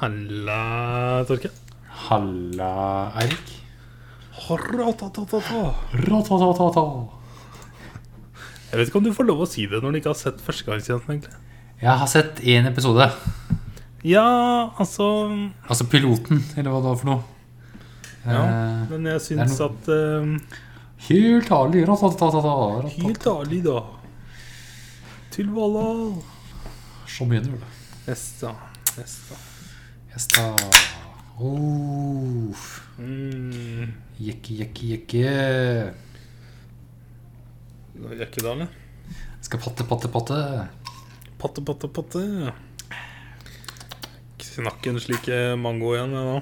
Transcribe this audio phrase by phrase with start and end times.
[0.00, 1.48] Halla, Torke.
[2.08, 2.72] Halla,
[3.16, 3.52] Eirik.
[8.66, 10.42] Jeg vet ikke om du får lov å si det når du ikke har sett
[10.44, 11.38] førstegangstjenesten, egentlig.
[11.80, 13.06] Jeg har sett én episode.
[14.06, 14.26] Ja,
[14.78, 15.06] altså
[15.66, 17.24] Altså piloten, eller hva det var for noe.
[18.26, 20.62] Ja, Eh, men jeg syns noe- at uh...
[21.08, 23.80] helt ærlig ratatatata, Helt ærlig, da.
[25.30, 26.16] Til Valhall.
[27.06, 27.70] Så begynner det.
[28.08, 28.50] Neste.
[28.98, 29.38] Nesta.
[30.16, 30.56] Gjesta.
[31.36, 32.48] Oh.
[32.96, 33.90] Mm.
[34.16, 35.24] Jekke, jekke, jekke.
[38.16, 38.70] Jekke, eller?
[39.44, 40.38] Skal patte, patte, patte.
[41.36, 42.22] Patte, patte, patte.
[44.40, 45.28] Knakk en slik
[45.60, 46.40] mango igjen, nå.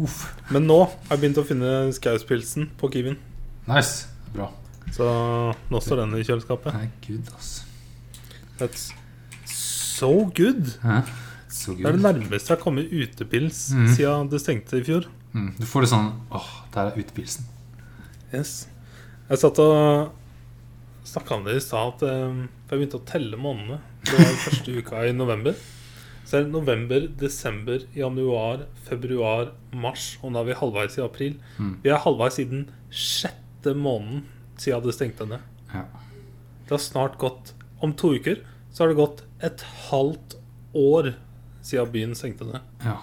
[0.00, 0.24] Uff.
[0.48, 3.20] Men nå har jeg begynt å finne Skauspilsen på Kiwien.
[3.68, 4.08] Nice.
[4.32, 4.48] Bra.
[4.96, 5.04] Så
[5.68, 6.80] nå står den i kjøleskapet.
[6.80, 7.58] Nei, gud, ass.
[8.56, 8.88] That's
[9.52, 10.78] so good.
[10.80, 11.02] Hæ?
[11.56, 13.88] Så Det er det nærmeste jeg har kommet utepils mm.
[13.96, 15.08] siden det stengte i fjor.
[15.32, 17.46] Mm, du får det sånn Åh, der er utepilsen.
[18.34, 18.66] Yes.
[19.30, 20.12] Jeg satt og
[21.06, 23.80] snakka om det i stad, at um, jeg begynte å telle månedene.
[24.04, 25.56] Det var første uka i november.
[26.26, 31.36] Så er det november, desember, januar, februar, mars, og nå er vi halvveis i april.
[31.58, 31.76] Mm.
[31.84, 34.24] Vi er halvveis i den sjette måneden
[34.58, 35.44] siden det stengte ned.
[35.70, 35.84] Ja.
[36.66, 37.52] Det har snart gått
[37.84, 38.38] Om to uker
[38.72, 40.34] så har det gått et halvt
[40.76, 41.10] år
[41.66, 42.62] siden byen stengte ned.
[42.84, 42.96] ja.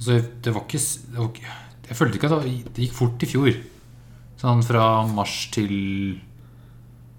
[0.00, 0.78] Altså, det var ikke,
[1.12, 1.56] det var ikke
[1.90, 3.56] Jeg følte ikke at det, det gikk fort i fjor.
[4.40, 5.74] Sånn fra mars til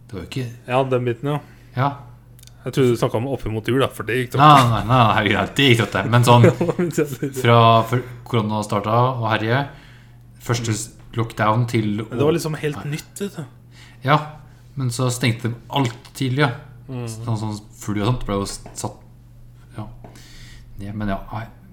[0.10, 1.40] Det var jo ikke Ja, den biten, ja.
[1.76, 1.90] Ja.
[2.66, 5.14] Jeg trodde du snakka om oppimot jul, da, for det gikk Nei, nei, nei, nei
[5.20, 6.04] herregud, det gikk trått, det.
[6.14, 6.50] Men sånn
[7.44, 7.60] fra
[8.28, 9.62] korona starta å herje,
[10.46, 10.76] første
[11.18, 13.46] lockdown til å- var liksom helt nytt, vet du.
[14.06, 14.18] Ja,
[14.76, 16.52] men så stengte de alt tidlig, ja.
[16.90, 17.06] Mm.
[17.10, 19.01] Sånn som fly og sånt ble jo satt.
[20.82, 21.20] Ja men ja,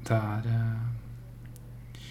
[0.09, 2.03] det er eh,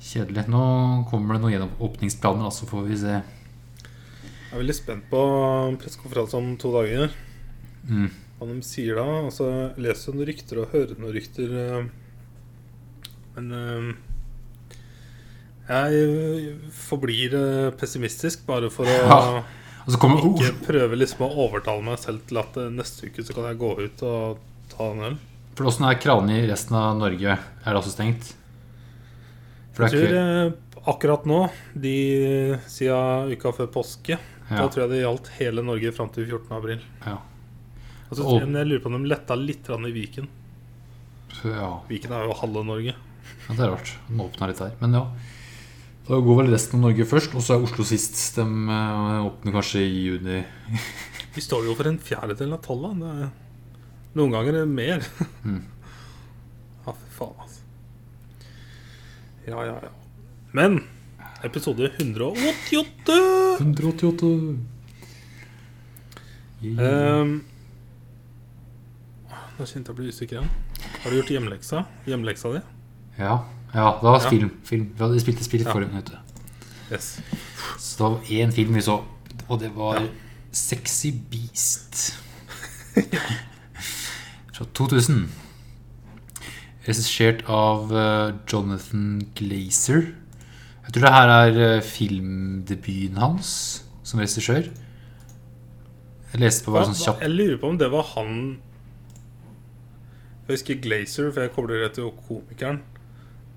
[0.00, 0.46] kjedelig.
[0.52, 0.62] Nå
[1.10, 3.20] kommer det noen gjenåpningsplaner, altså får vi se.
[3.20, 5.20] Jeg er veldig spent på
[5.78, 7.12] pressekonferanse om to dager.
[7.86, 8.08] Mm.
[8.40, 9.04] Hva de sier da.
[9.28, 11.56] Altså, jeg leser noen rykter og hører noen rykter.
[11.60, 11.82] eh,
[13.36, 13.90] Men eh,
[15.70, 17.36] jeg forblir
[17.78, 19.42] pessimistisk bare for å Ja.
[19.86, 23.32] Og så kommer ikke prøve liksom å overtale meg selv til at neste uke så
[23.32, 25.14] kan jeg gå ut og ta en øl.
[25.60, 27.34] For åssen er kranene i resten av Norge?
[27.36, 28.30] Er det også stengt?
[29.76, 31.40] For Jeg det tror ikke eh, akkurat nå,
[31.76, 31.96] de
[32.64, 34.16] siden uka før påske,
[34.48, 36.54] da tror jeg det gjaldt hele Norge fram til 14.
[36.56, 36.80] april.
[37.04, 37.18] ja.
[38.08, 40.28] Altså, Og- jeg, lurer på om de letta litt i Viken.
[41.44, 41.82] Ja.
[41.90, 42.94] Viken er jo halve Norge.
[42.96, 43.92] ja, det er rart.
[44.08, 44.72] Den åpna litt her.
[44.80, 45.04] Men ja.
[46.08, 48.34] Da går vel resten av Norge først, og så er Oslo sist.
[48.34, 50.40] De eh, åpner kanskje i juni.
[51.36, 52.96] Vi står jo for en fjerdedel av tallet.
[53.04, 53.30] Det er,
[54.14, 55.04] noen ganger er det mer.
[55.44, 55.60] Mm.
[56.86, 57.60] Ja, fy faen, altså.
[59.46, 59.90] Ja, ja, ja.
[60.56, 60.78] Men
[61.44, 63.18] episode 188
[63.60, 64.30] 188.
[66.64, 67.20] Yeah.
[67.22, 67.34] um,
[69.58, 70.50] Nå kjente jeg ble usikker igjen.
[71.04, 71.84] Har du gjort hjemmeleksa?
[72.08, 72.60] Hjemmeleksa di?
[73.20, 73.34] ja.
[73.74, 74.28] ja, det var Ja.
[74.32, 74.50] film.
[74.64, 74.88] film.
[74.96, 75.72] Vi hadde spilt spill Ja.
[75.72, 76.10] forrige minutt.
[76.90, 77.20] Yes.
[77.78, 78.98] Så det var én film vi så,
[79.48, 80.08] og det var Ja.
[80.50, 82.16] Sexy Beast.
[84.60, 85.22] Fra 2000.
[86.84, 90.10] Regissert av eh, Jonathan Glazer.
[90.84, 93.52] Jeg tror det her er eh, filmdebuten hans
[94.04, 94.68] som regissør.
[96.30, 98.34] Jeg leste på bare sånn kjapt Jeg lurer på om det var han
[100.44, 102.82] Jeg husker Glazer, for jeg kobler det til komikeren.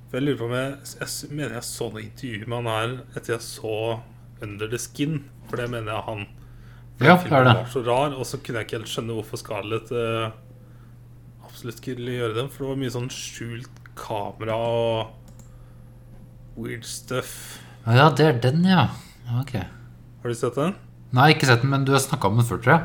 [0.08, 2.96] For Jeg lurer på om jeg, jeg mener jeg så noe intervju med han her
[3.20, 3.76] etter jeg så
[4.46, 5.20] Under the Skin.
[5.50, 6.24] For det mener jeg han.
[6.98, 7.58] For Ja, det er det.
[7.60, 10.34] var så rar, og så kunne jeg ikke helt skjønne hvorfor Scarlett eh,
[11.64, 12.50] absolutt skulle gjøre den.
[12.52, 15.14] For det var mye sånn skjult kamera og
[16.60, 17.62] weird stuff.
[17.88, 18.90] Ja, det er den, ja.
[19.40, 19.54] Ok.
[19.56, 20.76] Har du sett den?
[21.16, 22.84] Nei, ikke sett den, men du har snakka om den før, tror jeg.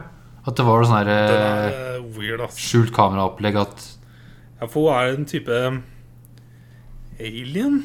[0.49, 3.83] At det var sånn her eh, eh, weird, skjult kameraopplegg at
[4.61, 5.59] Ja, for hun er en type
[7.19, 7.81] alien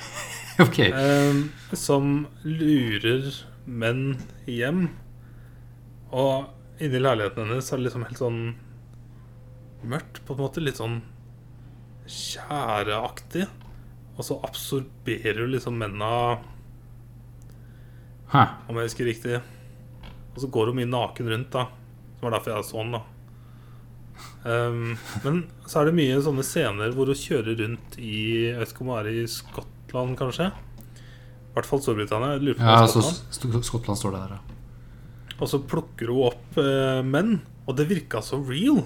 [0.64, 0.78] Ok.
[0.86, 1.40] eh,
[1.76, 3.32] som lurer
[3.66, 4.86] menn hjem.
[6.12, 8.40] Og inni leiligheten hennes er det liksom helt sånn
[9.90, 10.62] mørkt, på en måte.
[10.64, 11.00] Litt sånn
[12.06, 13.46] tjæreaktig.
[14.16, 16.38] Og så absorberer du liksom mennene,
[18.32, 18.44] Hæ.
[18.68, 19.42] om jeg husker riktig.
[20.34, 21.66] Og så går hun mye naken rundt, da.
[22.16, 23.02] Som var derfor jeg så den, da.
[24.46, 24.94] Um,
[25.26, 28.84] men så er det mye sånne scener hvor hun kjører rundt i Jeg vet ikke
[28.86, 30.46] om hun er i Skottland, kanskje?
[30.54, 32.38] I hvert fall Storbritannia.
[32.40, 33.66] Lurer på Ja, er så Skottland.
[33.68, 34.40] Skottland står det der, ja.
[35.36, 38.80] Og så plukker hun opp eh, menn, og det virka så real.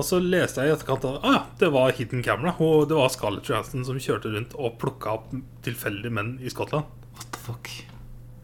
[0.00, 2.54] Og så leste jeg i etterkant at ah, det var hidden camera.
[2.64, 5.26] Og det var Scarlett Johansson som kjørte rundt og plukka opp
[5.66, 6.88] tilfeldige menn i Skottland.
[7.18, 7.68] What the fuck?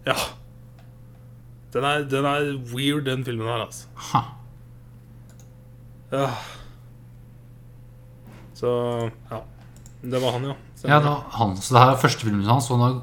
[0.06, 0.16] Ja.
[1.72, 3.88] Den er, den er weird, den filmen her, altså.
[4.12, 4.22] Ha.
[6.12, 6.28] Ja.
[8.56, 8.70] Så
[9.30, 9.40] ja.
[10.06, 10.54] Det var han, ja.
[10.76, 11.56] Så- Ja, det var han.
[11.56, 12.70] Så det her er første filmen hans.
[12.70, 13.00] Og han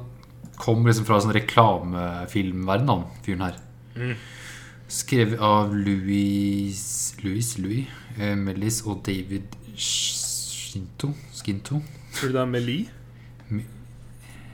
[0.58, 3.58] kom liksom fra sånn reklamefilmverden, han fyren her.
[3.96, 4.14] Mm.
[4.88, 7.86] Skrevet av Louis Louis, Louis
[8.18, 11.12] eh, Melis og David Skinto.
[11.34, 11.80] Skinto.
[12.14, 12.88] Tror du det er Melie?
[13.50, 13.64] Me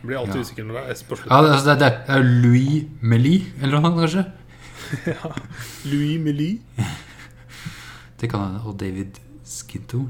[0.02, 0.40] Blir alltid Ja.
[0.46, 3.80] usikker når det er S på Ja, det, altså, det, det er Louis Meli eller
[3.84, 4.24] noe kanskje?
[5.90, 6.58] Louis Melie.
[8.20, 8.60] Det kan hende.
[8.68, 10.06] Og David Skinto.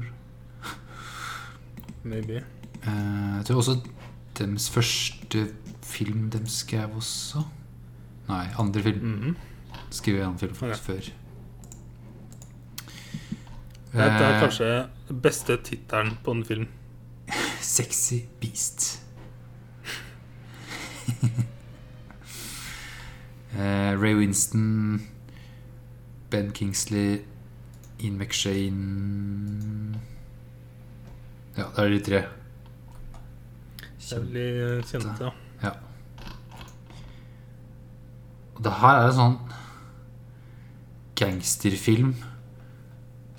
[2.03, 2.41] Maybe.
[2.83, 3.75] Eh, jeg tror også
[4.37, 5.47] deres første
[5.83, 7.43] film de skrev også
[8.29, 9.05] Nei, andre film.
[9.05, 9.35] Mhm.
[9.91, 10.75] Skrev en film okay.
[10.75, 11.09] før.
[13.91, 14.67] Dette er Eh, kanskje
[15.09, 16.67] den beste tittelen på en film.
[17.61, 19.01] Sexy Beast.
[23.53, 25.01] eh, Ray Winston,
[26.29, 27.21] Ben Kingsley,
[27.99, 29.99] Ian McShane
[31.57, 32.21] Ja, det er de tre.
[33.99, 35.29] Kjem- Veldig kjent, ja.
[35.63, 35.71] Ja.
[38.55, 39.37] Og det her er en sånn
[41.15, 42.15] gangsterfilm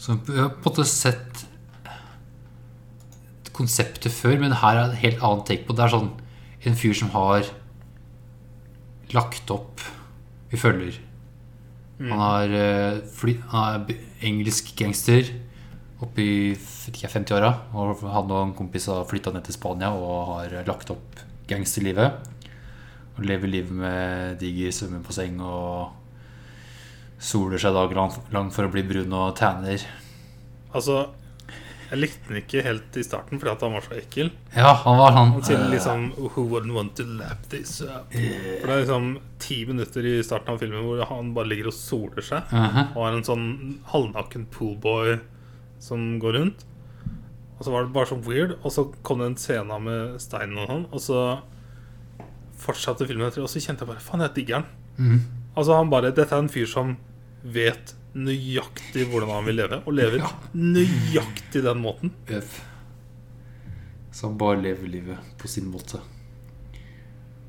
[0.02, 1.44] som vi har på en måte sett
[3.54, 5.86] konseptet før, men her er et helt annet take på det.
[5.86, 6.10] Er sånn
[6.66, 7.46] en fyr som har
[9.12, 9.82] lagt opp
[10.52, 10.98] Vi følger.
[12.02, 15.30] Han har eh, fly, Han er engelsk gangster
[16.02, 17.52] oppe i 50-åra.
[17.72, 22.28] Og han og en kompis har flytta ned til Spania og har lagt opp gangsterlivet.
[23.16, 26.01] Og lever livet med diger svømmebasseng og
[27.22, 29.82] soler seg dag lang, for å bli brun og tanner.
[30.74, 31.04] Altså,
[31.92, 34.30] jeg likte den ikke helt i starten fordi at han var så ekkel.
[34.56, 38.08] Ja, han var han Til liksom Who wouldn't want to lap this up?
[38.14, 39.10] For det er liksom
[39.42, 42.48] ti minutter i starten av filmen hvor han bare ligger og soler seg.
[42.48, 42.96] Mhm.
[42.96, 43.46] Og har en sånn
[43.92, 45.18] halvnaken poolboy
[45.84, 46.64] som går rundt.
[47.58, 48.56] Og så var det bare sånn weird.
[48.64, 50.86] Og så kom det en scene med steinen og sånn.
[50.90, 51.20] Og så
[52.62, 54.66] fortsatte filmen og så kjente jeg bare Faen, jeg digger den.
[54.96, 55.22] Mm.
[55.56, 56.96] Altså han bare Dette er en fyr som
[57.44, 60.30] vet nøyaktig hvordan han vil leve, og lever Ja.
[60.54, 62.12] nøyaktig den måten.
[62.28, 62.60] Øff.
[64.12, 66.00] Så han bare lever livet på sin måte.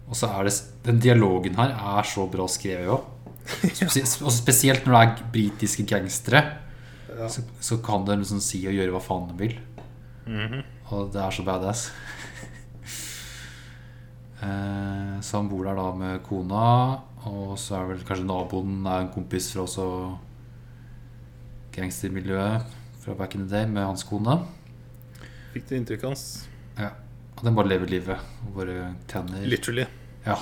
[0.07, 0.53] Og så er det
[0.85, 3.03] Den dialogen her er så bra skrevet òg.
[4.25, 6.43] Og spesielt når det er britiske gangstere.
[7.29, 9.57] Så, så kan de liksom si og gjøre hva faen de vil.
[10.27, 10.63] Mhm.
[10.91, 11.91] Og det er så badass.
[14.43, 16.63] Eh, så han bor der da med kona,
[17.29, 19.85] og så er vel kanskje naboen er en kompis fra også
[21.73, 22.73] gangstermiljøet
[23.03, 24.37] fra back in the day med hans kone.
[25.53, 26.25] Fikk det inntrykket hans.
[26.79, 26.91] Ja.
[27.37, 28.17] Og den bare lever livet
[28.47, 29.85] og bare tjener Literally.
[30.25, 30.37] Ja.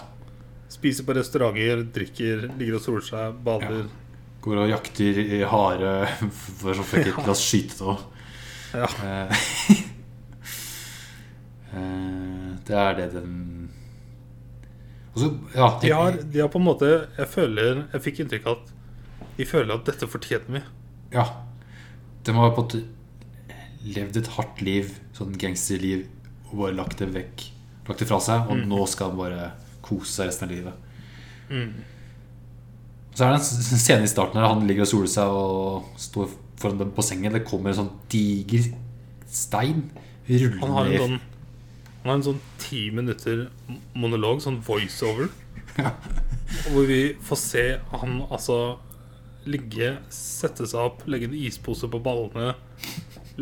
[0.72, 3.88] Spiser på restauranter, drikker, ligger og soler seg, bader.
[4.42, 5.94] Går og jakter i hare
[6.62, 7.98] for så fikk ikke la oss skyte nå.
[8.72, 8.88] Ja.
[9.06, 9.48] Eh,
[12.68, 13.36] det er det den
[15.15, 16.87] så, ja De har, de har på en måte
[17.17, 18.69] Jeg føler Jeg fikk inntrykk av at
[19.35, 20.59] de føler at dette fortjener vi.
[21.15, 21.23] Ja.
[22.21, 22.81] De har på en måte
[23.95, 26.03] levd et hardt liv, sånn gangsterliv,
[26.51, 27.45] og bare lagt det vekk.
[27.87, 29.47] Lagt det fra seg, og nå skal de bare
[29.81, 30.91] kose seg resten av livet.
[31.49, 31.71] Mm.
[33.15, 36.30] Så er det en scene i starten der han ligger og soler seg og står
[36.61, 37.33] foran dem på sengen.
[37.33, 38.69] Det kommer en sånn diger
[39.31, 39.87] stein
[40.27, 41.19] Han har en sånn
[42.01, 43.43] Han har en sånn ti minutter
[43.93, 45.29] monolog, sånn voiceover,
[46.71, 48.57] hvor vi får se han altså
[49.45, 52.55] ligge, sette seg opp, legge en ispose på ballene,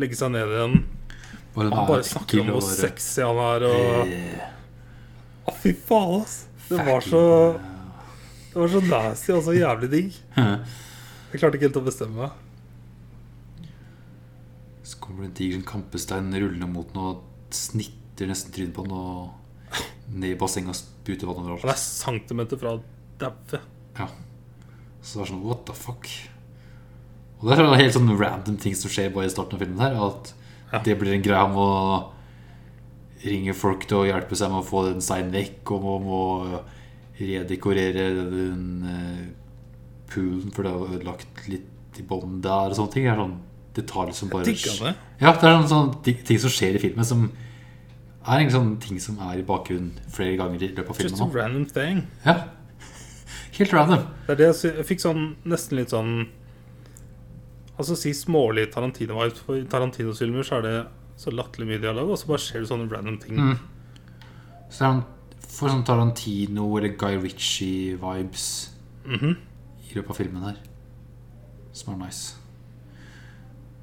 [0.00, 0.76] legge seg ned igjen.
[1.54, 4.12] Bare, Han bare snakker om hvor sexy han er, og
[5.50, 6.36] Å, fy faen, ass!
[6.68, 7.22] Det var så
[8.52, 10.20] Det var så nasty og så jævlig digg.
[10.36, 13.72] Jeg klarte ikke helt å bestemme meg.
[14.86, 17.26] Så kommer det en diger kampestein rullende mot noe og
[18.20, 19.30] snitter nesten trynet på den og
[20.12, 22.80] ned i bassenget og spruter vann Han Det er centimeter fra å
[23.20, 23.60] daue.
[23.96, 24.08] Ja.
[25.00, 26.08] Så det er sånn what the fuck?
[27.40, 29.80] Og det er en helt sånn random ting som skjer bare i starten av filmen
[29.80, 29.96] her.
[29.96, 30.34] At
[30.72, 30.78] Ja.
[30.84, 31.44] det blir en greie.
[31.44, 32.12] om å
[33.24, 36.62] ringe folk til å hjelpe seg med å få den steinen vekk, og om å
[37.18, 39.26] redekorere den eh,
[40.12, 43.04] poolen, for det er ødelagt litt i bånn der og sånne ting.
[43.04, 43.38] Det er sånn
[43.74, 44.94] detalj som bare Digga det.
[45.20, 47.30] Ja, det er noen sånne ting- ting som skjer i filmen, som
[48.30, 51.14] er en sånn ting som er i bakgrunnen flere ganger i løpet av filmen.
[51.16, 52.02] Just a random thing.
[52.24, 52.34] Ja.
[53.58, 54.06] Helt random.
[54.26, 56.12] Det er det jeg, jeg fikk sånn nesten litt sånn
[57.80, 59.38] Altså Si smålig Tarantino-vibes.
[59.46, 60.74] For i Tarantinos filmer så er det
[61.16, 63.38] så latterlig mye dialog, og så bare skjer det sånne random ting.
[63.40, 63.54] Mm.
[64.68, 65.00] Så er han
[65.48, 68.44] får sånn Tarantino eller Guy Ritchie-vibes
[69.06, 69.32] Mhm.
[69.88, 70.56] i løpet av filmen her.
[71.72, 72.34] Som er nice.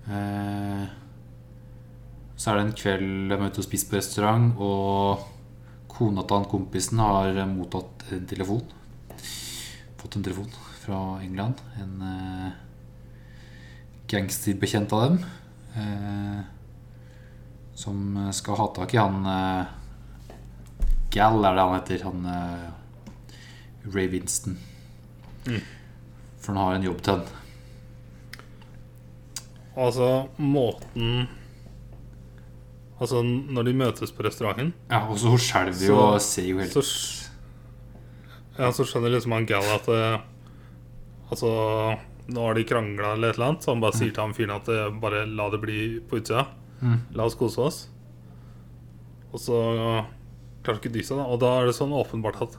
[0.08, 0.86] Eh,
[2.38, 5.26] så er det en kveld jeg møter og spiser på restaurant, og
[5.90, 8.62] kona til han kompisen har mottatt en telefon.
[9.98, 10.52] Fått en telefon
[10.84, 11.64] fra England.
[11.82, 12.52] En eh,
[14.08, 15.18] gangsterbekjent av dem.
[15.78, 16.46] Eh,
[17.78, 19.74] som skal ha tak i han eh,
[21.14, 22.06] Gal er det han heter.
[22.06, 22.70] Han eh,
[23.96, 24.58] Ray Winston.
[25.48, 25.62] Mm.
[26.38, 27.28] For han har en jobb til han.
[29.78, 31.28] Altså måten
[32.98, 36.62] Altså når de møtes på restauranten, Ja, og så hun skjelver jo og ser jo
[36.62, 36.84] helt så
[38.58, 40.22] Ja, så skjønner liksom han Gal at det,
[41.30, 41.52] Altså
[42.28, 44.56] Nå har de krangla eller et eller annet, så han bare sier til han fyren
[44.58, 46.42] at det, bare la det bli på utsida.
[46.82, 46.98] Mm.
[47.16, 47.78] La oss kose oss.
[49.32, 49.60] Og så
[50.66, 51.24] klarer ikke de seg, da.
[51.32, 52.58] Og da er det sånn åpenbart at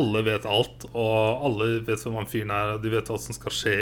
[0.00, 3.38] alle vet alt, og alle vet hvem han fyren er, og de vet hva som
[3.38, 3.76] skal skje.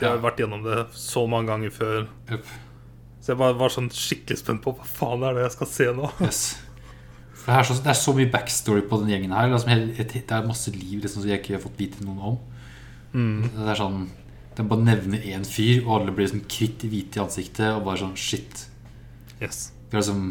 [0.00, 2.08] De har vært gjennom det så mange ganger før.
[2.32, 2.50] Jupp.
[3.28, 5.86] Så jeg bare var sånn skikkelig spent på hva faen er det jeg skal se
[5.92, 6.06] nå.
[6.24, 6.38] Yes.
[7.42, 9.50] Det er, så, det er så mye backstory på den gjengen her.
[9.52, 12.38] Det er masse liv liksom, som jeg ikke har fått vite noen om.
[13.12, 14.06] Det er sånn
[14.56, 17.66] Den bare nevner én fyr, og alle blir liksom kvitt hvite i ansiktet.
[17.74, 18.62] Og bare sånn shit.
[19.42, 19.58] Yes.
[19.90, 20.30] Vi har liksom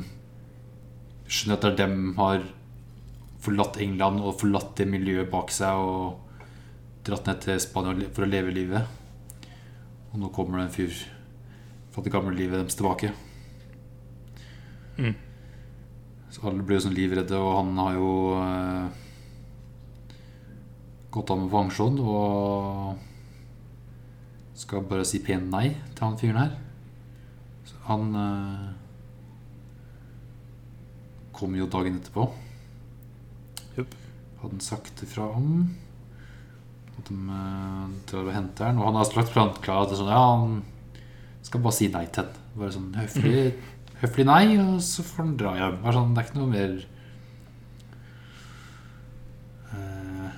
[1.30, 2.48] skjønner at det er dem har
[3.46, 6.42] forlatt England og forlatt det miljøet bak seg og
[7.06, 8.90] dratt ned til Spania for å leve livet.
[10.10, 10.98] Og nå kommer det en fyr
[11.98, 13.08] fra det gamle livet deres tilbake.
[15.02, 15.16] Mm.
[16.30, 19.00] Så alle blir jo sånn livredde, og han har jo eh,
[21.10, 23.02] gått av med pensjon og
[24.62, 26.54] skal bare si pent nei til han fyren her.
[27.66, 28.70] Så han eh,
[31.34, 32.30] kom jo dagen etterpå.
[33.74, 34.00] Yep.
[34.44, 35.74] Hadde han sagt ifra om
[36.94, 38.78] at de eh, drar og henter han.
[38.86, 40.60] Og han har straks plan klar til sånn Ja, han
[41.48, 42.46] skal bare si nei til den.
[42.60, 43.42] Bare sånn høflig,
[44.02, 45.78] høflig nei, og så får han dra hjem.
[45.86, 46.78] Bare sånn, det er ikke noe mer
[49.68, 50.30] Eh,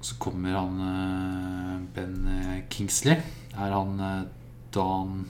[0.00, 3.18] Så kommer han eh, Ben eh, Kingsley.
[3.58, 3.98] Er han
[4.72, 5.24] Dan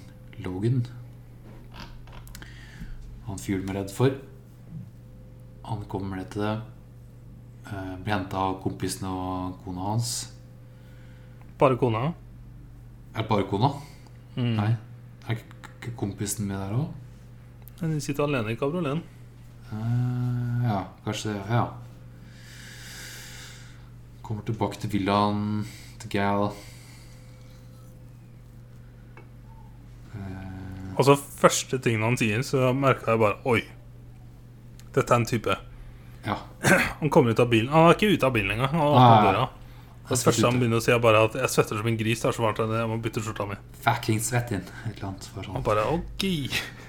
[0.45, 0.85] Logan?
[3.27, 4.15] Han fyren vi er redd for.
[5.69, 6.55] Han kommer ned til det.
[8.05, 10.13] Blir henta av kompisen og kona hans.
[11.61, 12.07] Bare kona.
[13.15, 13.71] Er det bare kona?
[14.37, 14.55] Mm.
[14.59, 14.71] Nei.
[15.29, 16.89] Er ikke kompisen min der òg?
[17.81, 19.03] De sitter alene i kabrioleten.
[20.65, 21.43] ja, kanskje det.
[21.51, 21.67] Ja.
[24.23, 25.67] Kommer tilbake til villaen
[26.01, 26.51] til Gal.
[30.15, 30.95] Uh.
[30.99, 33.61] Altså Første tingen han sier, så merka jeg bare Oi.
[34.95, 35.57] Dette er en type.
[36.27, 36.37] ja.
[37.01, 37.69] Han kommer ut av bilen.
[37.71, 38.73] Han er ikke ute av bilen engang.
[38.73, 39.45] Han er Ah, døra.
[40.09, 42.23] Det første han begynner å si, er bare at 'jeg svetter som en gris'.
[42.23, 43.57] Det er så varmt her jeg må bytte skjorta mi.
[43.85, 44.65] Fucking svett inn.
[44.87, 45.29] Et eller annet.
[45.35, 46.25] Bare Han bare OK.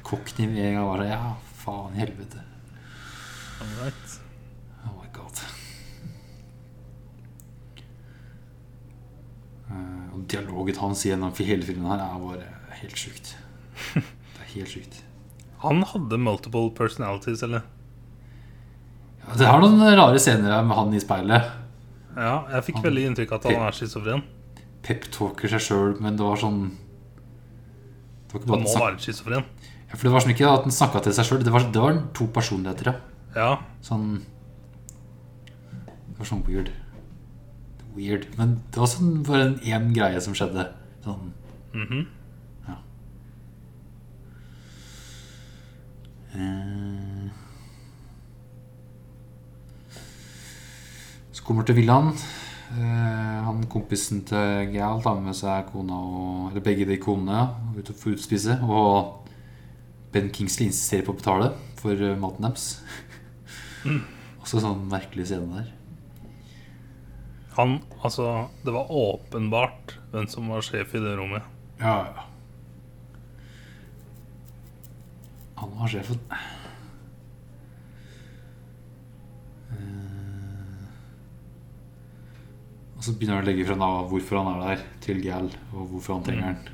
[0.10, 0.76] Gang.
[0.88, 2.40] Bare, ja, faen i helvete.
[3.60, 4.20] Alright.
[4.88, 5.44] Oh my god.
[9.70, 12.48] Eh, og dialogen hans gjennom hele filmen her er bare
[12.82, 13.36] helt sjukt.
[13.94, 15.04] Det er helt sjukt.
[15.60, 17.68] Han hadde multiple personalities, eller?
[19.28, 21.52] Ja, det har noen rare scener med han i speilet.
[22.16, 24.24] Ja, jeg fikk veldig inntrykk av at han er schizofren.
[24.84, 28.84] Peptalker seg sjøl, men det var sånn Det var ikke bare Han må han snak-
[28.88, 29.44] være schizofren.
[29.89, 31.44] ja, For det var sånn ikke at han snakka til seg sjøl.
[31.44, 32.96] Det, det var to personligheter, ja.
[33.36, 33.50] Ja.
[33.82, 34.22] Sånn
[35.72, 36.72] Det var sånn weird.
[37.96, 38.28] Weird.
[38.38, 40.68] Men det var sånn bare en én greie som skjedde.
[41.04, 41.34] Sånn
[42.68, 42.75] Ja
[46.36, 47.09] eh.
[51.50, 52.12] Kommer til villaen.
[52.77, 57.89] Eh, han kompisen til Gal tar med seg kona og Eller begge de konene ut
[57.89, 58.60] og utspise.
[58.62, 59.25] Og
[60.13, 61.50] Ben Kingsley insisterer på å betale
[61.82, 62.68] for eh, maten deres.
[64.44, 65.74] Også sånn merkelig scene der.
[67.58, 71.44] Han Altså, det var åpenbart hvem som var sjef i det rommet.
[71.82, 72.27] Ja, ja.
[75.60, 76.22] Han var sjefen.
[76.29, 76.60] Eh,
[83.00, 85.86] Og så begynner han å legge frem da hvorfor han er der, til Gal, og
[85.94, 86.74] hvorfor han trenger den.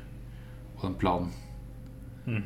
[0.74, 1.28] Og den planen.
[2.26, 2.40] Mm.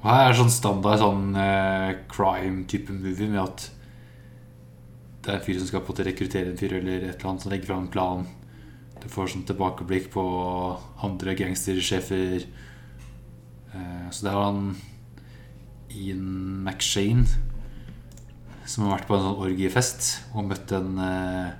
[0.00, 3.68] Og her er sånn standard sånn uh, crime-type movie med at
[5.22, 7.44] det er en fyr som skal på til rekruttere en fyr eller et eller annet
[7.44, 8.26] som legger frem en plan.
[8.98, 10.24] Du får sånn tilbakeblikk på
[11.06, 12.48] andre gangstersjefer.
[13.70, 14.72] Uh, Så det er han
[15.94, 17.26] Ian McShane
[18.68, 21.56] som har vært på en sånn orgiefest og møtt en eh,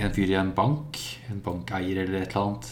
[0.00, 0.96] En fyr i en bank.
[1.28, 2.70] En bankeier eller et eller annet.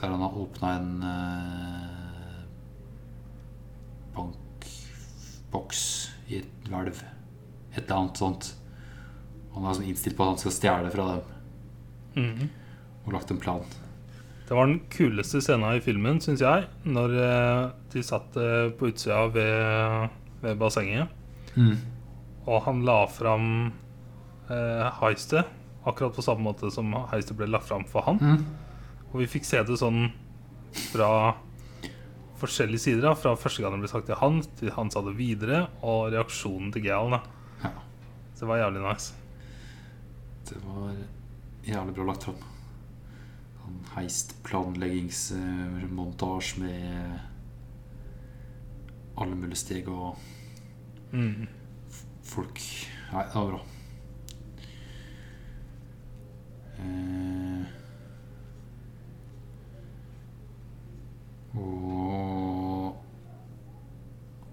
[0.00, 2.38] Der han har åpna en eh,
[4.16, 5.82] bankboks
[6.30, 7.02] i et hvelv.
[7.74, 8.48] Et eller annet sånt.
[9.52, 11.20] Han er sånn innstilt på at han skal stjele fra dem.
[12.16, 12.50] Mhm.
[13.04, 13.68] Og lagt en plan.
[14.48, 18.88] Det var den kuleste scenen i filmen, syns jeg, når eh, de satt eh, på
[18.88, 21.12] utsida ved, ved bassenget.
[21.54, 21.76] Mm.
[22.48, 23.46] Og han la fram
[24.50, 25.46] heistet,
[25.86, 28.18] akkurat på samme måte som heistet ble lagt fram for han.
[28.18, 28.44] Mm.
[29.12, 30.00] Og vi fikk se det sånn
[30.92, 31.10] fra
[32.40, 33.02] forskjellige sider.
[33.02, 36.12] da Fra første gang det ble sagt til han, til han sa det videre, og
[36.14, 37.20] reaksjonen til Galen.
[37.64, 37.70] Ja.
[38.34, 39.08] Så det var jævlig nice.
[40.50, 40.88] Det var
[41.68, 42.40] jævlig bra lagt fram.
[43.64, 46.84] Han heiste planleggingsmontasje med
[49.20, 50.16] alle mulige steg og
[51.12, 51.46] Mm.
[52.22, 52.58] folk
[53.12, 53.60] Nei, det var bra.
[56.69, 56.69] Eh,
[61.56, 62.96] og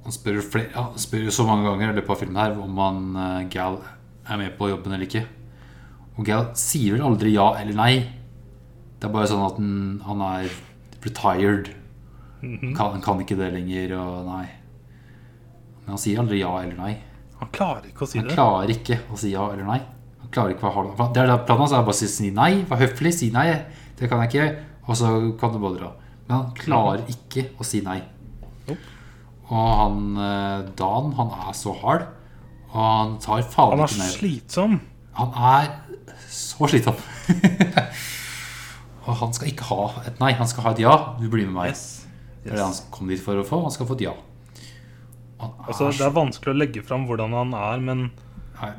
[0.08, 2.80] han spør, flere, ja, han spør så mange ganger i løpet av filmen her om
[2.82, 3.80] han eh, Gal
[4.28, 5.26] er med på jobben eller ikke.
[6.18, 7.92] Og Gal sier vel aldri ja eller nei.
[8.98, 9.74] Det er bare sånn at han,
[10.08, 10.48] han er
[11.04, 11.74] retired.
[12.42, 14.46] Han Kan, han kan ikke det lenger, og nei.
[15.84, 16.94] Men han sier aldri ja eller nei.
[17.42, 18.36] Han klarer ikke å si Han det.
[18.38, 19.80] klarer ikke å si ja eller nei.
[20.34, 21.08] Klarer ikke hva han det.
[21.16, 22.52] Det er det planen hans er bare å si nei.
[22.68, 23.48] Vær høflig, si nei.
[23.98, 24.48] Det kan jeg ikke.
[24.88, 25.94] Og så kan du bare dra.
[26.28, 28.02] Men han klarer ikke å si nei.
[29.48, 32.10] Og han eh, Dan, han er så hard.
[32.74, 34.80] Og han tar faen Han er slitsom.
[35.18, 35.70] Han er
[36.28, 37.00] så slitsom.
[39.08, 40.34] og han skal ikke ha et nei.
[40.38, 40.98] Han skal ha et ja.
[41.22, 41.72] Du blir med meg.
[41.72, 41.86] Yes.
[42.44, 43.64] Det er det han kom dit for å få.
[43.64, 44.18] Han skal få et ja.
[45.38, 48.08] Altså, det er vanskelig å legge fram hvordan han er, men
[48.58, 48.72] Nei.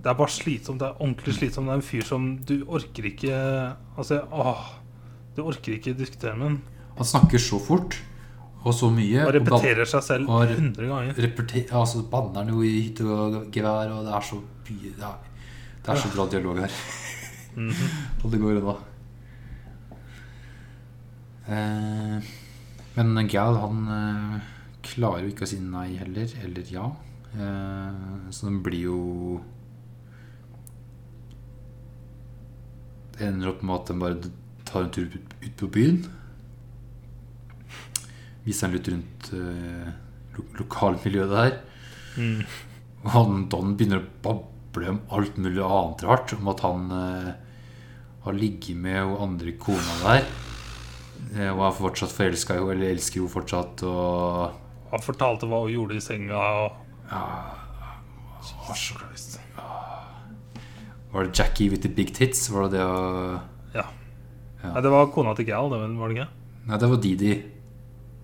[0.00, 0.80] Det er, bare slitsomt.
[0.80, 1.68] Det er ordentlig slitsomt.
[1.68, 3.40] Det er en fyr som du orker ikke
[3.98, 4.62] Altså, åh
[5.36, 6.60] Du orker ikke diskutere med ham.
[6.96, 7.98] Han snakker så fort
[8.60, 9.22] og så mye.
[9.24, 11.72] Og repeterer repeterer seg selv og 100 ganger.
[11.72, 15.18] altså banner han jo i hytte og gevær, og det er så mye Det er,
[15.80, 16.78] det er så bra dialog her.
[17.56, 17.72] Mhm.
[18.24, 18.74] Og det går unna.
[21.50, 22.28] Eh,
[22.94, 24.50] men Gal, han eh,
[24.86, 26.84] klarer jo ikke å si nei heller, eller ja.
[27.34, 29.00] Eh, så den blir jo
[33.26, 34.32] ender opp med at den bare
[34.68, 36.00] tar en tur ut, ut på byen.
[38.46, 39.92] Viser den litt rundt eh,
[40.36, 41.56] lo lokalmiljøet der.
[42.16, 42.42] Mm.
[43.04, 46.34] Og han Don begynner å bable om alt mulig annet rart.
[46.36, 47.30] Om at han eh,
[48.24, 50.26] har ligget med hun andre kona der.
[51.36, 53.84] Eh, og er fortsatt forelska i henne, eller elsker henne fortsatt.
[53.88, 56.40] Og Han fortalte hva hun gjorde i senga.
[56.64, 57.24] Og ja,
[58.40, 59.40] Jesus Christ.
[61.12, 62.50] Var det Jackie with the big tits?
[62.50, 63.40] Var det det å-
[63.74, 63.84] Ja.
[64.62, 64.72] Ja.
[64.74, 66.28] Nei, det var kona til Gal, det var det ikke?
[66.66, 67.42] Nei, det var Didi.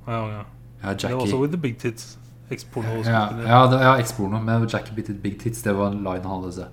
[0.06, 0.44] Ja, ja.
[0.82, 2.18] Ja, Det var også with the big tits.
[2.50, 3.02] Eksporno.
[3.04, 4.38] Ja, ja, det, ja eksporno.
[4.40, 6.68] Men Jackie with the big tits, det var en line han hadde.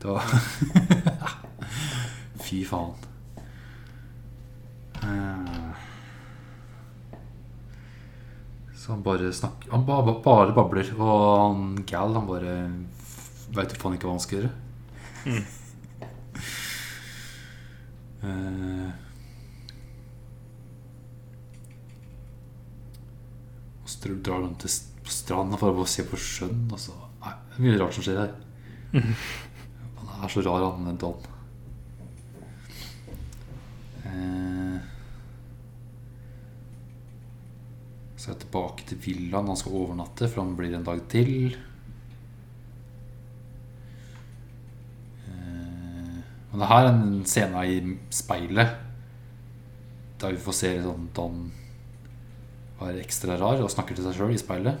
[0.00, 0.20] Det var
[2.44, 2.92] Fy faen.
[5.02, 5.72] Eh.
[8.76, 10.90] Så han bare snakker Han ba, ba- bare babler.
[10.98, 12.56] Og han Gal, han bare
[13.54, 14.52] veit jo faen ikke hva han skal gjøre.
[15.24, 15.44] Mm.
[18.24, 18.90] Uh,
[23.84, 24.70] Og så drar- han til
[25.04, 26.64] stranda for å se på sjøen.
[26.72, 28.32] Og så, nei, det er mye rart som skjer her.
[30.14, 31.24] Han er så rar, han Don.
[34.04, 34.78] Uh,
[38.16, 39.50] så er jeg tilbake til villaen.
[39.50, 41.56] Han skal overnatte, for han blir en dag til.
[46.54, 47.78] Og det her er en scene i
[48.14, 48.76] speilet.
[50.22, 51.40] Der vi får se sånn at han
[52.78, 54.78] var ekstra rar og snakker til seg sjøl i speilet.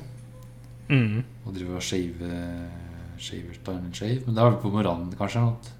[0.88, 1.24] Mm.
[1.44, 2.30] Og driver og shave
[3.18, 4.22] Shaver and Shave.
[4.26, 5.40] Men det er vel på morgenen, kanskje?
[5.42, 5.74] noe.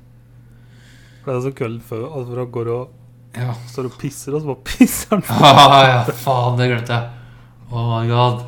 [1.24, 3.00] For det er så kvelden før at han går og
[3.34, 3.54] Ja.
[3.66, 5.24] står og pisser, og så bare pisser han.
[5.30, 7.10] Ah, ja, faen, det glemte jeg.
[7.72, 8.44] Oh my god.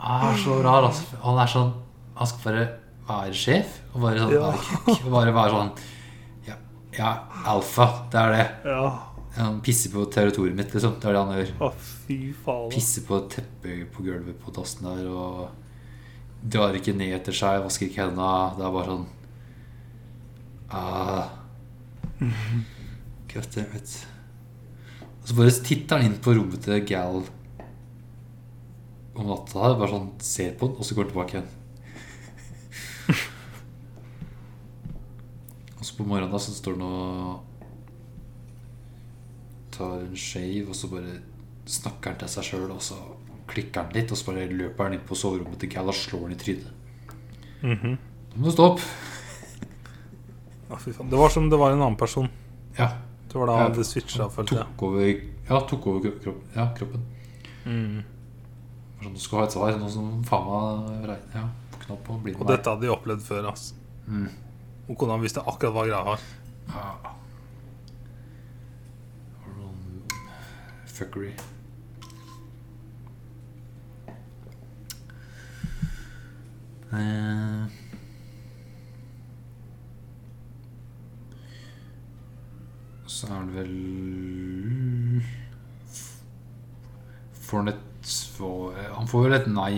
[0.00, 1.16] Han er så rar, altså.
[1.24, 1.72] Han er sånn
[2.20, 2.66] Han skal bare
[3.08, 4.42] være sjef og bare sånn Ja.
[4.50, 5.04] være kukk.
[5.06, 5.72] Og bare være sånn
[7.00, 7.14] Ja,
[7.48, 7.86] alfa.
[8.12, 8.46] Det er det.
[8.68, 8.84] Ja.
[9.38, 10.96] Han pisser på territoriet mitt, liksom.
[11.00, 11.50] Det er det han gjør.
[11.64, 11.70] Å,
[12.06, 12.68] fy faen.
[12.74, 15.48] Pisser på teppet på gulvet på dassen der og
[16.50, 18.54] drar ikke ned etter seg, vasker ikke hendene.
[18.58, 19.06] Det er bare sånn
[20.76, 21.28] ah.
[23.30, 23.94] God damn it.
[25.20, 27.22] Og så bare titter han inn på rommet til Gal
[29.14, 29.56] om natta.
[29.62, 31.50] her, Bare sånn ser på den, og så går han tilbake igjen.
[35.80, 37.46] Og så på morgenen da så står han og
[39.74, 41.14] tar en shave, og så bare
[41.70, 42.98] snakker han til seg sjøl, og så
[43.50, 46.26] klikker han litt, og så bare løper han inn på soverommet til Gal og slår
[46.28, 46.70] han i trynet.
[47.62, 47.96] Mhm.
[48.30, 48.82] Da må du stå opp.
[50.70, 51.08] Ja, fy faen.
[51.10, 52.28] Det var som det var en annen person.
[52.78, 52.92] Ja.
[53.30, 54.66] Det var da Ja, det switcha, følte jeg.
[54.76, 55.08] Tok over,
[55.48, 56.46] ja, tok over kroppen.
[56.54, 57.02] ja, kroppen.
[57.64, 58.04] Mm.
[59.02, 59.74] Sånn, du skal ha et svar.
[59.78, 63.22] Noe som faen meg Ja, våkne opp og bli Og med dette hadde de opplevd
[63.22, 63.48] før.
[63.50, 63.74] altså.
[64.06, 64.28] Mm.
[64.90, 66.22] Og kona visste akkurat hva greia var.
[76.92, 77.66] Eh.
[83.10, 85.22] Så er det vel
[87.40, 87.86] Får han et
[88.36, 89.72] får- Han får vel et nei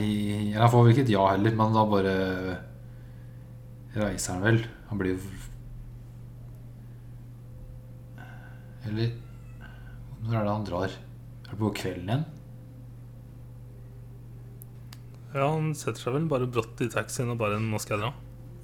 [0.53, 2.15] Eller han får vel ikke et ja heller, men da bare
[3.97, 4.61] reiser han vel.
[4.93, 5.21] Han blir jo
[8.85, 9.09] Eller
[10.21, 10.93] Når er det han drar?
[10.93, 12.25] Er det på kvelden igjen?
[15.33, 18.13] Ja, Han setter seg vel bare brått i taxien og bare 'Nå skal jeg dra'.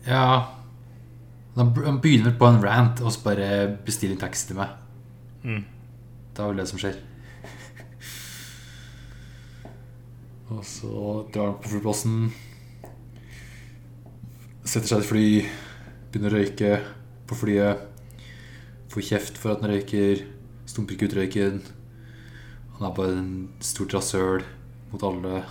[0.05, 0.53] Ja
[1.57, 4.69] Han begynner på en rant og så bare bestiller en taxi til meg.
[5.43, 5.65] Mm.
[6.35, 6.95] Det er vel det som skjer.
[10.51, 12.33] Og så drar han på flyplassen.
[14.65, 15.45] Setter seg i et fly.
[16.09, 16.69] Begynner å røyke
[17.29, 17.83] på flyet.
[18.89, 20.23] Får kjeft for at han røyker.
[20.65, 21.59] Stumper ikke ut røyken.
[22.79, 24.47] Han er bare en stor rasøl
[24.89, 25.43] mot alle.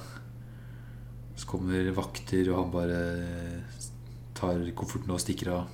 [1.38, 3.00] Så kommer vakter, og han bare
[4.34, 5.70] tar kofferten og stikker av.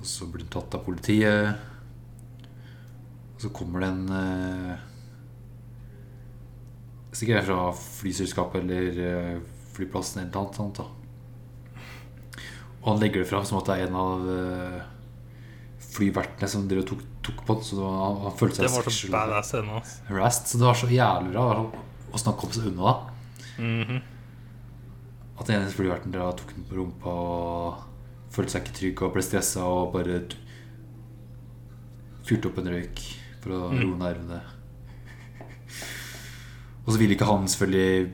[0.00, 1.66] Og så blir han tatt av politiet.
[3.36, 4.86] Og så kommer det en eh,
[7.20, 9.36] Sikkert fra flyselskapet eller eh,
[9.76, 10.82] flyplassen eller noe annet.
[10.82, 10.99] da
[12.82, 14.80] Og han legger det fram som at det er en av eh,
[15.90, 17.64] flyvertene som dere tok, tok på den.
[17.66, 19.82] Så det var, han, han følte Det seg var så badass ennå.
[19.84, 21.46] Så det var så jævlig bra.
[21.60, 22.82] Å Åssen han kom seg unna.
[22.92, 24.00] da Mhm.
[25.40, 27.82] At den ene flyverten dere tok den på rumpa og
[28.32, 30.18] følte seg ikke trygg og ble stressa og bare
[32.28, 33.00] fyrte opp en røyk
[33.40, 33.80] for å Mm.
[33.84, 34.40] roe nervene.
[36.86, 38.12] Og så ville ikke han selvfølgelig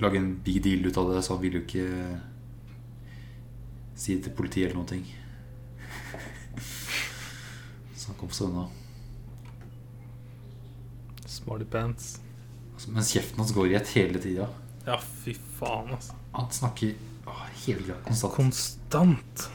[0.00, 2.20] lage en big deal ut av det, så han ville jo ikke
[3.96, 5.06] si det til politiet eller noen ting.
[7.96, 8.68] Så han kom seg unna.
[11.26, 12.16] Smarty pants.
[12.76, 14.48] Altså, Mens kjeften hans går i ett hele tida.
[14.86, 16.14] Ja, fy faen, altså.
[16.36, 16.92] Han snakker
[17.26, 18.36] å, hele tida konstant.
[18.36, 19.46] Konstant.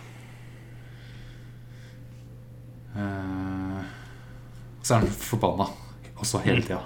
[2.92, 3.80] Uh,
[4.84, 5.70] så er han forbanna
[6.20, 6.82] også hele tida.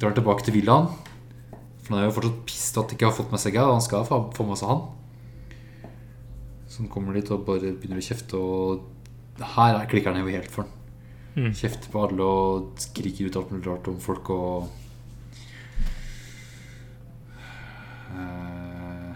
[0.00, 0.92] Drar tilbake til villaen.
[1.90, 3.72] For han er jo fortsatt pissed at han ikke har fått med seg Gal.
[3.74, 4.82] Han skal få få med seg han.
[6.70, 10.30] Så han kommer dit og bare begynner å kjefte, og her er- klikker han jo
[10.30, 10.76] helt for han.
[11.34, 11.50] Mm.
[11.54, 14.68] Kjefter på alle og skriker ut alt mulig rart om folk og
[18.10, 19.12] Eh,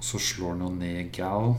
[0.00, 1.50] Så slår han jo ned Gal.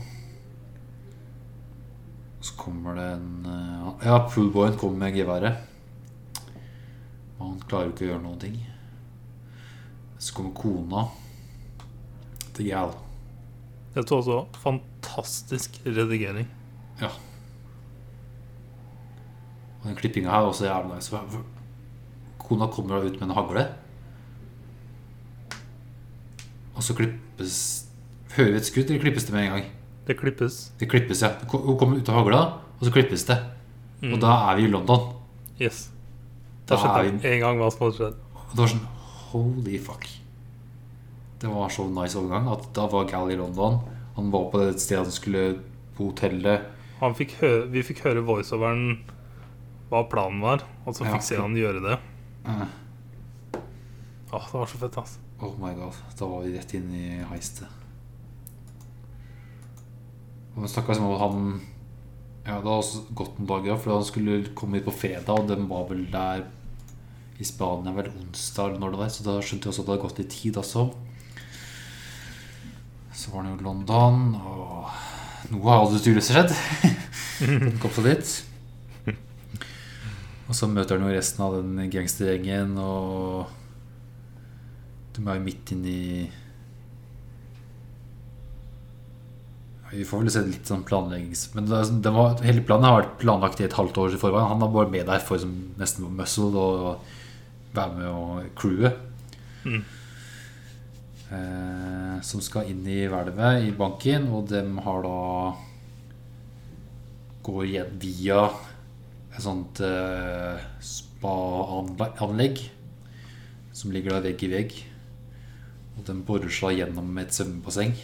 [2.42, 5.60] Så kommer det en eh, Ja, poolboyen kommer med geværet.
[7.40, 8.58] Og han klarer jo ikke å gjøre noen ting.
[10.20, 11.06] Så kommer kona
[12.54, 12.92] til Gal.
[13.94, 16.46] Dette var også fantastisk redigering.
[17.00, 17.10] Ja.
[19.80, 21.22] Og den klippinga her er også jævlig nice.
[22.40, 23.66] Kona kommer da ut med en hagle.
[26.76, 27.86] Og så klippes
[28.30, 29.64] Hører vi et skudd, eller klippes det med en gang?
[30.06, 30.58] Det klippes.
[30.78, 31.32] Det klippes, ja.
[31.50, 32.42] Hun kommer ut av hagla,
[32.78, 33.36] og så klippes det.
[34.04, 34.12] Mm.
[34.12, 35.08] Og da er vi i London.
[35.58, 35.88] Yes.
[36.70, 38.84] Da har skjedd en gang det sånn
[39.30, 40.06] Holy fuck.
[41.40, 43.78] Det var så nice overgang at da var Gal i London.
[44.16, 45.44] Han var på det stedet han skulle
[45.96, 46.66] på hotellet.
[47.00, 49.00] Han fikk hø vi fikk høre voiceoveren
[49.90, 51.14] hva planen var, og så Ja.
[51.14, 51.98] fikk se han gjøre det.
[52.46, 52.66] Uh.
[54.32, 55.18] Åh, det var så fett, altså.
[55.42, 57.66] Oh my god, da var vi rett inn i heistet.
[60.54, 61.60] Og vi snakka om at han
[62.46, 65.46] Ja, det har også gått noen dager, for han skulle komme hit på fredag, og
[65.48, 66.46] den var vel der
[67.40, 69.94] i Spania vel onsdag eller når det var, så da skjønte jeg også at det
[69.94, 70.82] hadde gått litt tid også.
[73.16, 76.54] Så var det jo i London, og noe hadde tydeligvis skjedd.
[77.82, 78.34] Kom seg dit.
[80.50, 83.46] Og så møter han jo resten av den gangstergjengen og
[85.14, 86.00] De er jo midt inni
[89.92, 91.48] Vi får vel se litt sånn planleggings...
[91.54, 94.20] Men det, sånn- det var, hele planen har vært planlagt i et halvt år i
[94.22, 94.50] forveien.
[94.52, 97.08] Han var bare med der for som, nesten muscle og
[97.74, 98.96] være med og crewet.
[99.64, 99.84] Mm.
[101.30, 105.18] Eh, som skal inn i hvelvet i banken, og dem har da
[107.40, 107.64] Går
[108.02, 108.40] via
[109.32, 112.60] et sånt eh, spa-anlegg
[113.72, 114.76] som ligger da vegg i vegg.
[115.96, 117.96] Og den borer seg gjennom et svømmebasseng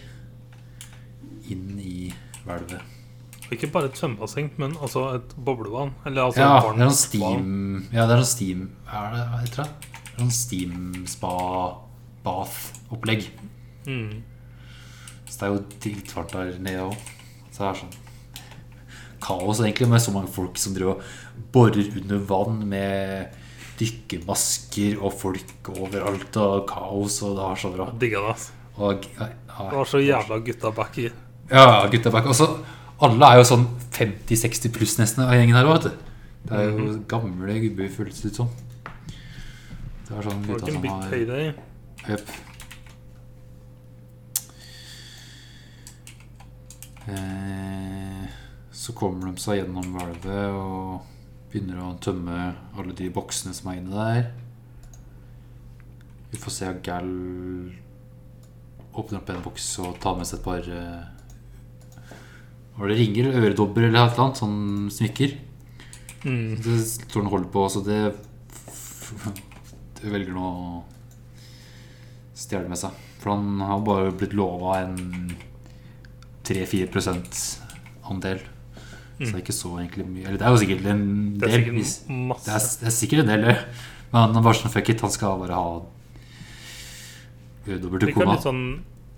[1.52, 2.08] inn i
[2.46, 2.95] hvelvet.
[3.54, 5.92] Ikke bare et svømmebasseng, men altså et boblevann.
[6.06, 9.38] Eller altså Ja, det er sånn steam Ja, det er sånn steam Er det hva
[9.44, 9.70] heter det?
[10.06, 10.74] Det er sånn steam
[11.06, 13.22] spa-bath-opplegg.
[13.86, 14.22] Mm.
[15.26, 16.96] Så det er jo dritvarmt der nede òg.
[17.52, 17.94] Så det er sånn
[19.26, 21.02] kaos egentlig med så mange folk som driver og
[21.54, 23.26] borer under vann med
[23.80, 27.86] dykkermasker og folk overalt og kaos, og det var så bra.
[28.00, 28.28] Digga det.
[28.34, 28.50] altså.
[28.76, 31.06] Og, ja, Det var så jævla gutta back i.
[31.50, 32.26] Ja, gutta back.
[32.26, 32.46] Og så
[33.04, 35.88] alle er jo sånn 50-60 pluss nesten av gjengen her òg.
[36.46, 38.52] Det er jo gamle gubber, føles det ut som.
[40.06, 41.50] Det er sånn gutta som har payday.
[47.06, 48.22] Eh,
[48.74, 51.12] så kommer de seg gjennom hvelvet og
[51.52, 52.38] begynner å tømme
[52.76, 54.30] alle de boksene som er inne der.
[56.32, 57.12] Vi får se om Gal
[58.96, 61.15] åpner opp en boks og tar med seg et par eh,
[62.76, 64.40] Var det ringer eller øredobber eller et eller annet?
[64.42, 65.36] Sånn smykker.
[66.26, 66.56] Mm.
[66.60, 68.00] Det står han holder på, så det
[69.96, 70.84] Det velger nå å
[72.36, 72.96] stjele med seg.
[73.22, 75.32] For han har bare blitt lova en
[76.46, 77.16] 3-4
[78.10, 78.42] andel.
[79.16, 81.04] Så det er ikke så egentlig mye Eller det er jo sikkert en
[81.40, 81.40] del.
[81.40, 81.76] Det er sikkert
[82.44, 83.46] det, er, det er sikkert en del.
[84.10, 85.04] Men han bare sånn fuck it.
[85.06, 85.70] Han skal bare ha
[87.66, 88.20] øredobber til kona.
[88.20, 88.66] Det er litt sånn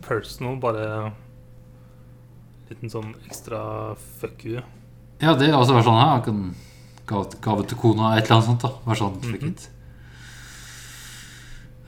[0.06, 0.84] personal, bare
[2.68, 3.60] Liten sånn ekstra
[3.96, 4.60] fuck you.
[5.22, 6.22] Ja, det er også sånn her.
[7.08, 8.62] Gave, gave til kona, et eller annet sånt.
[8.62, 9.48] da Vær sånn, fuck Mhm.
[9.48, 9.68] it.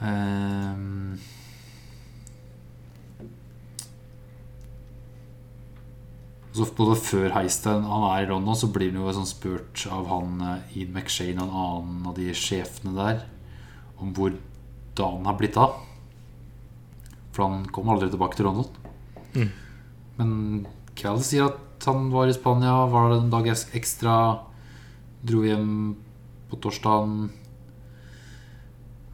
[0.00, 1.18] Um,
[6.52, 10.08] så både før heisten han er i London, så blir han jo sånn spurt av
[10.10, 13.20] han eh, Ian McShane og en annen av de sjefene der
[14.02, 14.34] om hvor
[14.98, 15.76] han har blitt av.
[17.32, 18.66] For han kom aldri tilbake til London.
[19.36, 19.52] Mm.
[20.20, 20.66] Men
[20.98, 24.14] Cal sier at han var i Spania, var det en dag ekstra,
[25.24, 25.70] dro hjem
[26.50, 27.30] på torsdagen.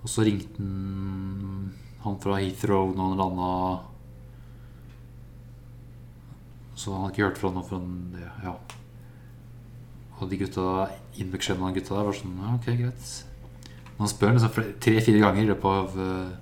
[0.03, 1.69] Og så ringte han,
[2.03, 3.53] han fra Heathrow når han landa.
[6.77, 7.81] Så han hadde ikke hørt fra noen fra
[8.16, 8.27] det.
[8.45, 8.57] Ja.
[10.16, 10.66] Og de gutta
[11.21, 13.11] Inbeksjen av gutta der var sånn Ja, ok, greit.
[13.97, 16.35] Men han spør liksom tre-fire ganger i løpet av eh,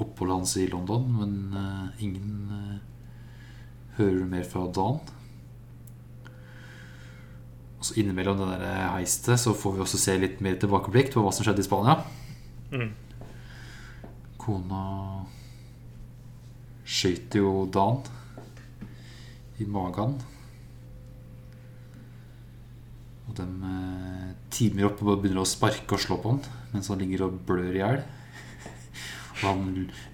[0.00, 2.71] oppholdet hans i London, men uh, ingen eh,
[3.98, 5.00] hører du mer fra Dan.
[7.82, 11.24] Og så innimellom det der heistet så får vi også se litt mer tilbakeblikk på
[11.24, 11.96] hva som skjedde i Spania.
[12.70, 12.92] Mm.
[14.38, 14.82] Kona
[16.86, 18.04] skøyt jo Dan
[19.58, 20.14] i magen.
[23.26, 27.02] Og de eh, timer opp og begynner å sparke og slå på han mens han
[27.02, 28.02] ligger og blør i hjel.
[29.42, 29.62] Og han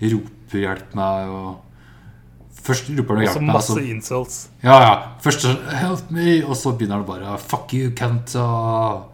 [0.00, 1.67] roper 'hjelp meg' og
[2.62, 4.50] Først roper han Og 'hjelp så masse insults.
[4.62, 4.94] ja, ja.
[5.20, 8.36] Først sånn 'help me', og så begynner han bare 'fuck you, cunt'.
[8.36, 9.12] Og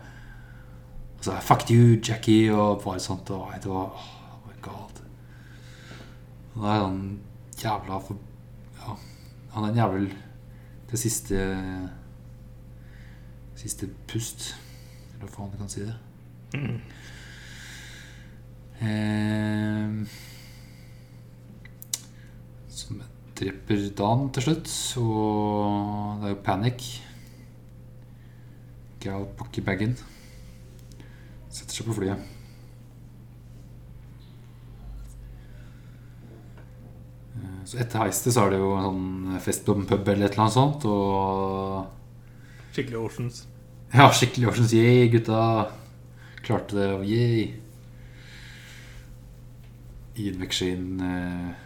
[1.18, 3.30] og så 'fuck you, Jackie', og bare sånt.
[3.30, 5.00] Og det var Oh my god.
[6.54, 7.18] Han er sånn
[7.62, 8.00] jævla
[8.78, 8.96] Ja,
[9.54, 10.12] han er en jævel
[10.90, 11.90] Det siste
[13.56, 14.54] Siste pust.
[15.14, 15.94] Eller hva faen du kan si det.
[16.54, 16.80] Mm.
[18.82, 20.06] Eh,
[22.68, 23.02] som
[23.38, 24.70] dreper Dan til slutt.
[25.00, 26.86] Og det er jo panic.
[29.04, 29.96] Gal pakker bagen.
[31.54, 32.22] Setter seg på flyet.
[37.36, 40.28] Eh, Så etter heistet så er det jo en sånn fest på en pub eller
[40.28, 40.86] et eller annet sånt.
[40.90, 43.44] Og Skikkelig Oceans.
[43.94, 45.42] ja, skikkelig Oceans Yay, gutta.
[46.44, 47.44] Klarte det, yay.
[50.20, 51.63] Ian McShane eh,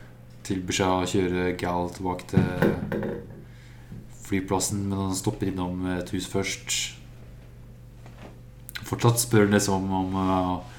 [0.49, 2.47] tilbyr seg å kjøre Gal tilbake til
[4.29, 6.77] flyplassen, men han stopper innom et hus først.
[8.89, 10.77] Fortsatt spør han liksom om uh,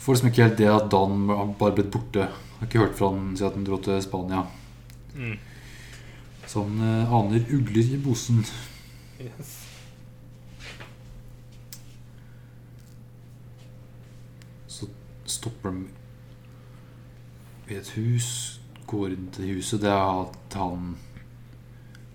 [0.00, 1.26] Får liksom ikke helt det at Dan
[1.58, 2.28] bare blitt borte.
[2.30, 4.44] Har ikke hørt fra han siden at han dro til Spania.
[5.16, 5.34] Mm.
[6.46, 8.44] Så han uh, aner ugler i bosen.
[9.18, 9.56] Yes.
[14.70, 14.86] Så
[15.26, 15.95] stopper de
[17.68, 18.60] i et hus.
[18.86, 19.82] Går inn til huset.
[19.82, 20.94] Det er at han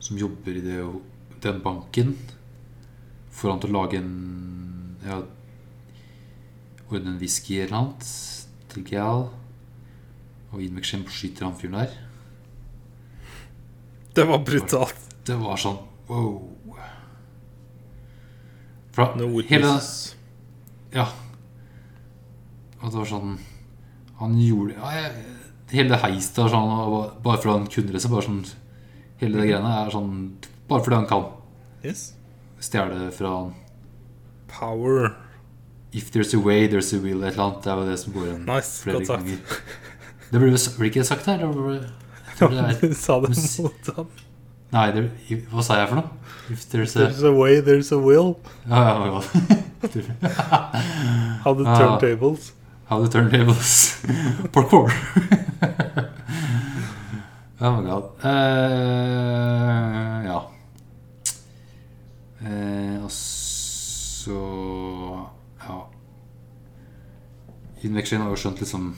[0.02, 0.80] som jobber i det,
[1.44, 2.16] den banken,
[3.32, 4.14] får han til å lage en
[5.02, 5.18] Ja,
[6.92, 8.10] ordne en whisky eller noe annet
[8.70, 9.24] til Gal.
[10.52, 11.96] Og Ian McShane skyter han fyren der.
[14.14, 15.08] Det var brutalt.
[15.26, 16.52] Det var sånn wow.
[18.92, 20.16] Fra No hele witnesses.
[20.94, 21.08] Ja.
[22.82, 23.38] Og det var sånn
[24.22, 25.12] Han gjorde ja, jeg,
[25.72, 26.72] Hele det heistet var sånn
[27.26, 28.42] Bare fordi han kunne det, så bare sånn
[29.22, 30.12] Hele det greiene er sånn
[30.70, 31.26] Bare fordi han kan
[31.84, 32.12] Yes.
[32.62, 33.54] stjele fra han.
[34.48, 35.16] Power.
[35.92, 37.64] If there's a way, there's a will, et eller annet.
[37.64, 38.84] Det er jo det som går igjen Nice.
[38.84, 39.24] flere Godt sagt.
[39.26, 39.38] ganger.
[40.32, 41.42] Det ble, vel- ble ikke sagt her?
[41.42, 41.48] Er,
[42.82, 44.08] Du sa det mus- mot han.
[44.72, 45.04] nei, det,
[45.52, 46.10] hva sa jeg for noe?
[46.54, 48.38] If there's a There's a way, there's a will.
[48.70, 49.22] Ja, ja,
[49.82, 50.22] ja.
[51.44, 51.78] Ah.
[51.78, 52.52] turntables.
[52.91, 53.95] How the turntables
[54.51, 54.91] Parkour.
[57.63, 58.04] Oh my god.
[58.25, 60.39] Uh, Ja.
[62.41, 64.39] Uh, Og så
[65.62, 65.77] Ja.
[67.84, 68.95] Innveksling har jo skjønt liksom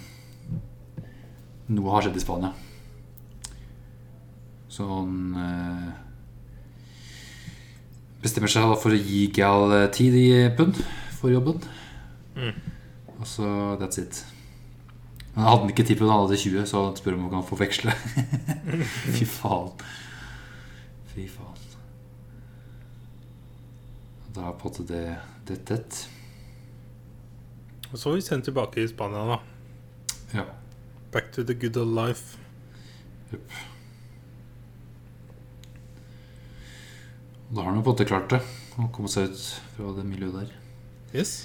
[1.67, 2.51] Noe har skjedd i Spania.
[4.67, 5.91] Så han eh,
[8.23, 10.79] Bestemmer seg da for å gi Gal ti 10 pund
[11.19, 11.61] For jobben.
[12.35, 12.72] Mm.
[13.23, 14.25] Og så that's it.
[15.33, 17.45] Men han hadde ikke 10 pund, han hadde 20, så han spør om han kan
[17.47, 17.93] få veksle.
[19.15, 19.71] Fy faen.
[21.13, 21.63] Fy faen.
[24.33, 25.05] Da er på en måte det
[25.47, 26.03] det tett.
[27.91, 29.39] Og så var vi sendt tilbake i Spania, da.
[30.33, 30.45] Ja.
[31.13, 32.37] Back to the good old life.
[33.31, 33.57] Jupp.
[37.53, 38.41] Da har han jo på en måte klart det.
[38.81, 39.43] Å komme seg ut
[39.75, 40.55] fra det miljøet der.
[41.13, 41.43] Yes.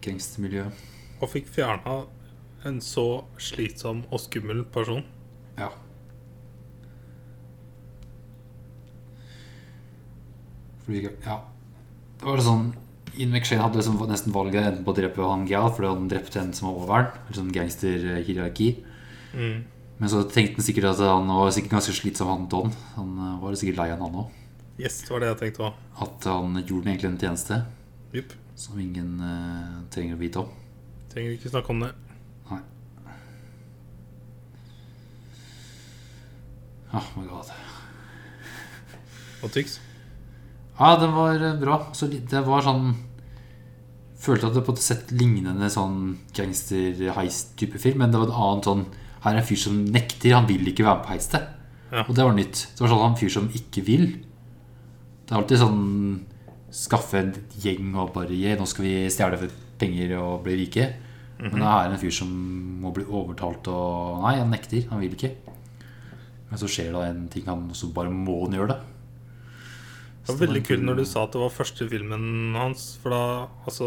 [0.00, 0.89] Gangstermiljøet.
[1.20, 2.02] Og fikk fjerna
[2.68, 5.04] en så slitsom og skummel person.
[5.58, 5.70] Ja.
[10.90, 11.36] Ja.
[12.20, 12.72] Det var sånn
[13.14, 16.40] Ian McShane hadde liksom nesten valget enten på å drepe han Gal fordi han drepte
[16.40, 18.68] en som var over ham, Eller sånn gangsterhierarki.
[19.34, 19.56] Mm.
[20.00, 22.72] Men så tenkte han sikkert at han var sikkert ganske slitsom, han Don.
[22.96, 24.38] Han eh, var sikkert lei av han òg.
[24.80, 25.82] Yes, det var det jeg tenkte òg.
[26.06, 27.60] At han gjorde den egentlig en tjeneste
[28.16, 28.32] yep.
[28.56, 30.54] som ingen uh, trenger å vite om.
[31.10, 31.90] Trenger ikke snakke om det.
[32.50, 32.60] Nei.
[36.94, 37.50] Oh my god.
[39.42, 39.78] Og Tix.
[40.78, 41.78] Ja, det var eh, bra.
[41.96, 42.92] Så det var sånn
[44.20, 48.66] Følte at det på et sett lignende sånn gangster-heist-type film, men det var en annen
[48.66, 48.82] sånn
[49.24, 51.46] Her er en fyr som nekter, han vil ikke være med på heistet.
[51.88, 52.04] Ja.
[52.04, 52.66] Og det var nytt.
[52.68, 54.04] Det var sånn en fyr som ikke vil.
[55.24, 55.80] Det er alltid sånn
[56.70, 59.40] Skaffe en gjeng og bare yeah, Nå skal vi stjele
[59.80, 60.88] penger og bli rike.
[61.40, 62.28] Men det er en fyr som
[62.82, 64.84] må bli overtalt og Nei, han nekter.
[64.90, 65.30] Han vil ikke.
[66.50, 68.80] Men så skjer det en ting, han også bare må han gjøre det.
[70.20, 73.22] Det var veldig kult når du sa at det var første filmen hans, for da
[73.64, 73.86] altså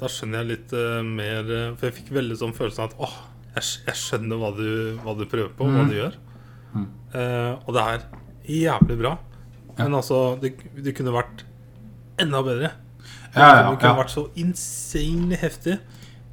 [0.00, 3.16] Da skjønner jeg litt uh, mer For jeg fikk veldig sånn følelsen av at åh,
[3.56, 4.68] jeg, jeg skjønner hva du,
[5.02, 5.90] hva du prøver på, hva Mhm.
[5.90, 6.14] du gjør.
[6.74, 6.84] Mm.
[7.16, 8.04] Uh, og det er
[8.60, 9.14] jævlig bra.
[9.80, 11.42] Men altså, det, det kunne vært
[12.20, 12.70] enda bedre.
[13.34, 13.98] Ja, ja, det kunne ja.
[14.00, 15.76] vært så insanely heftig.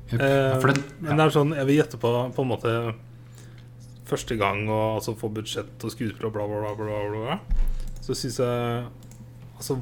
[0.08, 0.22] Yep.
[0.22, 2.74] Eh, den, Men det er sånn, jeg vil gjette på på en måte
[4.08, 7.40] første gang å altså, få budsjett og skuespill og bla, bla, bla, bla.
[8.02, 8.88] Så syns jeg
[9.58, 9.74] Altså,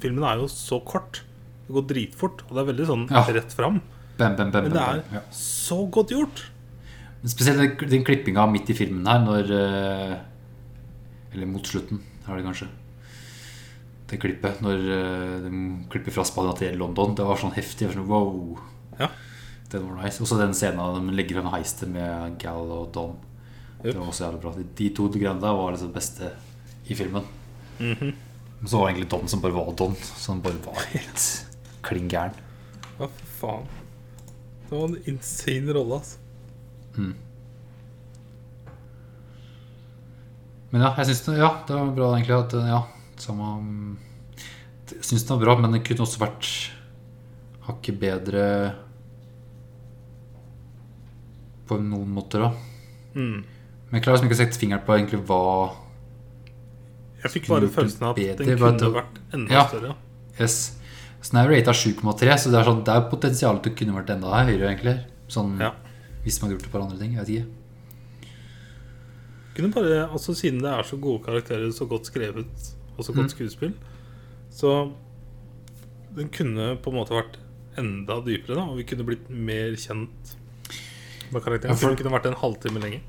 [0.00, 1.18] filmen er jo så kort.
[1.66, 3.26] Det går dritfort, og det er veldig sånn Ja.
[3.28, 3.82] rett fram.
[4.16, 6.46] bam, bam, bam, Men det er så godt gjort.
[7.20, 10.16] Men Spesielt den, den klippinga midt i filmen her, når eh,
[11.34, 12.68] Eller mot slutten, er det kanskje.
[14.06, 17.14] Det klippet når eh, de klipper fra Spania til London.
[17.18, 17.88] Det var sånn heftig.
[17.90, 18.60] Sånn, wow.
[19.00, 19.10] Ja.
[19.72, 20.22] Den var nice.
[20.22, 23.16] Også den scenen de legger frem heiste med Gal og Don.
[23.82, 24.54] Det var også jævlig bra.
[24.78, 26.30] De to greiene der var liksom det beste
[26.86, 27.26] i filmen.
[27.78, 28.12] Mm -hmm.
[28.66, 29.94] så var det egentlig Don som bare var Don.
[30.16, 31.46] Som bare var helt
[31.82, 32.34] klin gæren.
[32.98, 33.08] Hva
[33.40, 33.66] faen.
[34.68, 36.18] Det var en insane rolle, altså.
[36.96, 37.14] Mm.
[40.70, 42.80] Men ja, jeg syns ja, det var bra egentlig at ja,
[43.16, 43.44] samme
[45.00, 46.50] syns den var bra, men den kunne også vært
[47.66, 48.44] hakket bedre
[51.66, 52.52] på noen måter, da.
[53.16, 53.40] Mm.
[53.88, 55.40] Men jeg klarer liksom ikke å sette fingeren på egentlig hva
[57.24, 58.44] Jeg fikk bare følelsen av at bedre.
[58.46, 59.66] den kunne vært enda Ja.
[59.66, 59.94] større.
[60.38, 60.76] Yes.
[61.22, 63.94] Så den er rata 7,3, så det er, sånn, det er potensial til å kunne
[63.96, 65.04] vært enda høyere, egentlig.
[65.28, 65.72] Sånn, Ja.
[66.24, 67.12] Hvis man hadde gjort et par andre ting.
[67.14, 67.46] Jeg vet ikke.
[69.56, 72.46] Kunne bare, altså Siden det er så gode karakterer, så godt skrevet
[72.98, 73.34] og så godt Mm.
[73.34, 73.72] skuespill,
[74.56, 74.70] så
[76.16, 77.36] den kunne på en måte vært
[77.76, 80.32] enda dypere, da, og vi kunne blitt mer kjent
[81.32, 81.74] Med karakteren.
[81.74, 83.00] Ja, for- Den kunne vært en halvtime lenger.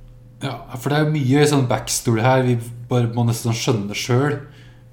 [0.44, 2.56] Ja, for det er mye sånn backstory her vi
[2.90, 4.40] bare må nesten skjønne sjøl.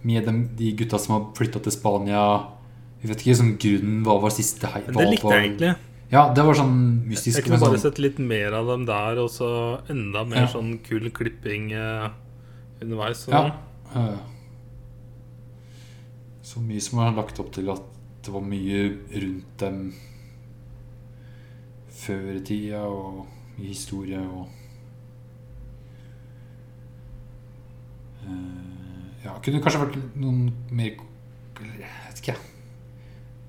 [0.04, 2.22] Med de, de gutta som har flytta til Spania.
[3.00, 4.82] Vi vet ikke sånn grunnen hva var siste hei...
[4.86, 5.74] Men det likte var- jeg egentlig.
[6.12, 6.76] Ja, det var sånn
[7.08, 7.38] mystisk.
[7.40, 10.46] Jeg kunne bare sånn, sett litt mer av dem der, og så enda mer Ja.
[10.52, 12.10] sånn kul klipping eh,
[12.84, 13.24] underveis.
[13.24, 13.32] Så.
[13.32, 13.52] Ja.
[13.96, 14.18] eh,
[16.44, 17.84] Så mye som har lagt opp til at
[18.24, 18.80] det var mye
[19.14, 19.78] rundt dem
[21.94, 23.24] før i tida, og
[23.56, 24.48] i historie og
[28.26, 30.98] eh, Ja, kunne kanskje vært noen mer
[31.64, 32.42] Jeg vet ikke, jeg.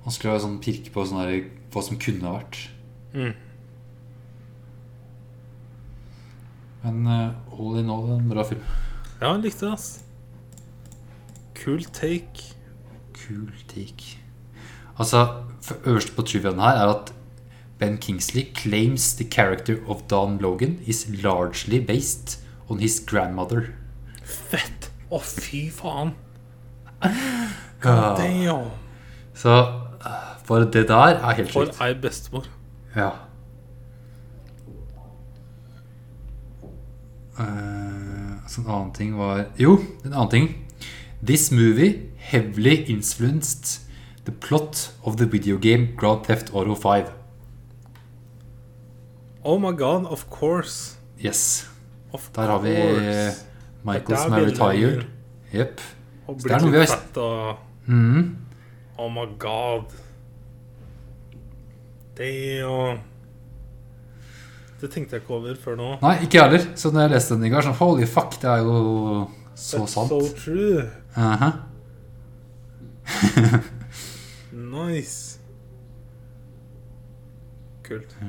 [0.06, 2.60] Vanskelig å sånn pirke på sånn der, hva som kunne ha vært.
[3.16, 3.34] Mm.
[6.86, 8.62] Men uh, all in all en bra film.
[9.20, 9.88] ja, jeg likte det, ass.
[11.58, 12.55] Cool take.
[13.26, 14.04] Cool gikk.
[15.00, 17.14] Altså, for øverst på triviaen her er at
[17.80, 23.74] Ben Kingsley claims the character of Don Logan is largely based on his grandmother.
[24.24, 24.92] Fett!
[25.12, 26.16] Å, fy faen.
[27.82, 28.72] God Damn.
[29.34, 29.82] Så
[30.46, 32.46] For bare det der er helt For ei bestemor.
[32.96, 33.10] Ja.
[37.40, 40.50] Uh, så en annen ting var Jo, en annen ting.
[41.26, 43.82] This movie heavily influenced
[44.26, 47.12] the plot of the video game Grand Theft Auto 5.
[49.44, 50.98] Oh my god, of course.
[51.24, 51.70] Yes.
[52.14, 53.46] Of Der har vi course.
[53.86, 55.04] Michael som er retired.
[55.52, 55.58] vi.
[55.60, 55.82] Jepp.
[56.28, 57.58] Og er blitt vi litt har- fett og
[57.88, 58.36] mm.
[58.98, 59.84] Oh my god.
[62.18, 62.98] Det jo
[64.82, 65.92] Det tenkte jeg ikke over før nå.
[66.02, 66.66] Nei, ikke jeg heller.
[66.76, 69.94] Så når jeg leste den i går, sånn holy fuck, det er jo så That's
[69.94, 70.10] sant.
[70.10, 70.84] So true.
[71.16, 71.52] Aha.
[74.52, 75.40] Nice.
[77.84, 78.16] Kult.
[78.16, 78.26] Hva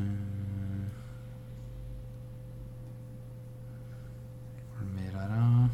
[4.77, 5.69] er det mer her, da?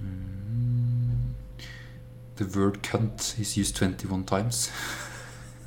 [0.00, 1.34] Mm.
[2.36, 4.72] The word cunt is used 21 times.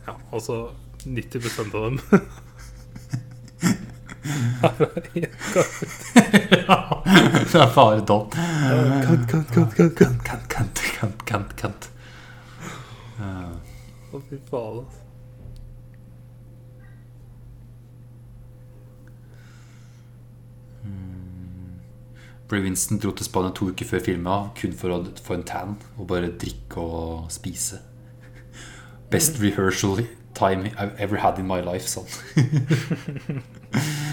[0.07, 0.71] Ja, altså
[1.05, 1.99] 90 av dem.
[4.23, 5.27] det
[7.59, 8.29] er bare Don.
[8.31, 10.23] Kant, kant, kant, kant, kant.
[10.23, 11.89] Kant, kant, kant, kant, kant.
[13.19, 15.03] Å, fy faen, altså.
[22.47, 25.77] Brie Winston dro til Spania to uker før filma kun for å få en tan
[25.97, 27.79] og bare drikke og spise.
[29.09, 30.03] Best rehearsal
[30.33, 32.05] time I've ever had in my life, sånn.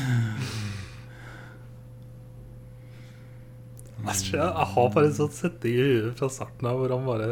[4.06, 7.30] Altså, jeg, har bare en sånn setting i huet fra starten av hvor han bare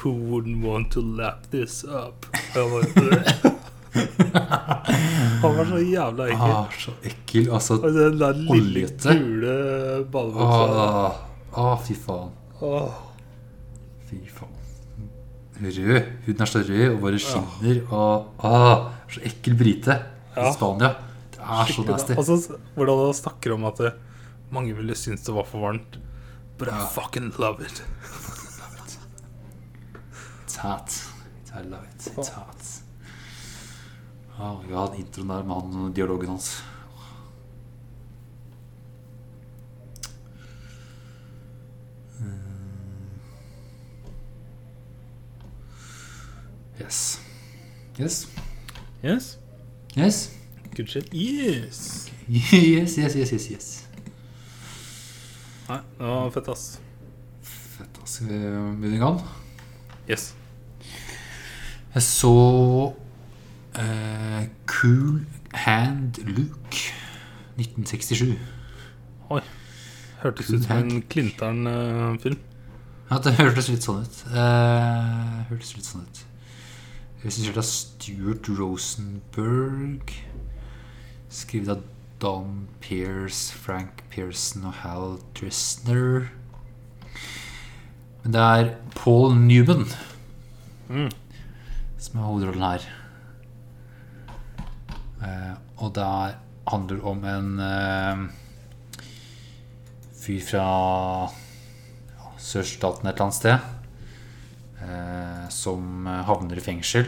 [0.00, 2.26] Who wouldn't want to lap this up?
[2.54, 2.86] Bare,
[5.42, 6.52] han var så jævla ekkel.
[6.54, 7.48] Ah, så ekkel.
[7.50, 9.56] Altså Og den der lille, gule
[10.12, 10.62] badebuksa.
[10.84, 11.18] ah,
[11.58, 12.30] ah, fy faen.
[12.62, 13.00] Ah.
[14.08, 14.56] Fy faen.
[15.60, 16.02] Rød.
[16.26, 17.80] Huden er så rød og bare skinner.
[17.90, 19.98] Og, ah, så ekkel brite
[20.36, 20.94] i Spania.
[21.34, 22.16] Det er så nasty.
[22.16, 23.92] Altså, hvordan han snakker om at det,
[24.50, 25.98] mange ville synes det var for varmt.
[26.58, 27.86] But I fucking love it.
[30.46, 30.90] It's hot.
[31.54, 32.06] I love it.
[32.06, 32.82] It's hot.
[34.38, 36.62] Oh my god, introen der med han og dialogen hans.
[42.20, 42.26] Mm.
[46.80, 47.20] Yes.
[48.00, 48.28] Yes.
[49.04, 49.38] Yes.
[49.98, 50.30] Yes.
[50.76, 51.08] Good shit.
[51.12, 52.06] Yes.
[52.30, 53.79] Yes, yes, yes, yes, yes.
[55.70, 56.80] Nei, det var fett, ass.
[57.46, 58.16] Fett, ass.
[58.16, 58.38] Skal vi
[58.80, 59.20] begynne i gang?
[60.10, 60.32] Yes.
[61.94, 62.32] Jeg så
[63.78, 65.20] uh, Cool
[65.54, 66.80] Hand Luke
[67.54, 68.34] 1967.
[69.30, 69.40] Oi.
[70.24, 72.42] Hørtes ut som en Klintern-film.
[73.12, 74.20] Ja, det hørtes litt sånn ut.
[74.34, 76.24] Uh, hørtes litt sånn ut.
[77.22, 80.18] Regissert av Stuart Rosenberg.
[81.30, 81.86] Skrevet av
[82.20, 86.28] Don Pierce, Frank Pearson og Hal Dresner.
[88.22, 89.86] Men det er Paul Newman
[90.90, 91.08] Mm.
[91.98, 92.84] som er hovedrollen her.
[95.22, 96.38] Eh, og det er-
[96.70, 98.28] handler om en eh,
[100.20, 100.66] fyr fra
[101.30, 103.58] ja, sørstaten et eller annet sted.
[104.82, 107.06] Eh, som eh, havner i fengsel.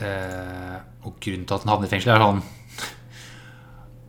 [0.00, 0.76] Eh,
[1.06, 2.40] og grunnen til at han havner i fengsel, er han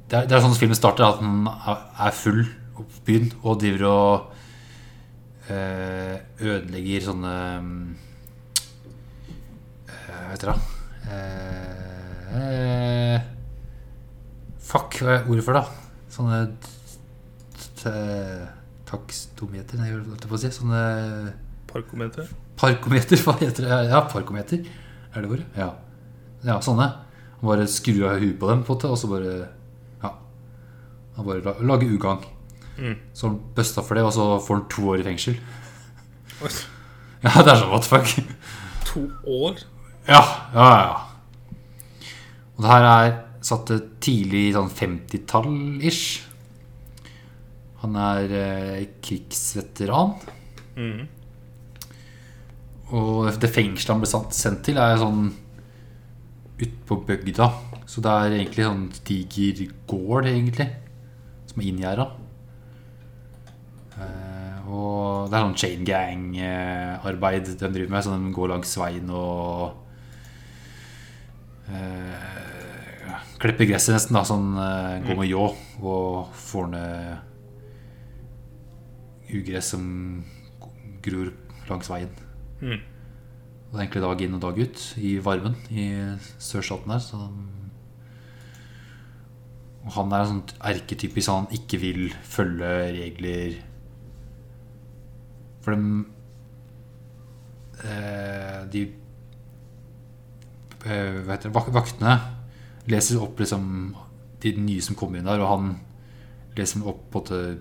[0.07, 2.43] Det er, det er sånn filmen starter, at han er- full
[2.77, 4.33] på byen og driver og
[5.51, 7.33] eh, ødelegger sånne
[9.87, 10.59] eh, Hva heter det?
[12.37, 13.17] Eh,
[14.67, 15.65] fuck, hva er ordet for det?
[16.13, 16.41] Sånne
[18.87, 20.49] takstometer Nei, holdt jeg på å si?
[20.55, 20.81] Sånne
[21.67, 22.29] Parkometer.
[22.59, 23.77] Parkometer, hva heter det?
[23.91, 24.63] Ja, parkometer.
[25.13, 25.47] Er det ordet?
[25.59, 25.73] Ja.
[26.45, 26.87] Ja, sånne.
[27.41, 29.35] Bare skru av huet på dem, på måte, og så bare
[30.03, 30.13] Ja.
[31.17, 32.25] Han bare lage ugagn.
[32.77, 32.97] Mm.
[33.13, 35.37] Så han busta for det, og så får han to år i fengsel.
[36.43, 36.53] Oi,
[37.23, 38.35] Ja, det er sånn what the fuck.
[38.91, 39.63] To år?
[40.07, 40.21] Ja,
[40.53, 40.97] ja, ja.
[42.55, 43.15] Og det her er
[43.45, 43.71] satt
[44.03, 46.23] tidlig sånn 50-tall-ish.
[47.83, 50.15] Han er eh, krigsveteran.
[50.77, 51.03] Mm.
[52.97, 55.27] Og det fengselet han ble sendt til, er sånn
[56.57, 57.49] ute på bygda.
[57.87, 60.67] Så det er egentlig sånn diger gård, egentlig,
[61.49, 62.07] som er inngjerda.
[63.97, 68.03] Eh, og det er sånn chain gang-arbeid de driver med.
[68.03, 69.77] Så de går langs veien og
[71.71, 74.25] uh, klipper gresset nesten, da.
[74.27, 75.45] Sånn uh, går med ljå
[75.87, 77.23] og får ned
[79.37, 79.83] ugress som
[81.03, 81.31] gror
[81.67, 82.11] langs veien.
[82.61, 82.79] Mm.
[83.67, 85.87] Det er egentlig dag inn og dag ut i varmen i
[86.39, 87.03] sørstaten her.
[87.03, 87.19] Så
[89.87, 93.53] og han er en sånn erketypisk han ikke vil følge regler.
[95.63, 95.91] For dem
[97.83, 98.81] eh, De
[100.83, 102.17] eh, Hva heter det Vaktene
[102.87, 103.95] leser opp liksom
[104.43, 105.73] de nye som kommer inn der, og han
[106.55, 107.57] leser opp på en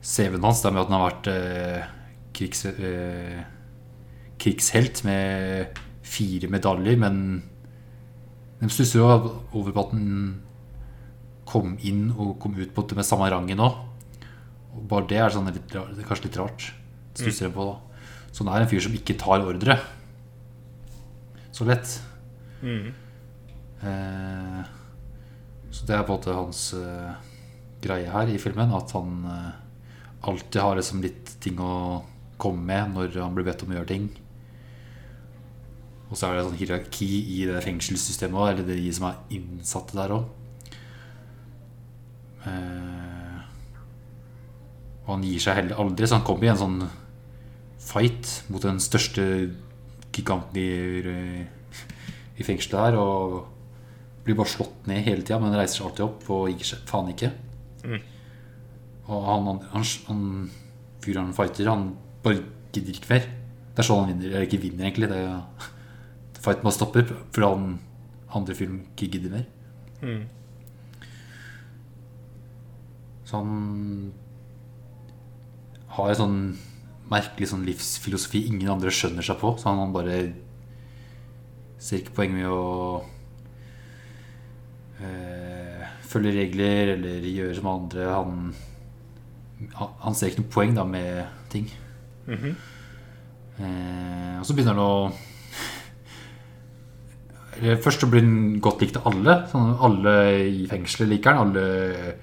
[0.00, 1.90] CV-en hans, det med at han har vært eh,
[2.34, 3.42] krigs, eh,
[4.40, 7.42] krigshelt med fire medaljer, men
[8.60, 9.10] de stusser jo
[9.56, 10.08] over på at han
[11.50, 13.78] kom inn og kom ut på det med samme rangen òg.
[14.76, 16.66] Og bare det er sånn litt, det er kanskje litt rart.
[17.10, 17.56] Det Stusser mm.
[17.56, 17.78] på da.
[18.30, 19.76] Så han er en fyr som ikke tar ordre.
[21.50, 21.96] Så lett.
[22.62, 22.92] Mm.
[23.80, 24.60] Eh,
[25.74, 27.16] så det er på en måte hans uh,
[27.82, 28.72] greie her i filmen.
[28.76, 29.50] At han uh,
[30.30, 32.02] alltid har liksom litt ting å
[32.40, 34.10] komme med når han blir bedt om å gjøre ting.
[36.10, 37.08] Og så er det sånn hierarki
[37.38, 40.24] i det fengselssystemet òg, eller de som er innsatte der òg.
[42.50, 43.38] Eh,
[45.04, 46.80] og han gir seg heller aldri, så han kommer i en sånn
[47.80, 49.24] fight mot den største
[50.10, 51.46] giganten i,
[52.36, 52.98] i fengselet her.
[52.98, 56.86] Og blir bare slått ned hele tida, men reiser seg alltid opp og gir seg
[56.90, 57.30] faen ikke.
[57.86, 58.00] Mm.
[59.10, 60.24] Og han, han, han, han
[61.02, 61.92] fyren han fighter, han
[62.24, 62.42] bare
[62.74, 63.30] gidder ikke mer.
[63.70, 64.34] Det er sånn han vinner.
[64.34, 65.08] Eller ikke vinner, egentlig.
[65.10, 65.70] Det er,
[66.40, 67.70] fighten bare stopper fordi han
[68.34, 69.46] andre film ikke gidder mer.
[70.02, 70.24] Mm.
[73.24, 74.12] Så han
[75.94, 76.40] har en sånn
[77.10, 79.52] merkelig sånn livsfilosofi ingen andre skjønner seg på.
[79.58, 80.20] Så han, bare
[81.80, 82.64] ser ikke poeng med å
[85.02, 88.06] øh, følge regler eller gjøre som andre.
[88.14, 88.52] Han,
[89.74, 91.70] han, ser ikke noe poeng da med ting.
[92.30, 92.54] Mhm.
[93.60, 95.29] Eh, og så begynner han å
[97.60, 99.34] Først så blir han godt likt av alle.
[99.50, 100.14] Sånn, alle
[100.48, 101.50] i fengselet liker han.
[101.50, 102.14] Alle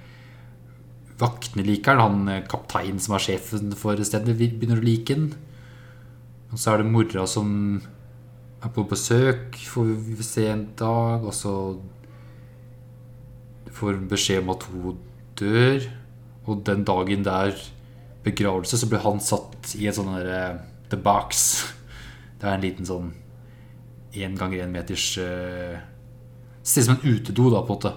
[1.21, 2.23] vaktene liker han.
[2.23, 5.29] Han eh, kapteinen som er sjefen for stedet, begynner å like han.
[6.49, 7.51] Og så er det mora som
[8.63, 11.25] er på besøk, får vi se en dag.
[11.27, 11.53] Og så
[13.77, 14.97] får hun beskjed om at hun
[15.37, 15.87] dør.
[16.47, 17.63] Og den dagen det er
[18.25, 20.41] begravelse, så blir han satt i en sånn derre
[20.89, 21.47] The Box.
[22.37, 23.07] Det er en liten sånn
[24.23, 25.77] én ganger én meters uh,
[26.67, 27.93] Ser ut som en utedo, da, på en måte.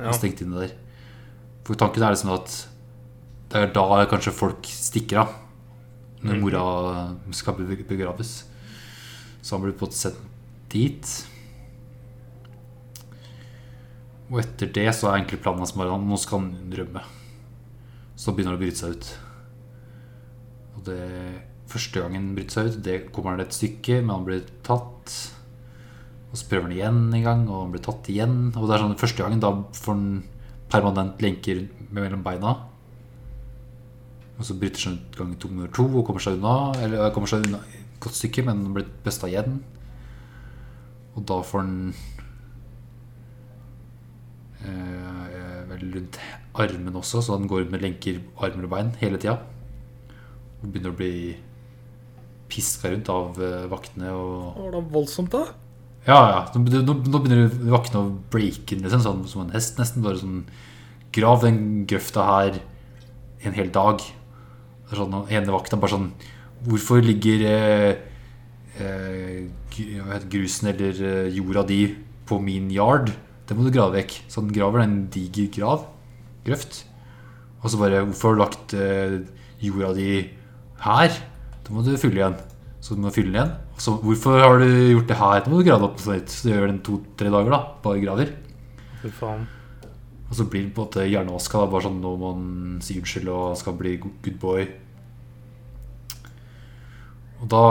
[0.00, 0.14] Ja.
[0.16, 0.72] Stengt inne der.
[1.64, 2.56] For tanken er liksom at
[3.52, 5.36] det er da kanskje folk stikker av.
[6.24, 6.42] Når mm.
[6.42, 6.64] mora
[7.36, 8.32] skal begraves.
[9.44, 10.18] Så han blir på en måte sendt
[10.72, 11.12] dit.
[14.32, 17.02] Og etter det så er egentlig planen hans bare nå skal han rømme.
[18.16, 19.10] Så begynner han å bryte seg ut.
[20.74, 21.00] Og det
[21.74, 25.14] første gangen han bryter seg ut, det kommer han et stykke, men han blir tatt.
[26.30, 28.38] Og så prøver han igjen en gang, og han blir tatt igjen.
[28.54, 30.06] Og det er sånn første gangen, da får han
[30.72, 32.56] permanent lenker mellom beina.
[34.34, 36.74] Og så bryter han ut gang to nummer to og kommer seg unna.
[36.82, 39.60] Eller kommer seg unna et godt stykke, men han blir besta igjen.
[41.14, 41.76] Og da får han
[44.66, 46.18] eh, vel rundt
[46.58, 49.38] armen også, så han går med lenker armer og bein hele tida.
[50.60, 51.14] Og begynner å bli
[52.52, 54.12] piska rundt av eh, vaktene.
[54.12, 55.46] Og Var det voldsomt, da?
[56.04, 56.40] ja, ja.
[56.54, 60.04] Nå, nå, nå begynner vaktene å breake inn, liksom, sånn, som en hest, nesten.
[60.04, 60.44] Bare sånn
[61.14, 62.56] Grav den grøfta her
[63.46, 64.02] en hel dag.
[64.90, 66.08] Sånn og ene vakta bare sånn
[66.64, 67.92] Hvorfor ligger eh,
[68.80, 69.44] eh,
[70.32, 71.80] grusen eller eh, jorda di
[72.26, 73.12] på min yard?
[73.44, 74.16] Det må du grave vekk.
[74.32, 75.84] Så han graver en diger grav.
[76.46, 76.82] Grøft.
[77.62, 79.18] Og så bare Hvorfor har du lagt eh,
[79.64, 80.08] jorda di
[80.84, 81.20] her?
[81.64, 82.38] Da må du fylle igjen.
[82.84, 83.52] Så du må fylle den igjen.
[83.80, 85.40] Så hvorfor har du gjort det her?
[85.40, 86.28] Da må du grave opp på nytt.
[86.28, 87.60] Så du gjør den to-tre dager, da.
[87.84, 88.32] Bare graver.
[89.00, 89.46] Fy faen.
[90.28, 91.64] Og så blir det på en måte hjernevaska.
[91.72, 92.44] Bare sånn når man
[92.84, 94.66] sier unnskyld og skal bli good boy.
[97.40, 97.64] Og da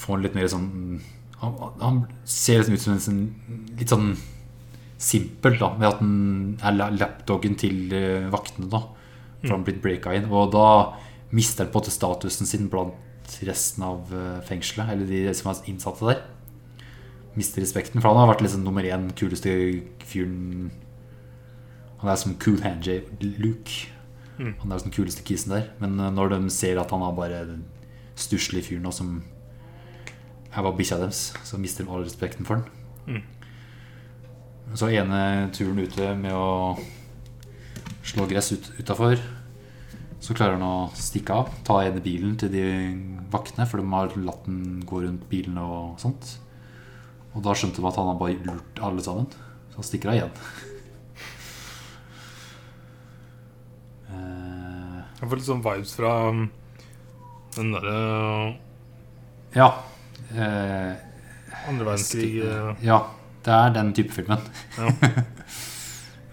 [0.00, 0.68] får han litt mer sånn
[1.40, 1.98] Han, han
[2.28, 3.20] ser liksom ut som en sånn,
[3.78, 4.10] litt sånn
[5.00, 8.68] simpel, da, med at han er lapdogen til eh, vaktene.
[8.68, 8.82] da
[9.40, 10.26] For han har blitt breaka inn.
[10.28, 10.66] Og da
[11.30, 15.64] mister på en måte statusen sin blant resten av eh, fengselet, eller de som er
[15.70, 16.22] innsatte der
[17.38, 18.00] mister respekten.
[18.00, 19.52] For han har vært liksom nummer én kuleste
[20.06, 20.70] fyren
[22.00, 23.90] Han er som cool handjay Luke.
[24.38, 24.54] Mm.
[24.62, 25.68] Han er den kuleste kisen der.
[25.82, 27.66] Men eh, når de ser at han er bare den
[28.16, 29.18] stusslige fyren nå som
[30.50, 32.64] er bare bikkja deres, så mister de all respekten for han.
[33.06, 33.22] Mm.
[34.74, 36.78] Så ene turen ute med å
[38.06, 39.20] slå gress ut, utafor,
[40.20, 41.50] så klarer han å stikke av.
[41.64, 42.64] Ta igjen bilen til de
[43.32, 46.34] vaktene, for de har latt den gå rundt bilen og sånt.
[47.34, 49.30] Og da skjønte de at han har bare lurt alle sammen.
[49.70, 50.34] Så han stikker av igjen.
[54.10, 56.40] Eh, Jeg får litt sånn vibes fra um,
[57.54, 57.92] den derre
[59.54, 59.68] ja.
[60.34, 60.96] Eh,
[61.70, 62.96] andre verdenskrig eh, ja.
[63.46, 64.42] Det er den type filmen.
[64.78, 64.90] Ja.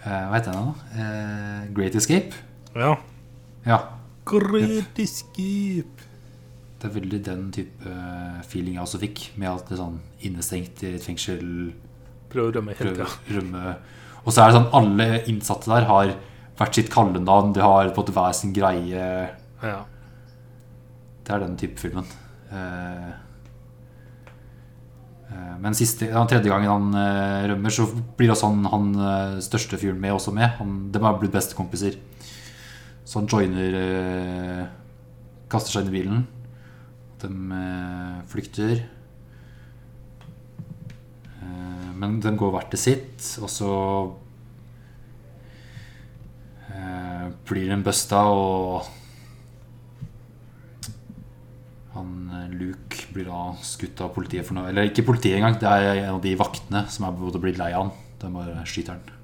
[0.08, 1.02] Eh, hva heter den, da?
[1.04, 2.38] Eh, Great Escape?
[2.80, 2.94] Ja.
[3.68, 3.82] Ja.
[5.04, 6.08] Escape.
[6.78, 7.94] Det er veldig den type
[8.46, 11.46] feeling jeg også fikk, med at det sånn innestengt i et fengsel
[12.28, 13.38] Prøv å rømme prøve tida.
[13.38, 13.78] rømme
[14.28, 16.12] Og så er det sånn alle innsatte der har
[16.58, 19.06] hvert sitt kallenavn, de har på en måte hver sin greie.
[19.62, 19.78] Ja.
[21.24, 22.08] Det er den type filmen.
[22.52, 23.10] Eh,
[25.32, 27.88] eh, men siste, den tredje gangen han eh, rømmer, så
[28.18, 30.58] blir også han, han eh, største fyren med også med.
[30.60, 32.00] Han, de har blitt bestekompiser.
[33.08, 34.66] Så han joiner eh,
[35.48, 36.24] Kaster seg inn i bilen.
[37.22, 38.82] De eh, flykter.
[41.40, 43.72] Eh, men de går hvert til sitt, og så
[46.68, 48.92] eh, blir de busta, og
[51.96, 55.72] han eh, Luke blir da skutt av politiet for noe Eller ikke politiet engang, det
[55.72, 57.96] er en av de vaktene som er blitt lei av han.
[58.20, 59.20] De bare skyter han.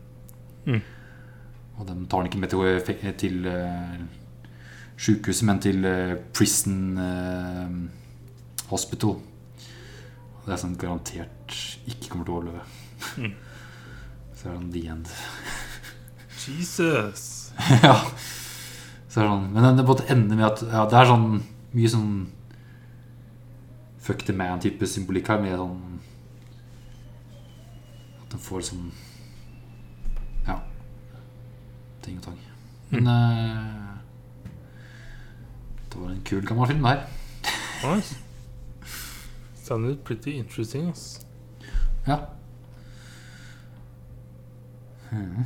[0.64, 0.84] Mm.
[1.80, 4.04] Og de tar han ikke med til, til uh,
[4.98, 7.72] sykehuset, men til eh, Prison eh,
[8.70, 9.18] Hospital.
[9.18, 11.58] Og det er sånn garantert
[11.90, 12.64] ikke kommer til å overleve.
[13.18, 13.34] Mm.
[14.38, 15.12] Så er det sånn the end.
[16.44, 17.26] Jesus.
[17.88, 17.96] ja.
[19.08, 21.28] Så er det sånn, men det måtte ende med at ja, det er sånn
[21.74, 22.14] mye sånn
[24.04, 26.00] fuck the man-type symbolikk her, med sånn
[28.20, 28.92] At de får sånn.
[32.04, 32.40] Ting og tang.
[32.90, 33.98] Men eh,
[35.94, 37.08] det var en kul, gammel film, det her.
[37.96, 38.18] Nice.
[39.64, 41.26] Sounded pretty interesting, ass.
[42.08, 42.18] Ja.
[45.10, 45.46] Hmm.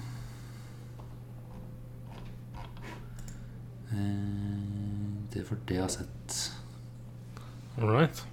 [3.91, 3.97] Uh,
[5.34, 6.38] Det var det jeg har sett.
[7.78, 8.28] All right.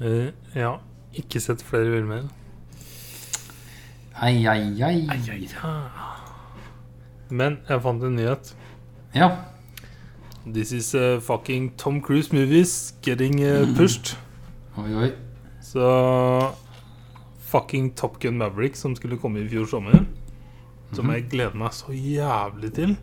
[0.00, 0.76] Uh, ja,
[1.14, 2.26] ikke sett flere filmer.
[4.20, 5.08] Ai, ai, ai.
[5.26, 5.72] Ja.
[7.28, 8.54] Men jeg fant en nyhet.
[9.14, 9.28] Ja.
[10.46, 14.14] This is uh, fucking Tom Cruise movies getting uh, pushed.
[14.78, 15.10] Oi, oi.
[15.60, 15.84] Så
[17.50, 20.06] fucking Top Gun Maverick, som skulle komme i fjor sommer,
[20.94, 22.96] som jeg gleder meg så jævlig til.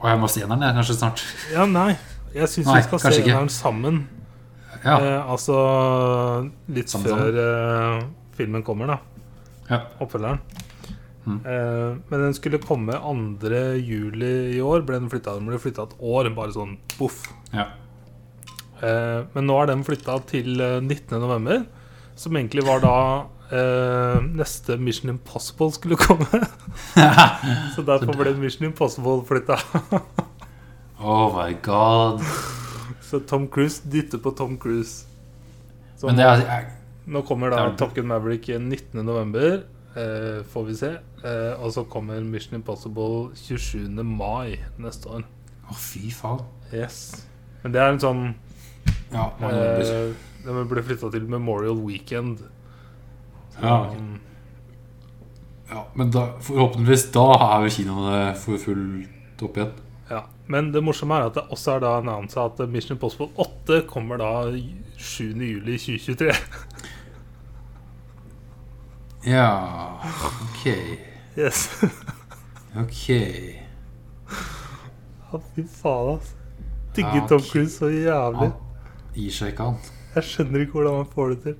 [0.00, 1.24] Og jeg må se den jeg, kanskje snart.
[1.54, 1.94] Ja, nei.
[2.34, 4.04] Jeg syns vi skal se den sammen.
[4.84, 4.98] Ja.
[4.98, 5.56] Eh, altså
[6.68, 8.98] litt Sammen, før eh, filmen kommer, da.
[9.70, 9.80] Ja.
[10.00, 10.40] Oppfølgeren.
[11.24, 11.38] Mm.
[11.40, 13.62] Eh, men den skulle komme 2.
[13.80, 14.84] juli i år.
[14.84, 17.22] Ble den flytta Den ble et år, bare sånn boff.
[17.52, 17.70] ja.
[18.84, 21.14] Eh, men nå er den flytta til eh, 19.
[21.22, 21.62] november,
[22.18, 22.96] som egentlig var da
[23.54, 26.26] eh, neste Mission Impossible skulle komme.
[27.74, 29.60] Så derfor ble Mission Impossible flytta.
[31.04, 32.22] Oh my god.
[33.04, 35.04] Så Tom Cruise dytter på Tom Cruise.
[36.00, 36.68] Som Men det er
[37.04, 39.02] Nå kommer da Top Gun Maverick 19.
[39.04, 39.62] november,
[39.96, 40.90] eh, får vi se.
[41.24, 44.02] Eh, og så kommer Mission Impossible 27.
[44.04, 45.24] mai neste år.
[45.68, 46.40] Å, fy faen.
[46.72, 47.26] Yes.
[47.62, 48.22] Men det er en sånn
[49.12, 50.12] Ja, eh,
[50.44, 52.42] Den ble flytta til Memorial Weekend.
[53.54, 54.20] Så, Ja, um,
[55.70, 59.72] ja, men da, forhåpentligvis da er jo kinoene for fullt opp igjen.
[60.10, 63.86] Ja, Men det morsomme er at det også er da annonsa at Mission Impossible 8
[63.88, 64.32] kommer da
[64.98, 65.32] 7.
[69.24, 69.32] juli 2023.
[69.32, 69.48] Ja,
[70.44, 70.64] ok.
[71.38, 71.68] Yes.
[72.74, 73.08] Ok.
[75.32, 76.32] Ja, fy faen, altså.
[76.96, 77.40] Digger Ja, Tom.
[77.46, 78.48] Cruise så jævlig.
[78.48, 78.52] Han
[79.14, 79.76] gir seg ikke, han.
[80.16, 81.54] Jeg skjønner ikke hvordan han får det til.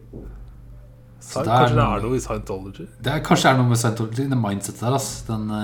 [1.21, 2.87] Så Kanskje det er det er noe i Scientology?
[3.07, 5.09] Det er kanskje er noe med Scientology, det mindsetet der, ass.
[5.31, 5.57] Den uh,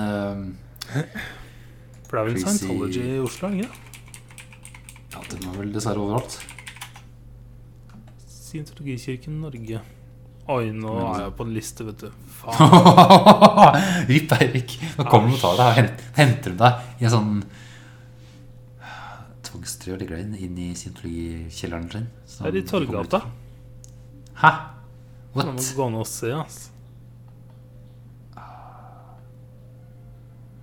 [2.07, 2.39] For det er vel.
[2.47, 3.47] Scientology i Oslo?
[3.51, 3.69] ikke?
[5.13, 6.33] Ja, den er vel dessverre overalt.
[8.27, 9.81] Scientologikirken Norge.
[10.51, 12.09] Oi, nå er jeg på en liste, vet du.
[12.41, 12.73] Faen.
[14.11, 14.79] Ripp Eirik.
[14.99, 15.85] Nå kommer de og tar deg.
[15.85, 17.37] og Henter de deg i en sånn
[19.51, 22.11] tvangstrø og legger deg inn, inn i scientologikjelleren sin.
[22.41, 23.23] Det er i Torgata.
[24.41, 24.51] Hæ?
[24.51, 24.53] Hæ?
[25.37, 26.61] Nå må du gå ned og se, ass.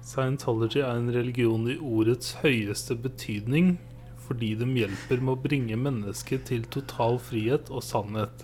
[0.07, 3.77] Scientology er en religion i ordets høyeste betydning
[4.27, 8.43] fordi de hjelper med å bringe mennesket til total frihet og sannhet.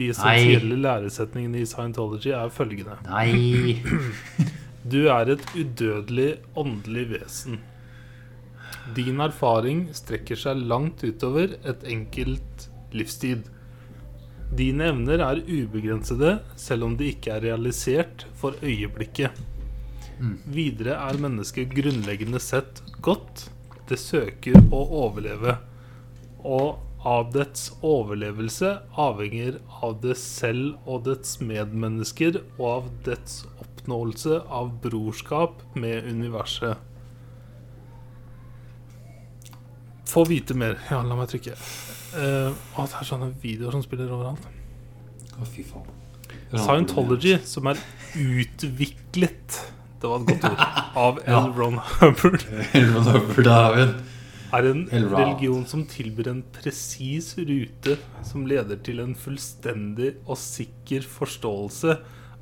[0.00, 2.96] De essensielle læresetningene i Scientology er følgende.
[3.08, 3.76] Nei.
[4.90, 7.58] Du er et udødelig åndelig vesen.
[8.96, 12.64] Din erfaring strekker seg langt utover et enkelt
[12.96, 13.44] livstid.
[14.56, 19.36] Dine evner er ubegrensede, selv om de ikke er realisert for øyeblikket.
[20.48, 23.50] Videre er mennesket grunnleggende sett godt.
[23.88, 25.58] Det søker å overleve.
[26.40, 34.42] Og av dets overlevelse avhenger av det selv og dets medmennesker og av dets oppnåelse
[34.52, 36.76] av brorskap med universet.
[40.10, 40.76] Få vite mer.
[40.90, 41.54] Ja, la meg trykke.
[42.10, 44.48] Uh, å, det er sånne videoer som spiller overalt.
[45.38, 45.86] Å, fy faen.
[46.50, 47.78] Scientology, som er
[48.18, 49.58] utviklet
[50.02, 50.62] Det var et godt ord.
[51.04, 51.52] Av L.
[51.54, 52.42] Ron Hubbard.
[53.46, 53.94] David.
[54.50, 57.94] Er en religion som tilbyr en presis rute
[58.26, 61.94] som leder til en fullstendig og sikker forståelse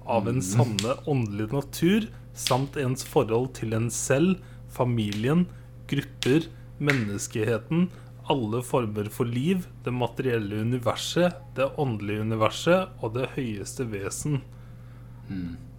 [0.08, 4.38] av en sanne åndelige natur, samt ens forhold til en selv,
[4.72, 5.44] familien,
[5.90, 6.48] grupper,
[6.80, 7.90] menneskeheten,
[8.32, 14.42] alle former for liv, det materielle universet, det åndelige universet og det høyeste vesen.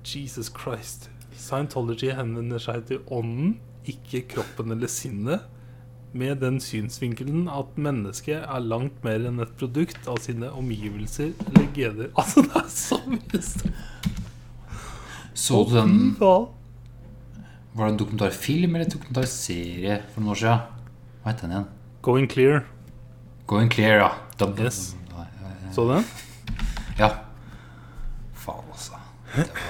[0.05, 1.09] Jesus Christ.
[1.33, 3.57] Scientology henvender seg til ånden,
[3.89, 5.45] ikke kroppen eller sinnet,
[6.13, 11.69] med den synsvinkelen at mennesket er langt mer enn et produkt av sine omgivelser eller
[11.75, 12.09] gener.
[12.19, 13.85] Altså, det er så mye stoff.
[15.39, 15.93] Så du den.
[16.19, 20.83] Var det en dokumentarfilm eller en dokumentarserie for noen år siden?
[21.23, 21.69] Hva het den igjen?
[22.03, 22.65] Going clear.
[23.49, 24.09] Going Clear, ja.
[24.39, 24.95] Dum, dum, Yes.
[25.73, 26.03] Så du den?
[26.99, 27.09] Ja.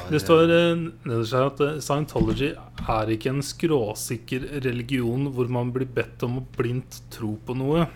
[0.09, 2.51] Det står eh, nederst her at eh, Scientology
[2.89, 7.88] er ikke en skråsikker religion hvor man blir bedt om å blindt tro på noe.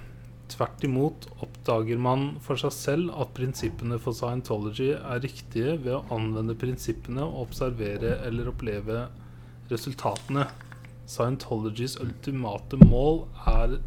[0.54, 6.04] Tvert imot oppdager man for seg selv at prinsippene for Scientology er riktige ved å
[6.14, 9.08] anvende prinsippene og observere eller oppleve
[9.72, 10.50] resultatene.
[11.10, 13.80] Scientologys ultimate mål er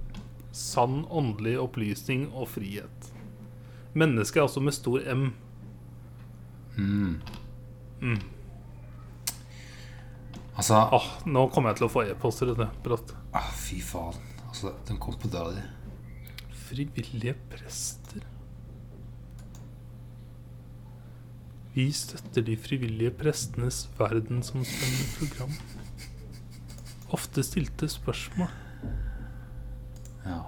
[0.56, 3.10] sann åndelig opplysning og frihet.
[3.96, 5.28] Mennesket er altså med stor M.
[10.56, 12.54] Altså, Åh, nå kommer jeg til å få e-poster.
[13.36, 14.16] ah, fy faen.
[14.48, 15.64] Altså, den kom på døra di.
[16.66, 18.24] Frivillige prester.
[21.76, 25.52] Vi støtter de frivillige prestenes verdensomspennende program.
[27.12, 28.48] Ofte stilte spørsmål.
[30.24, 30.40] Ja.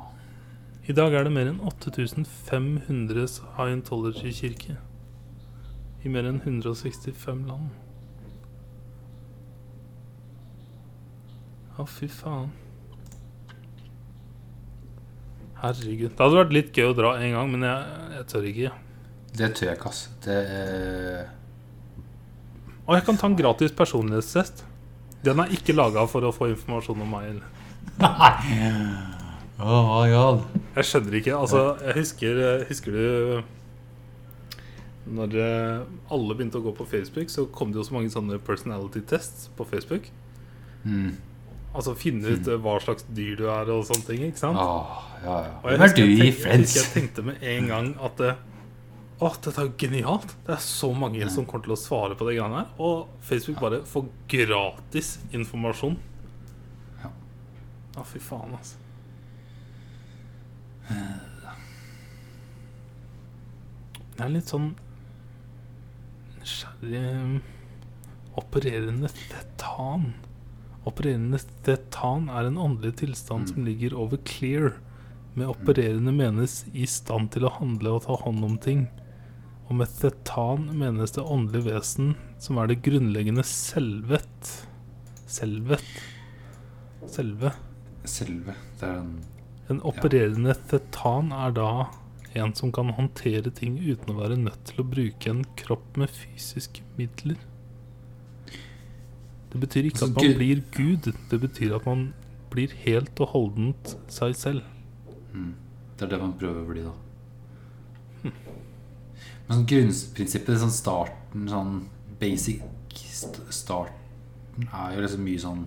[0.89, 4.81] I dag er det mer enn 8500 Scientology-kirker.
[6.05, 7.71] I mer enn 165 land.
[11.79, 12.51] Å, fy faen.
[15.59, 16.13] Herregud.
[16.15, 18.71] Det hadde vært litt gøy å dra en gang, men jeg, jeg tør ikke.
[19.39, 20.03] Det tør jeg ikke, ass.
[20.25, 21.27] Det eh,
[22.87, 24.65] Og jeg kan ta en gratis personlighetstest.
[25.27, 27.31] Den er ikke laga for å få informasjon om meg.
[27.35, 27.55] eller-
[29.59, 30.45] Oh my god.
[30.77, 31.35] Jeg skjønner ikke.
[31.35, 33.43] Altså, jeg husker, husker du
[35.09, 38.41] Når eh, alle begynte å gå på Facebook, så kom det jo så mange sånne
[38.45, 40.11] personality tests på Facebook.
[40.85, 41.17] Mm.
[41.77, 44.27] Altså finne ut eh, hva slags dyr du er og sånne ting.
[44.29, 44.61] ikke sant?
[44.61, 45.55] Oh, ja, ja.
[45.63, 48.35] Og jeg er husker du jeg i tenkte, jeg tenkte med en gang at det,
[49.19, 50.35] Å, dette er genialt!
[50.47, 52.69] Det er så mange som kommer til å svare på det greiene her.
[52.79, 55.97] Og Facebook bare får gratis informasjon.
[57.03, 57.11] Ja.
[57.99, 58.79] Å, fy faen, altså.
[64.19, 64.71] Det er litt sånn
[68.39, 70.13] Opererende tetan.
[70.87, 74.77] Opererende tetan er en åndelig tilstand som ligger over clear.
[75.35, 78.87] Med opererende menes i stand til å handle og ta hånd om ting.
[79.69, 84.53] Og med tetan menes det åndelige vesen, som er det grunnleggende selvet.
[85.29, 85.85] Selvet.
[87.07, 87.53] Selve.
[88.09, 88.55] Selve.
[88.81, 89.19] Det er en
[89.69, 91.71] En opererende tetan er da
[92.37, 96.13] en som kan håndtere ting uten å være nødt til å bruke en kropp med
[96.13, 97.39] fysiske midler.
[99.49, 101.09] Det betyr ikke at man blir Gud.
[101.31, 102.11] Det betyr at man
[102.53, 104.67] blir helt og holdent seg selv.
[105.33, 105.55] Mm.
[105.97, 106.95] Det er det man prøver å bli, da.
[109.49, 111.75] Men sånn grunnprinsippet, sånn starten, sånn
[112.21, 112.63] basic
[113.55, 115.67] starten, er jo liksom mye sånn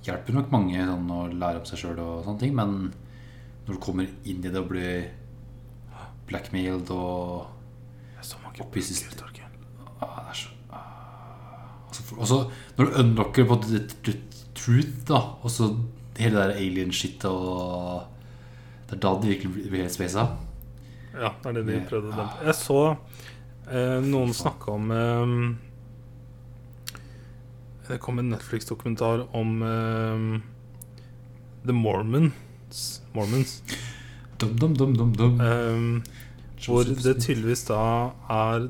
[0.00, 2.70] Hjelper nok mange sånn å lære om seg sjøl og sånne ting, men
[3.66, 5.10] når du kommer inn i det og blir
[6.30, 7.46] blackmailed og
[8.14, 9.48] Det er så mange bøker, Torgeir.
[10.00, 12.18] ah, det er så, ah.
[12.18, 12.38] Og så
[12.78, 14.14] når du unlocker på the, the
[14.54, 15.70] truth, da, og så
[16.20, 18.06] hele det der alien-shit og
[18.90, 20.24] Det er da det virkelig blir helt spasa.
[21.14, 22.44] Ja, det er det de prøvde å dempe.
[22.46, 22.78] Jeg så
[23.70, 25.34] eh, noen snakke om eh,
[27.88, 30.24] Det kom en Netflix-dokumentar om eh,
[31.66, 32.82] The Mormons.
[33.14, 33.56] Mormons
[34.40, 35.40] Dum, dum, dum, dum, dum.
[35.40, 36.02] eh,
[36.64, 37.80] hvor det tydeligvis da
[38.32, 38.66] er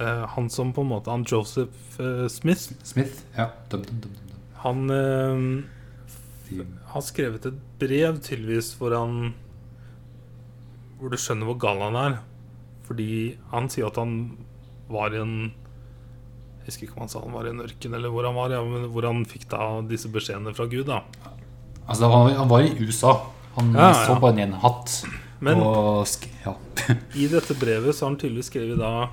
[0.00, 2.72] uh, han som på en måte Han Joseph uh, Smith.
[2.82, 3.22] Smith.
[3.36, 3.50] Ja.
[3.70, 4.42] Dum, dum, dum, dum, dum.
[4.64, 6.58] Han uh,
[6.92, 9.32] har skrevet et brev tydeligvis hvor han
[10.98, 12.20] Hvor du skjønner hvor gal han er.
[12.86, 13.10] Fordi
[13.52, 14.16] han sier at han
[14.92, 15.36] var i en
[16.62, 18.54] Jeg husker ikke om han sa han var i en ørken, eller hvor han var.
[18.54, 20.86] Ja, men hvor han fikk da disse beskjedene fra Gud.
[20.90, 21.02] da
[21.88, 23.16] Altså, han, han var i USA.
[23.56, 24.18] Han Ja, så ja.
[24.20, 24.96] bare ned en hatt.
[25.42, 26.06] Men og
[26.44, 26.54] ja.
[27.18, 29.10] i dette brevet så har han tydeligvis skrevet da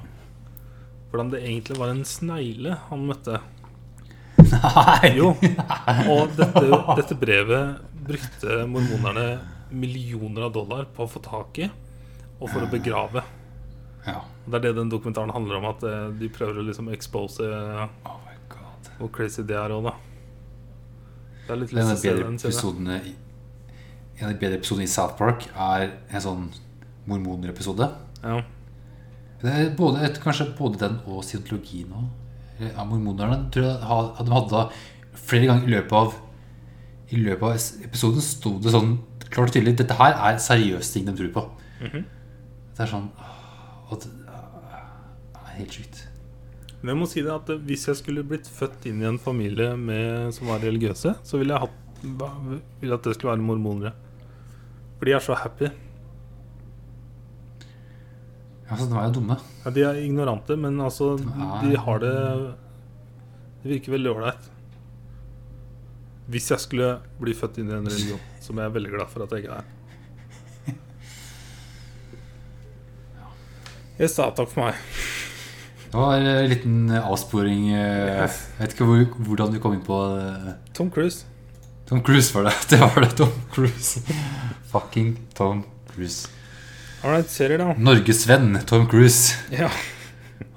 [1.09, 3.39] hvordan det egentlig var en snegle han møtte.
[4.37, 5.09] Nei!
[5.17, 5.31] Jo.
[6.13, 6.61] Og dette,
[6.99, 9.39] dette brevet brukte mormonerne
[9.73, 11.67] millioner av dollar på å få tak i
[12.39, 13.23] og for å begrave.
[14.05, 14.21] Ja.
[14.21, 17.43] Og Det er det den dokumentaren handler om, at eh, de prøver å liksom expose
[17.43, 18.91] Oh my god.
[19.01, 19.95] hvor crazy det er òg, da.
[21.43, 23.01] Det er litt lyst til å se den episodene
[24.19, 26.47] En av de bedre episodene i South Park er en sånn
[27.07, 27.87] mormonerepisode.
[28.19, 28.41] Ja.
[29.39, 32.09] Det er både, et, kanskje både den og scientologien òg.
[32.59, 34.65] Ja, mormonerne tror jeg at de hadde da
[35.15, 36.17] flere ganger i løpet av
[37.09, 38.97] I løpet av episoden sto det sånn
[39.29, 41.45] klart og tydelig Dette her er seriøse ting de tror på.
[41.79, 42.03] Mhm.
[42.75, 43.07] Det er sånn
[43.89, 46.03] at, det, er Helt sjukt.
[46.81, 49.73] Men jeg må si det at hvis jeg skulle blitt født inn i en familie
[49.75, 51.79] med, som var religiøse, så ville jeg hatt
[52.79, 53.91] ville at det skulle være mormonere.
[54.99, 55.69] For de er så happy.
[58.69, 59.37] Ja, så de er jo dumme.
[59.65, 62.13] Ja, de er ignorante, men altså De har det
[63.63, 64.49] Det virker veldig ålreit.
[66.29, 66.89] Hvis jeg skulle
[67.19, 69.55] bli født inn i en religion, som jeg er veldig glad for at jeg ikke
[69.63, 69.65] er.
[73.99, 74.29] Yes, da.
[74.31, 74.77] Takk for meg.
[75.89, 77.65] Det var en liten avsporing.
[77.73, 78.29] eh, Jeg
[78.59, 81.25] vet ikke hvor, hvordan du kom inn på eh, Tom Cruise.
[81.89, 82.53] Tom Cruise var det.
[82.69, 83.99] Det var det, Tom Cruise.
[84.71, 86.27] Fucking Tom Cruise.
[87.03, 87.73] Right, serier, da.
[87.79, 89.33] Norgesvenn Tom Cruise.
[89.53, 89.69] Ja.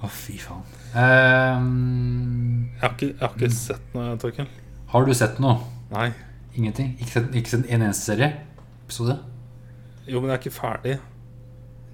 [0.03, 0.65] Å, fy faen.
[0.93, 4.49] Um, Jeg har ikke, jeg har ikke sett noe, Torkel.
[4.93, 5.63] har du sett noe?
[5.95, 6.11] Nei.
[6.59, 6.91] Ingenting?
[7.01, 8.29] Ikke sett, ikke sett en eneste serie?
[8.85, 9.17] Episode?
[10.05, 10.97] Jo, men jeg er ikke ferdig.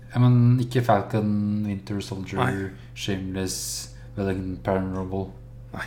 [0.09, 1.31] Ja, men ikke Falcon,
[1.69, 2.71] Winter Soldier, Nei.
[2.99, 3.59] Shameless,
[4.17, 5.29] Wellington Paranormal?
[5.77, 5.85] Nei.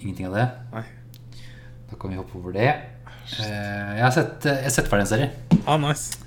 [0.00, 0.46] Ingenting av det?
[0.72, 0.84] Nei.
[1.90, 2.70] Da kan vi hoppe over det.
[3.32, 5.30] Eh, jeg har sett, jeg har sett ferdig en serie.
[5.64, 6.20] Ah, nice.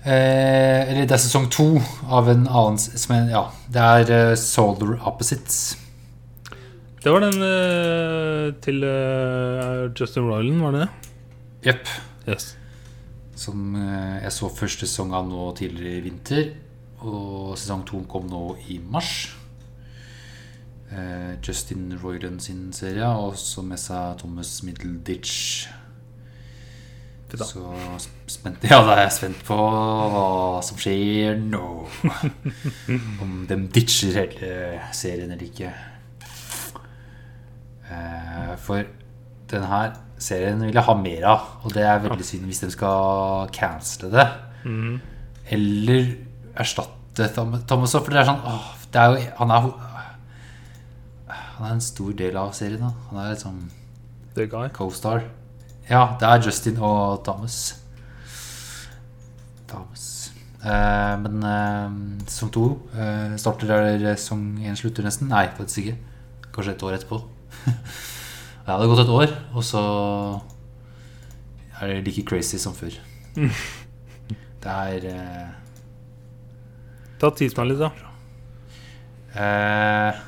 [0.00, 1.74] Eh, eller det er sesong to
[2.08, 5.76] av en annen som Ja, det er eh, Solar Opposites.
[7.00, 7.40] Det var den
[8.60, 8.82] til
[9.96, 11.12] Justin Ryland, var det det?
[11.70, 11.92] Jepp.
[12.28, 12.50] Yes.
[13.40, 16.50] Som jeg så første sesong av nå tidligere i vinter.
[17.00, 19.30] Og sesong to kom nå i mars.
[20.90, 25.68] Eh, Justin Roiland sin serie, og så med seg Thomas Middleditch.
[27.30, 27.46] Fy da.
[27.46, 27.62] Så
[28.26, 31.62] spent Ja, da er jeg spent på hva som skjer nå.
[33.22, 35.70] Om de ditcher hele serien eller ikke.
[37.90, 38.82] Eh, for
[39.50, 42.72] den her serien vil jeg ha mer av, og det er veldig synd hvis de
[42.74, 44.26] skal cancele det.
[44.66, 44.98] Mm.
[45.54, 46.10] Eller
[46.58, 49.70] erstatte Thomas For det er sånn åh, det er jo, Han er
[51.60, 52.80] Han er en stor del av serien.
[52.80, 52.90] Da.
[53.10, 53.58] Han er liksom
[54.34, 54.68] The Guy.
[54.72, 55.26] co-star.
[55.90, 57.58] Ja, det er Justin og Thomas.
[59.68, 60.06] Thomas.
[60.64, 61.98] Eh, men eh,
[62.28, 62.64] sesong to
[62.96, 65.28] eh, starter der sesong én slutter nesten.
[65.32, 65.98] Nei, faktisk ikke.
[66.54, 67.20] Kanskje et år etterpå.
[68.60, 69.80] Det hadde gått et år, og så
[71.80, 72.92] er det like crazy som før.
[74.60, 75.48] Det er eh,
[77.20, 77.88] Ta tidsmelding, da.
[79.34, 80.20] eh,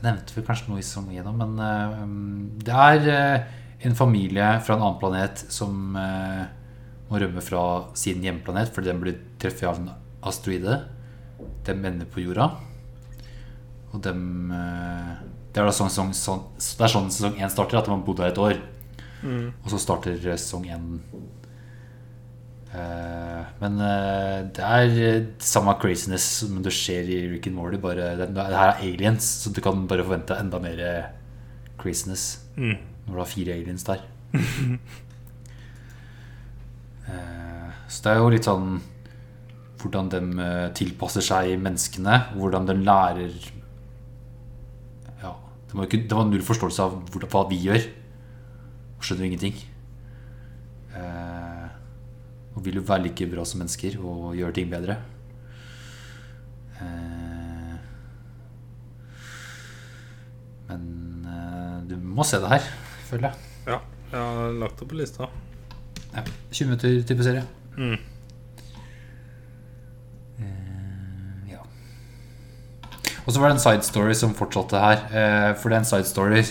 [0.00, 1.96] Jeg nevnte vel kanskje noe i sesong én, men eh,
[2.64, 6.46] det er eh, en familie fra en annen planet som eh,
[7.10, 7.64] må rømme fra
[8.00, 9.90] sin hjemplanet fordi den blir treffet av en
[10.24, 10.78] asteroide.
[11.68, 12.48] De ender på jorda.
[13.90, 14.52] Og dem
[15.50, 18.06] Det er da sånn, sånn, sånn, det er sånn sesong én starter, at man har
[18.06, 18.60] bodd her et år.
[19.26, 20.86] Og så starter sesong én.
[22.70, 27.80] Eh, men eh, det er eh, samme craziness som det skjer i Rick and Morty.
[27.82, 30.84] Bare, det, her er aliens, så du kan bare forvente enda mer
[31.80, 32.76] craziness Mm.
[33.06, 34.02] når du har fire aliens der.
[37.90, 38.76] Så det er jo litt sånn
[39.80, 40.20] hvordan de
[40.78, 42.18] tilpasser seg menneskene.
[42.36, 43.32] Hvordan de lærer
[45.22, 47.88] Ja, de har, ikke, de har null forståelse av hvordan, hva vi gjør.
[49.00, 49.56] Skjønner jo ingenting.
[50.94, 51.59] Eh,
[52.60, 54.98] og vil jo være like bra som mennesker og gjøre ting bedre.
[56.76, 57.78] Eh,
[60.68, 60.84] men
[61.24, 62.68] eh, du må se det her,
[63.08, 63.48] føler jeg.
[63.72, 63.80] Ja,
[64.12, 65.30] jeg har lagt det på lista.
[66.12, 67.46] Ja, 20 minutter type serie.
[67.78, 67.96] Mm.
[70.44, 71.64] Eh, ja.
[73.24, 75.54] Og så var det en side story som fortsatte her.
[75.56, 76.44] For det er en side story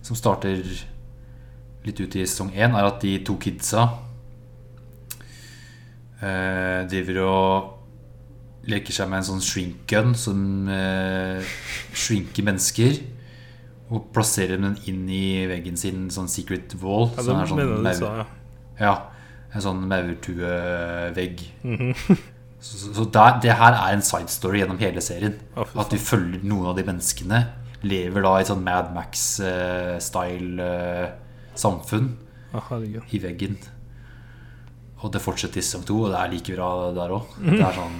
[0.00, 0.64] som starter
[1.84, 3.90] litt ut i sesong 1, er at de to kidsa
[6.22, 7.74] eh, driver og
[8.68, 11.44] leker seg med en sånn shrink gun som eh,
[11.96, 12.98] shrinker mennesker.
[13.88, 17.06] Og plasserer den inn i veggen sin, sånn secret wall.
[17.16, 18.26] Ja, det sånn mener du sa, ja.
[18.82, 18.96] ja,
[19.54, 21.46] en sånn maurtuevegg.
[21.64, 21.94] Mm
[22.58, 25.36] Så, så- så der, det her er en side story gjennom hele serien.
[25.54, 27.38] Oh, At du følger noen av de menneskene.
[27.86, 31.12] Lever da i sånn Mad Max-style eh,
[31.54, 32.08] samfunn
[32.58, 32.72] oh,
[33.14, 33.54] i veggen.
[35.02, 37.36] Og det fortsetter i sesong to, og det er like bra der òg.
[37.54, 37.98] Er sånn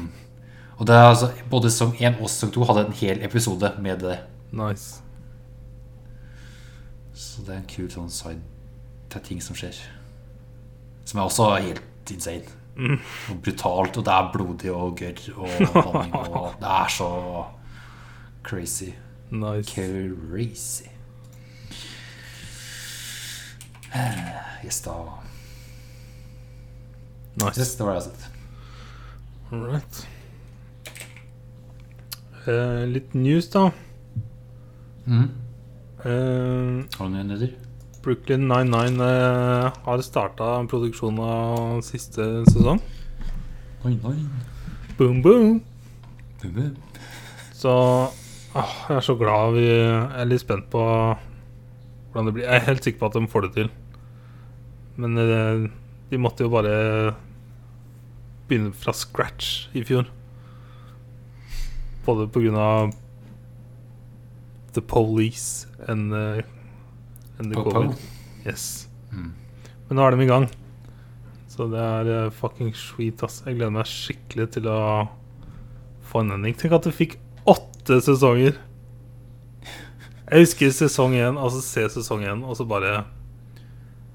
[0.79, 4.03] Og det er altså, både sesong én og sesong to hadde en hel episode med
[4.03, 4.19] det.
[4.53, 5.01] Nice.
[7.15, 8.41] Så det er en kul sånn side
[9.11, 9.75] til ting som skjer.
[11.09, 12.47] Som er også helt insane.
[12.79, 17.09] Og brutalt, og det er blodig og gørr og vanning og Det er så
[18.47, 18.93] crazy.
[19.31, 19.75] Nice.
[19.75, 20.87] Crazy.
[23.95, 24.95] Eh, Yes, da.
[27.43, 27.59] Nice.
[27.61, 28.23] Yes, det var det jeg har sett.
[29.53, 30.01] All right.
[32.49, 33.69] Eh, litt news, da.
[35.09, 35.29] Mm.
[36.05, 37.57] Eh, Har du noen nyheter?
[38.05, 42.81] Brooklyn 99 eh, har starta produksjonen av siste sesong.
[43.89, 44.17] Oi, oi.
[44.99, 45.59] Boom, boom.
[46.43, 46.77] Boom, boom.
[47.59, 47.73] Så
[48.55, 52.47] åh, jeg er så glad vi Jeg er litt spent på hvordan det blir.
[52.47, 53.71] Jeg er helt sikker på at de får det til.
[54.99, 55.67] Men eh,
[56.11, 56.77] de måtte jo bare
[58.49, 60.09] begynne fra scratch i fjor.
[62.07, 62.95] Både på grunn av
[64.77, 66.41] The Police and, uh,
[67.39, 67.71] and the Po-po.
[67.71, 68.09] COVID.
[68.47, 68.89] Yes.
[69.13, 69.35] Mm.
[69.89, 70.49] Men nå er de i gang.
[71.49, 73.41] Så det er eh, fucking sweet, ass.
[73.43, 74.81] Jeg gleder meg skikkelig til å
[76.07, 76.55] få en ending.
[76.55, 77.17] Tenk at du fikk
[77.49, 78.61] åtte sesonger.
[80.29, 83.07] Jeg husker sesong én, altså se sesong én, og så bare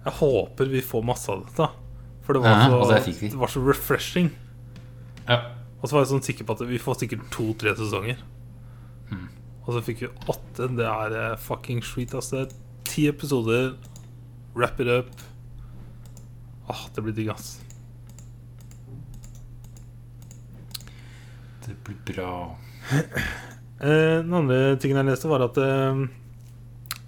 [0.04, 1.68] Jeg håper vi får masse av dette.
[2.24, 4.32] For det var, Ja, så, og det det var så refreshing.
[5.28, 5.39] Ja.
[5.84, 8.21] Og så var jeg sånn sikker på at vi får sikkert to-tre sesonger.
[9.11, 9.26] Mm.
[9.65, 10.69] Og så fikk vi åtte.
[10.78, 12.15] Det er eh, fucking sweet.
[12.15, 12.45] Altså.
[12.88, 13.74] Ti episoder.
[14.55, 15.11] Wrap it up.
[16.71, 17.57] Åh, det blir digg, ass.
[21.65, 22.36] Det blir bra.
[23.84, 26.03] Eh, den andre tingen jeg leste, var at eh,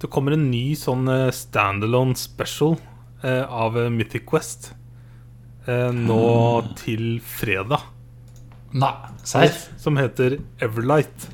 [0.02, 2.74] det kommer en ny sånn standalone special
[3.24, 4.74] av Mythic Quest
[5.68, 6.22] eh, nå
[6.78, 7.84] til fredag.
[8.76, 8.92] Nei,
[9.26, 9.54] serr?
[9.80, 11.28] Som heter Everlight.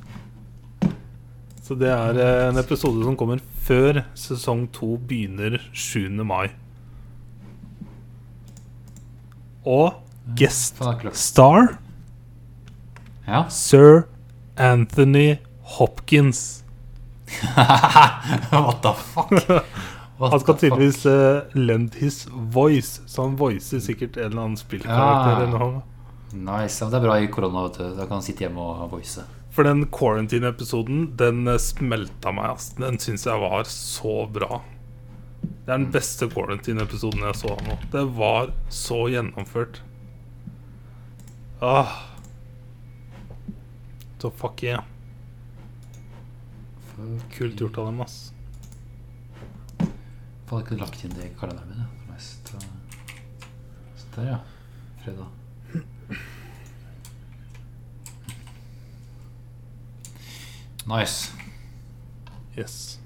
[1.62, 6.10] Så det er eh, en episode som kommer før sesong to begynner 7.
[6.26, 6.50] mai.
[9.62, 9.94] Og
[10.38, 10.80] guest
[11.14, 11.76] star
[13.28, 13.44] Ja.
[13.48, 14.08] Sir
[14.58, 15.36] Anthony
[15.78, 16.64] Hopkins.
[18.52, 19.32] What the fuck?
[20.30, 25.32] Han skal tydeligvis uh, lend his voice, så han voicer sikkert en eller annen spillkarakter.
[25.32, 25.46] Ja.
[25.48, 25.82] eller noe.
[26.32, 26.78] Nice.
[26.80, 27.86] Ja, det er bra i korona, vet du.
[27.96, 29.24] Da kan han sitte hjemme og voice.
[29.52, 32.54] For den quarantine-episoden, den eh, smelta meg.
[32.54, 32.70] ass.
[32.78, 34.62] Den syns jeg var så bra.
[35.42, 37.76] Det er den beste quarantine-episoden jeg så nå.
[37.92, 39.82] Det var så gjennomført.
[41.60, 41.98] Ah.
[44.22, 44.86] Så fuck yeah.
[47.34, 48.31] Kult gjort av dem, ass.
[50.52, 51.78] Hadde ikke lagt inn det i kalenderen min.
[51.78, 52.18] ja.
[52.18, 52.58] Så-
[53.96, 54.38] Så der, ja.
[55.04, 55.26] Fredag.
[60.86, 61.30] Nice.
[62.58, 62.98] Yes.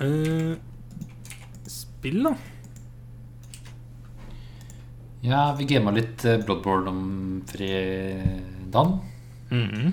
[0.00, 0.56] Uh,
[1.66, 2.34] spill, da?
[5.24, 7.04] Ja, vi gama litt eh, Bloodborne om
[7.48, 8.98] fredagen.
[9.50, 9.92] Mm var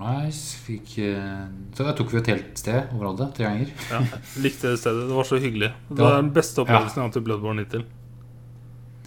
[0.00, 0.56] nice.
[0.64, 1.46] Fikk eh,
[1.76, 3.72] Så da tok vi et helt sted over alle tre ganger.
[3.92, 4.00] Ja,
[4.42, 5.06] likte stedet.
[5.10, 5.72] Det var så hyggelig.
[5.90, 6.04] Det Ja.
[6.08, 7.84] var den beste opplevelsen jeg har hatt i Bloodborne hittil.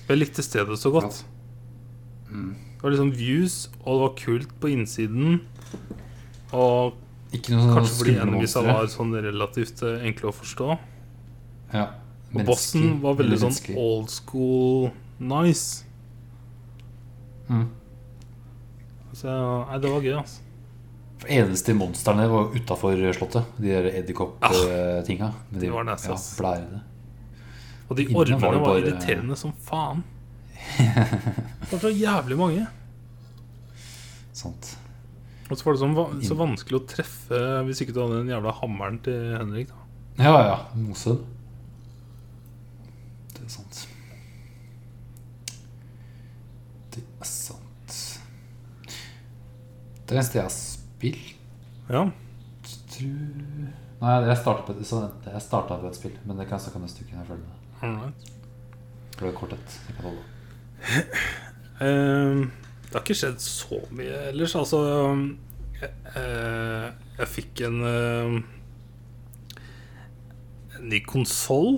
[0.10, 1.24] Jeg likte stedet så godt.
[2.30, 2.54] Mm.
[2.78, 5.42] Det var liksom views, og det var kult på innsiden.
[6.54, 6.94] Og
[7.34, 10.68] Ikke noe sånn kanskje fordi enemisa var sånn relativt eh, enkle å forstå.
[11.74, 11.88] Ja.
[12.36, 15.84] Og bossen var veldig sånn old school nice.
[17.50, 17.68] Mm.
[19.14, 19.30] Så
[19.70, 20.43] nei, det var gøy, altså.
[21.30, 23.46] Eneste monstrene var utafor slottet.
[23.58, 25.30] De der edderkopptinga.
[25.30, 26.34] Ah, de var nesten, ja, ass.
[27.90, 30.04] Og de ormene var var irriterende som faen.
[31.64, 32.66] Det var så jævlig mange.
[34.34, 34.74] Sant.
[35.52, 38.32] Og så var det så, va- så vanskelig å treffe hvis ikke du hadde den
[38.34, 39.70] jævla hammeren til Henrik.
[40.18, 40.56] da Ja, ja.
[40.80, 41.20] Mosøen.
[43.36, 43.82] Det er sant.
[46.94, 48.00] Det er sant.
[50.08, 50.52] Det eneste jeg
[51.04, 52.06] spilt Ja,
[52.64, 53.72] tror...
[54.04, 54.76] Nei, jeg starta på,
[55.80, 57.16] på et spill, men det kan jeg snakke om neste uke.
[57.84, 58.32] alright.
[59.16, 59.54] For det er kort.
[59.88, 60.24] Jeg kan holde.
[61.84, 62.44] uh,
[62.84, 64.56] det har ikke skjedd så mye ellers.
[64.60, 64.82] Altså
[65.80, 68.36] Jeg, uh, jeg fikk en uh,
[70.76, 71.78] En ny konsoll.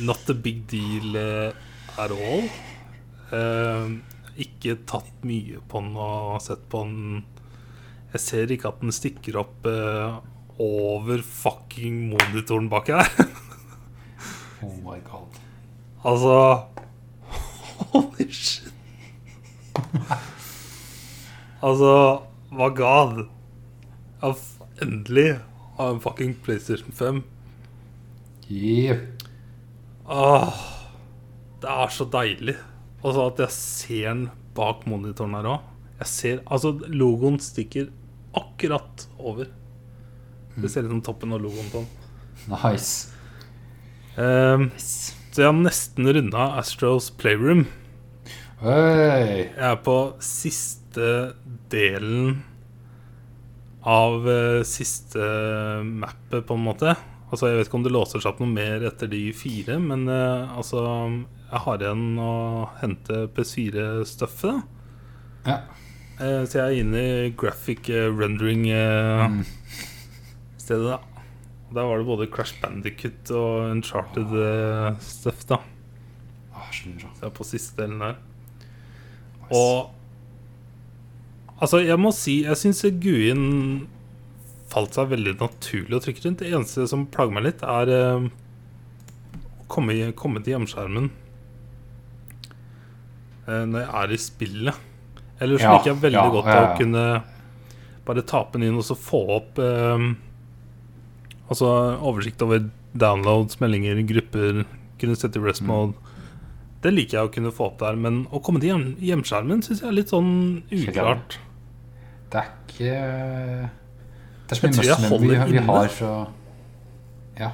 [0.00, 1.52] not a big deal eh,
[1.96, 2.44] at all.
[3.32, 3.86] Eh,
[4.40, 7.24] ikke tatt mye på den og sett på den.
[8.14, 10.18] Jeg ser ikke at den stikker opp eh,
[10.60, 13.12] over fucking monitoren bak her.
[14.60, 15.38] Oh my god.
[16.04, 16.34] Altså
[17.94, 18.74] Holy shit.
[21.66, 21.92] altså,
[22.52, 23.22] hva god?
[24.20, 24.36] Jeg
[24.84, 25.38] endelig
[25.78, 27.22] har en fucking PlayStation 5.
[28.50, 29.24] Yep.
[30.10, 30.60] Åh,
[31.62, 32.58] det er så deilig.
[33.00, 34.26] Og så at jeg ser den
[34.56, 35.70] bak monitoren her òg.
[36.00, 37.90] Jeg ser Altså, logoen stikker
[38.36, 39.48] akkurat over.
[40.60, 41.88] Det ser ut som toppen av logoen på den.
[42.50, 43.12] Nice.
[44.16, 45.14] Um, nice.
[45.30, 47.66] så jeg har nesten runda Astros Playroom.
[48.60, 49.46] Hey.
[49.54, 51.10] Jeg er på siste
[51.72, 52.42] delen
[53.80, 55.24] av uh, siste
[55.86, 56.94] mappet, på en måte.
[57.30, 60.04] Altså Jeg vet ikke om det låser seg opp noe mer etter de fire, men
[60.10, 60.82] uh, altså
[61.50, 62.32] Jeg har igjen å
[62.78, 64.60] hente PS4-stuffet.
[65.48, 65.56] Ja.
[66.20, 69.40] Uh, så jeg er inne i graphic eh, rendering-stedet,
[70.70, 70.84] Mm.
[70.86, 70.98] da.
[71.70, 74.98] Der var det både Crash Bandicut og Uncharted oh.
[75.00, 75.60] stuff, da.
[76.54, 78.16] Oh, så jeg er på siste delen der.
[79.40, 79.56] Nice.
[79.58, 79.96] Og
[81.60, 83.88] Altså, jeg må si Jeg syns GUI-en
[84.70, 86.40] falt seg veldig naturlig å trykke rundt.
[86.40, 88.28] Det eneste som plager meg litt, er eh,
[89.34, 91.29] å komme, komme til hjemskjermen eh,
[93.70, 94.80] når jeg er i spillet.
[95.40, 97.04] Eller Ja, liker jeg veldig ja, godt ja, å kunne
[98.10, 100.04] bare tape den inn og så få opp eh,
[101.50, 101.66] Altså
[102.06, 102.60] oversikt over
[102.94, 104.60] downloads, meldinger, grupper.
[105.00, 105.66] Kunne sette i rest Mm.
[105.72, 105.94] mode.
[106.82, 109.80] Det liker jeg å kunne få opp der, men å komme til hjem, hjemskjermen syns
[109.82, 111.38] jeg er litt sånn uklart.
[112.30, 112.94] Det er ikke
[114.46, 116.12] Det er så mye holder vi, vi har så
[117.38, 117.50] Ja.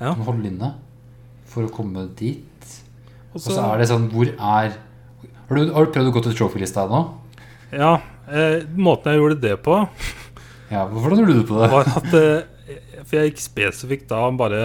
[0.00, 0.12] Ja.
[0.12, 0.74] Du må holde inne
[1.46, 2.66] for å komme dit.
[3.32, 4.76] Og så er det sånn Hvor er
[5.46, 7.00] Har du, har du prøvd å gå til trophy-lista nå?
[7.74, 7.92] Ja,
[8.30, 9.80] eh, måten jeg gjorde det på,
[10.72, 11.68] Ja, Hvordan gjorde du det på det?
[11.70, 14.62] var at eh, For jeg gikk spesifikt da bare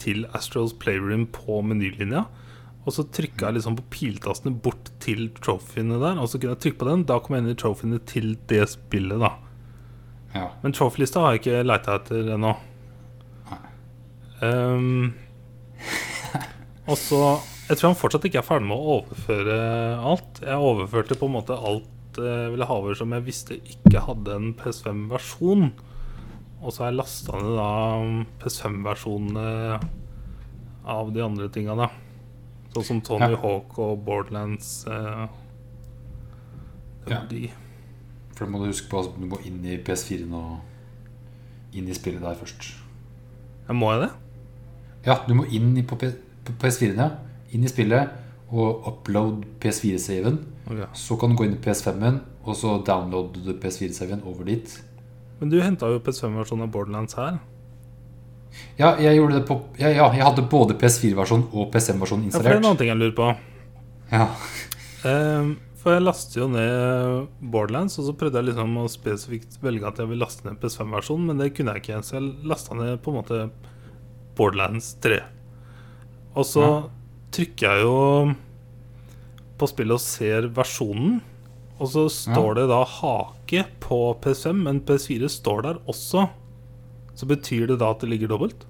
[0.00, 2.24] til Astros Playroom på menylinja.
[2.82, 6.16] Og så trykka jeg liksom på piltastene bort til trophyene der.
[6.18, 7.04] Og så kunne jeg trykke på den.
[7.06, 9.30] Da kom jeg inn i trophyene til det spillet, da.
[10.34, 10.48] Ja.
[10.64, 12.56] Men trophy-lista har jeg ikke leita etter ennå.
[14.42, 15.12] Um,
[16.90, 17.20] og så
[17.72, 19.54] Jeg tror han fortsatt ikke er ferdig med å overføre
[20.12, 20.42] alt.
[20.44, 24.02] Jeg overførte på en måte alt eh, jeg ville ha over som jeg visste ikke
[24.04, 25.70] hadde en PS5-versjon.
[26.62, 27.70] Og så har jeg lasta ned da
[28.42, 29.80] PS5-versjonene
[30.92, 31.88] av de andre tinga, da.
[32.74, 33.40] Sånn som Tony Ja.
[33.40, 34.84] Hawk og Borderlands.
[34.86, 35.24] Eh,
[37.06, 37.24] det Ja.
[37.32, 37.50] de.
[38.36, 40.60] For det må du huske på at du må inn i PS4-en og
[41.72, 42.74] inn i spillet der først.
[43.68, 44.12] Ja, må jeg det?
[45.06, 47.10] Ja, du må inn på PS4-en, ja.
[47.52, 48.12] Inn i spillet
[48.52, 50.38] og upload PS4-saven.
[50.66, 50.88] Okay.
[50.96, 54.76] Så kan du gå inn i PS5-en, og så downloader du PS4-saven over dit.
[55.40, 57.40] Men du henta jo PS5-versjonen av Borderlands her.
[58.76, 62.44] Ja, jeg gjorde det på Ja, ja jeg hadde både PS4-versjon og PSM-versjon Ja, for
[62.44, 63.28] det er en annen ting jeg lurer på.
[64.12, 64.26] Ja.
[65.08, 69.88] um, for jeg lastet jo ned Borderlands, og så prøvde jeg liksom å spesifikt velge
[69.88, 72.02] at jeg vil laste ned PS5-versjonen, men det kunne jeg ikke.
[72.06, 73.40] Så jeg lasta ned på en måte
[74.38, 75.18] Borderlands 3.
[76.36, 76.76] Og så Ja.
[77.32, 78.34] Trykker jeg jo
[79.60, 81.20] på spillet og ser versjonen,
[81.82, 86.26] og så står det da hake på PS5, men PS4 står der også.
[87.18, 88.66] Så betyr det da at det ligger dobbelt?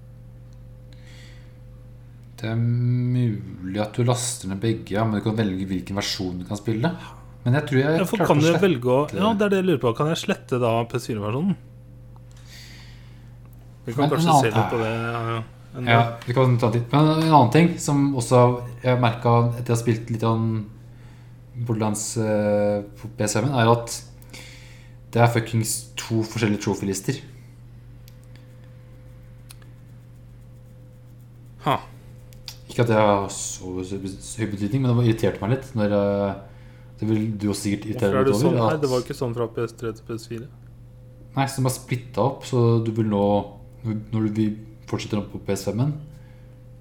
[2.42, 6.40] Det er mulig at du laster ned begge, ja, men du kan velge hvilken versjon
[6.40, 6.90] du kan spille.
[7.44, 9.82] Men jeg tror jeg Ja, klarte å slette å Ja, det er det jeg lurer
[9.82, 9.92] på.
[9.98, 11.56] Kan jeg slette da PS4-versjonen?
[13.86, 14.92] Vi kan Men kanskje annen- se litt på det.
[14.94, 16.90] ja, Ja, vi kan ta litt.
[16.92, 18.40] Men en annen ting som også
[18.82, 20.40] jeg har merka etter jeg har spilt litt av
[21.66, 23.94] Borderlands eh, på PC-en, er at
[25.12, 27.18] det er fuckings to forskjellige trophy-lister.
[31.66, 31.76] Ha.
[32.68, 35.68] Ikke at det har så høy betydning, men det irriterte meg litt.
[35.78, 36.32] Når eh,
[37.00, 38.56] Det vil du også sikkert irritere er deg det sånn?
[38.56, 38.68] over.
[38.72, 40.44] Nei, det var ikke sånn fra PS3 til PS4.
[41.32, 43.24] Nei, så de har splitta opp, så du vil nå
[43.88, 44.50] Når du vil
[44.92, 45.94] fortsette opp på PS5-en,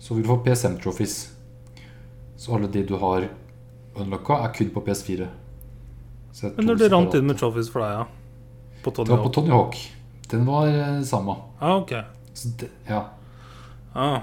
[0.02, 1.16] så vil du få PSM trophies.
[2.38, 3.28] Så alle de du har
[3.96, 5.28] unlocka, er kun på PS4.
[6.32, 8.78] Så er Men når det rant inn med trophies for deg, ja?
[8.82, 9.80] På Tony Det var på Tony Hawk.
[10.32, 11.36] Den var eh, samme.
[11.60, 11.92] Ah, ok.
[12.34, 13.04] Så det, ja,
[13.94, 14.22] Ah.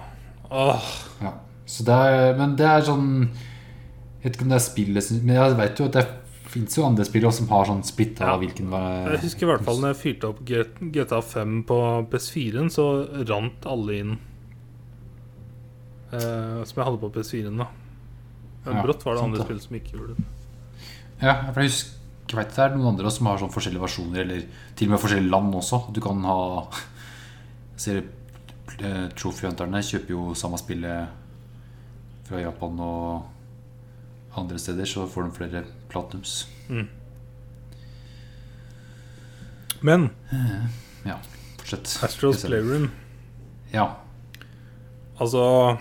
[0.51, 0.81] Oh.
[1.21, 1.35] ja.
[1.67, 5.35] Så det er, men det er sånn Jeg vet ikke om det er spillet Men
[5.37, 6.05] jeg vet jo at det
[6.53, 8.37] fins jo andre spill også som har sånn splitta Ja.
[8.41, 11.79] hvilken Jeg husker i hvert fall når jeg fyrte opp GTA 5 på
[12.13, 12.87] PS4-en, så
[13.29, 14.17] rant alle inn
[16.13, 17.69] eh, Som jeg hadde på PS4-en, da.
[18.67, 20.27] Ja, brått var det sant andre spill som ikke gjorde det.
[21.23, 21.97] Ja, for jeg husker
[22.29, 24.43] jeg vet det er noen andre som har sånn forskjellige versjoner, eller
[24.77, 25.79] til og med forskjellige land også.
[25.97, 26.37] Du kan ha
[27.81, 28.03] ser
[28.85, 31.09] eh, Trophy Hunterne kjøper jo samme spillet
[32.29, 33.38] fra Japan og
[34.39, 36.41] andre steder, så får de flere platinums.
[39.81, 40.11] Men
[41.05, 41.19] Ja,
[41.59, 41.99] fortsett.
[42.03, 42.91] Astros Playroom
[43.73, 43.97] Ja.
[45.19, 45.79] Altså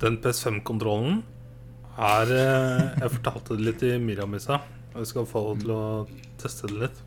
[0.00, 1.22] Den PS5-kontrollen
[2.00, 5.82] er eh, Jeg fortalte det litt i og Jeg skal få henne til å
[6.40, 7.02] teste det litt.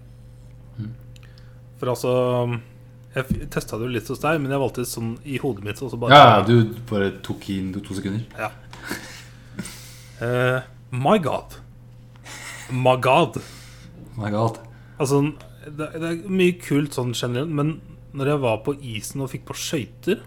[0.77, 0.91] Mm.
[1.79, 2.13] For altså
[3.15, 5.81] Jeg testa det jo litt hos deg, men jeg valgte sånn i hodet mitt.
[5.81, 8.23] Så bare, ja, ja, du bare tok inn to sekunder.
[8.39, 8.51] Ja.
[10.23, 10.59] Eh,
[10.91, 11.57] my god.
[12.71, 13.41] My god.
[14.15, 14.59] My god.
[14.99, 15.19] Altså,
[15.65, 17.75] det, det er mye kult sånn generelt, men
[18.13, 20.21] når jeg var på isen og fikk på skøyter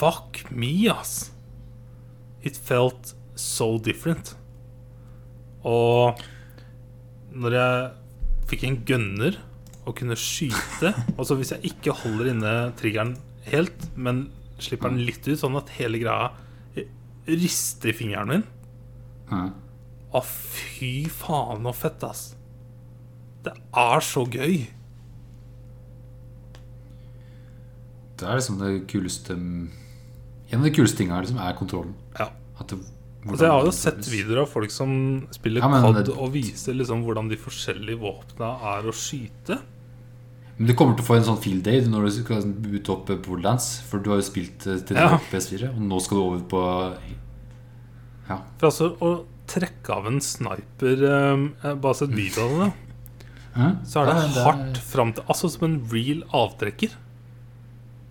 [0.00, 1.30] Fuck me, ass.
[2.40, 4.34] It felt so different.
[5.60, 6.16] Og
[7.36, 7.90] når jeg
[8.50, 9.36] fikk en gunner
[9.84, 13.12] og kunne skyte Altså hvis jeg ikke holder inne triggeren
[13.50, 14.28] helt, men
[14.60, 16.30] slipper den litt ut, sånn at hele greia
[17.28, 18.44] rister i fingeren min.
[20.10, 22.22] Å, fy faen, så fett, ass.
[23.44, 24.62] Det er så gøy.
[28.20, 31.94] Det er liksom det kuleste En av de kuleste tinga liksom, er kontrollen.
[32.18, 32.26] Ja.
[32.60, 32.80] At det,
[33.20, 34.92] Altså, jeg har jo sett videoer av folk som
[35.34, 39.58] spiller Ja, COD og viser liksom hvordan de forskjellige våpna er å skyte.
[40.60, 43.08] Men du kommer til å få en sånn field day når du skal ut opp
[43.24, 43.68] Borderlands.
[43.88, 45.16] For du har jo spilt eh, til Ja.
[45.32, 46.60] PS4, og nå skal du over på
[48.28, 48.36] Ja.
[48.60, 52.72] For altså, å trekke av en sniper eh, bare sett video av det.
[53.88, 56.92] Så er det Ja, det er- hardt fram til Altså som en real avtrekker.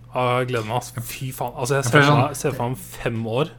[0.09, 0.81] Jeg gleder meg.
[1.05, 1.53] Fy faen.
[1.55, 3.51] Altså, jeg ser er for meg, ser for meg om fem år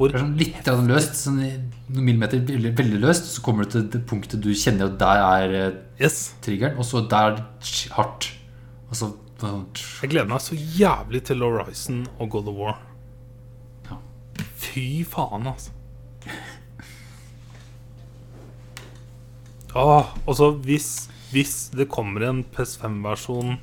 [0.00, 3.26] hvor Det er sånn litt løst, sånn noen millimeter veldig, veldig løst.
[3.34, 6.32] Så kommer du til det punktet du kjenner at der er eh, Yes.
[6.40, 8.30] triggeren, og så der er det hardt.
[8.88, 9.10] Og så
[9.42, 9.66] sånn,
[10.00, 12.78] Jeg gleder meg så jævlig til Horizon og God of War.
[13.90, 13.98] Ja.
[14.56, 15.76] Fy faen, altså.
[19.76, 23.58] Åh, og så hvis, hvis det kommer en PS5-versjon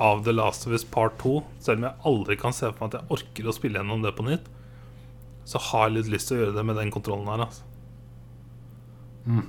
[0.00, 2.94] av The Last of Us Part 2, selv om jeg aldri kan se for meg
[2.94, 4.48] at jeg orker å spille gjennom det på nytt,
[5.50, 7.42] så har jeg litt lyst til å gjøre det med den kontrollen her.
[7.46, 7.64] Altså.
[9.26, 9.46] Mm.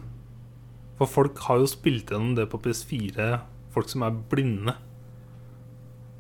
[0.98, 3.28] For folk har jo spilt gjennom det på PS4,
[3.74, 4.74] folk som er blinde.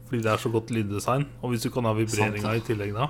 [0.07, 1.25] Fordi det er så godt lyddesign.
[1.41, 3.09] Og hvis du kan ha vibreringa i tillegg da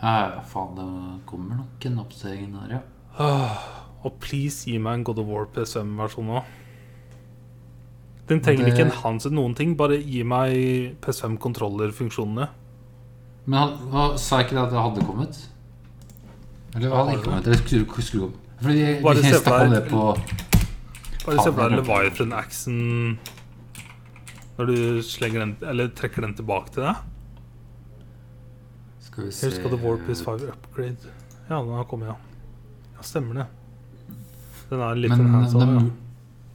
[0.00, 0.86] Ja, faen, det
[1.28, 3.28] kommer nok en oppdatering der, ja.
[4.00, 6.40] Og please gi meg en God of War PS5-versjon nå.
[8.30, 12.48] Den trenger Det- ikke enhance noen ting, bare gi meg PS5-kontrollerfunksjonene.
[13.46, 15.48] Men han, sa jeg ikke det at det hadde kommet?
[16.76, 17.36] Eller hva Har ikke?
[17.40, 18.36] Eller skru, skru opp?
[18.60, 20.02] Fordi vi, Bare vi se for deg- det på
[21.26, 22.80] Bare se på deg Leviathan-axen
[24.60, 26.96] når du slenger den Eller trekker den tilbake til deg.
[29.00, 31.08] Skal vi se Husk at Warpiece 5 upgrade.
[31.48, 32.16] Ja, den har kommet, ja.
[32.96, 33.46] Ja, stemmer det.
[34.70, 35.88] Den er litt Men det hands on.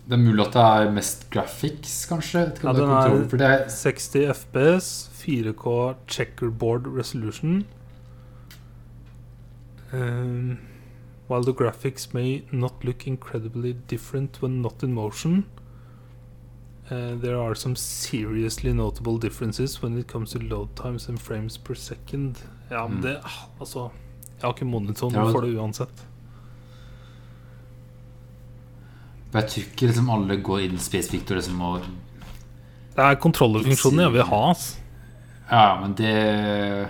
[0.08, 2.46] det er mulig at det er mest graphics, kanskje?
[2.64, 7.66] Ja, den er- er 60 FPS, 4K checkerboard resolution.
[9.96, 10.58] Um,
[11.28, 15.46] while the graphics may not look incredibly different when not in motion,
[16.92, 21.58] uh, there are some seriously notable differences when it comes to load times and frames
[21.58, 22.36] per second.
[22.70, 23.02] Ja, men Mm.
[23.02, 23.18] det
[23.60, 26.06] Altså, jeg har ikke monitor Ja, for det uansett.
[29.34, 31.72] Jeg tror ikke liksom alle går inn spesifikt og liksom må
[32.96, 34.38] Det er kontrollerfunksjonen jeg vil ha.
[34.50, 34.78] altså.
[35.52, 36.90] Ja, men det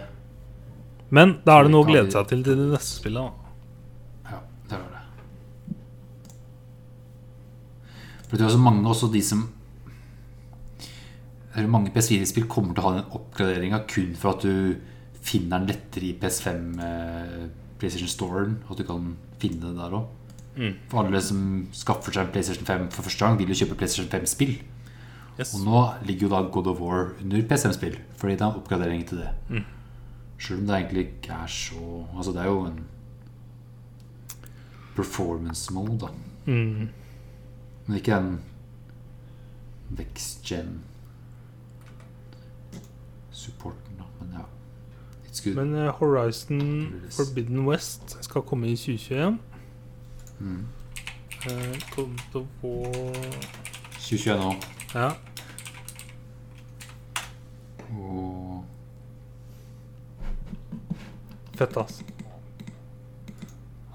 [1.15, 3.23] Men da er det noe å glede seg til til det neste spillet.
[3.23, 4.33] da.
[4.33, 4.39] Ja,
[4.71, 5.03] det var det.
[8.25, 9.45] For det er også mange, også de som
[11.55, 14.75] det er Mange PS4-spill kommer til å ha den oppgraderinga kun for at du
[15.25, 17.45] finner den lettere i PS5 eh,
[17.79, 18.57] PlayStation Storen.
[18.67, 20.09] At du kan finne det der òg.
[20.55, 20.73] Mm.
[20.91, 21.39] For alle som
[21.75, 24.57] skaffer seg en PlayStation 5 for første gang, vil jo kjøpe PlayStation 5-spill.
[25.39, 25.55] Yes.
[25.55, 29.07] Og nå ligger jo da God of War under PS5-spill, fordi det er en oppgradering
[29.07, 29.31] til det.
[29.49, 29.65] Mm.
[30.40, 32.84] Selv om det egentlig ikke er så Altså, det er jo en
[34.95, 36.07] performance mode, da.
[36.52, 36.90] Mm.
[37.86, 38.41] Men ikke en
[39.90, 40.84] vekstgen
[43.32, 44.03] supporten, da.
[44.20, 44.45] Men ja.
[45.28, 45.56] It's good.
[45.56, 49.40] Men uh, Horizon Forbidden West skal komme i 2021.
[50.40, 50.66] mm.
[51.45, 52.70] Eh, til å få
[54.02, 54.64] 2021 òg.
[54.95, 55.12] Ja.
[57.94, 58.64] Og
[61.56, 62.02] Fett, ass.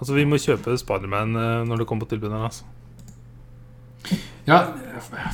[0.00, 2.64] Altså, vi må kjøpe Spiderman eh, når det kommer på tilbud altså.
[4.48, 4.72] Ja,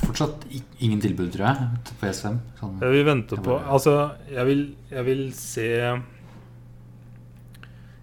[0.02, 0.42] fortsatt
[0.82, 2.40] ingen tilbud, tror jeg, på PS5.
[2.58, 2.74] Sånn.
[2.82, 3.94] Jeg vil vente på Altså,
[4.32, 5.68] jeg vil, jeg vil se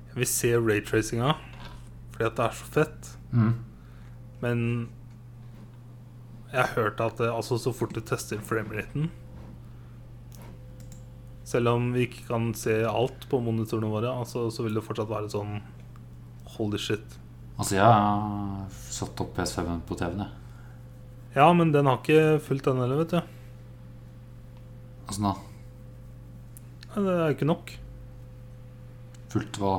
[0.07, 1.35] Jeg vil se raytracinga,
[2.13, 3.11] fordi at det er så fett.
[3.33, 3.53] Mm.
[4.43, 4.65] Men
[6.53, 9.09] jeg har hørt at det, altså så fort du tester frameraten
[11.43, 15.09] Selv om vi ikke kan se alt på monitorene våre, altså, så vil det fortsatt
[15.11, 15.57] være sånn
[16.55, 17.17] Holy shit.
[17.57, 20.31] Altså, jeg har satt opp PS5-en på TV-en, jeg.
[21.35, 23.21] Ja, men den har ikke fulgt den heller, vet du.
[25.07, 25.33] Altså nå,
[26.93, 27.71] Nei, Det er ikke nok.
[29.33, 29.71] fullt hva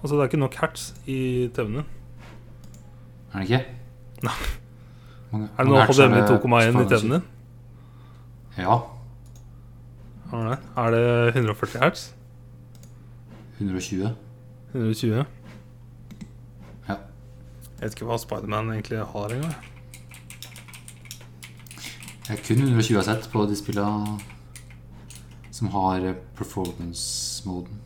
[0.00, 1.16] Altså Det er ikke nok hertz i
[1.52, 1.88] TV-en din.
[3.34, 3.58] Er det ikke?
[4.22, 4.36] Nei.
[5.32, 7.22] Mange- Er det hertz HDMI det 2,1 i TV-en din?
[8.56, 8.78] Ja.
[10.32, 10.58] Er det?
[10.78, 12.14] Er det 140 hertz?
[13.58, 14.14] 120.
[14.72, 15.24] 120?
[16.88, 16.94] Ja.
[16.94, 19.56] Jeg vet ikke hva Spiderman egentlig har engang.
[22.28, 24.20] Jeg er kun 120 har sett på de spillene
[25.50, 27.80] som har eh, performance-moden.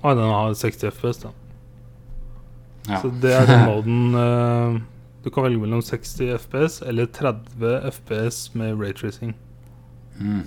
[0.00, 1.34] Ah, den har 60 FPS, da.
[2.88, 3.02] Ja.
[3.02, 4.80] Så det er den moden eh,
[5.24, 9.34] Du kan velge mellom 60 FPS eller 30 FPS med raytracing.
[10.18, 10.46] Mm.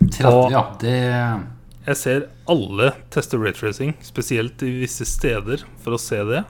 [0.00, 0.62] 30, Og- ja.
[0.80, 1.46] Det
[1.86, 6.44] Jeg ser alle teste raytracing, spesielt i visse steder, for å se det.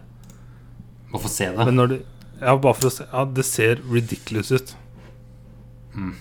[1.12, 1.64] Bare for å se det.
[1.66, 2.02] Men når det
[2.40, 4.74] Ja, bare for å se Ja, det ser ridiculous ut.
[5.94, 6.14] Mm.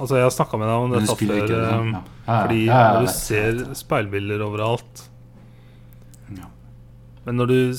[0.00, 1.36] Altså, jeg har snakka med deg om dette før.
[1.36, 1.82] ikke det, ja.
[1.84, 5.02] Ja, ja, Fordi ja, ja, når du ser speilbilder overalt
[6.36, 6.46] Ja.
[7.26, 7.74] Men når du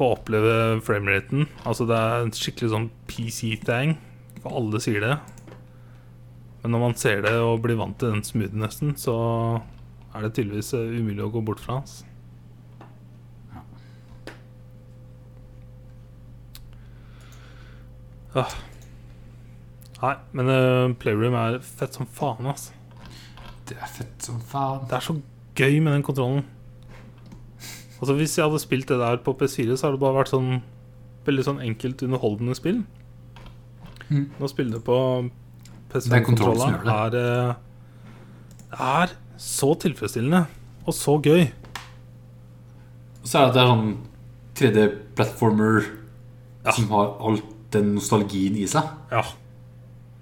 [0.00, 0.54] får oppleve
[0.86, 3.98] frameraten Altså det er en skikkelig sånn PC-thing,
[4.40, 5.16] for alle sier det.
[6.62, 9.16] Men når man ser det og blir vant til den smoothinessen, så
[10.14, 11.80] er det tydeligvis eh, umulig å gå bort fra.
[11.80, 12.06] Altså.
[18.34, 18.44] Ja.
[20.00, 22.76] Nei, men uh, Playroom er fett som faen, altså.
[23.68, 24.86] Det er fett som faen.
[24.88, 25.16] Det er så
[25.58, 26.46] gøy med den kontrollen.
[28.00, 30.62] Altså Hvis jeg hadde spilt det der på PS4, så hadde det bare vært sånn
[31.26, 32.78] veldig sånn enkelt underholdende spill.
[34.08, 34.30] Mm.
[34.40, 34.96] Nå spiller det på
[35.92, 37.66] Det er kontrollen PS5-kontrolleren Det er eh,
[39.04, 40.44] er så tilfredsstillende
[40.88, 41.44] og så gøy.
[43.20, 43.90] Og så er det at det er sånn
[44.60, 45.82] 3D-platformer
[46.64, 46.72] Ja.
[46.76, 48.88] som har alt den nostalgien i seg.
[49.12, 49.22] Ja.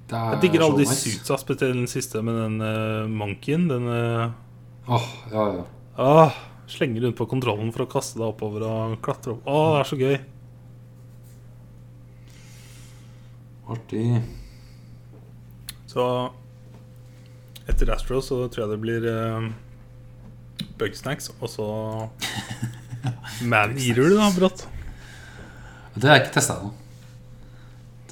[0.09, 3.69] Det er Jeg digger alle de suitsa, spesielt den siste med den uh, monkeyen.
[3.69, 4.31] Den uh,
[4.89, 5.65] Åh, ja, ja.
[5.99, 6.37] ah,
[6.69, 9.47] Slenger rundt på kontrollen for å kaste deg oppover og klatre opp.
[9.49, 10.19] Å, det er så gøy.
[13.69, 14.05] Artig.
[15.89, 16.05] Så
[17.69, 19.49] etter Astro så tror jeg det blir uh,
[20.81, 21.69] Bugsnacks, og så
[23.51, 24.67] Man-eater du, da, brått.
[25.99, 26.75] Det har jeg ikke testa ennå.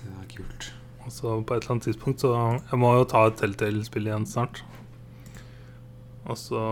[0.00, 0.70] Det er kult.
[1.04, 4.26] Og så på et eller annet tidspunkt så Jeg må jo ta et Telltale-spill igjen
[4.28, 4.64] snart.
[6.26, 6.62] Og så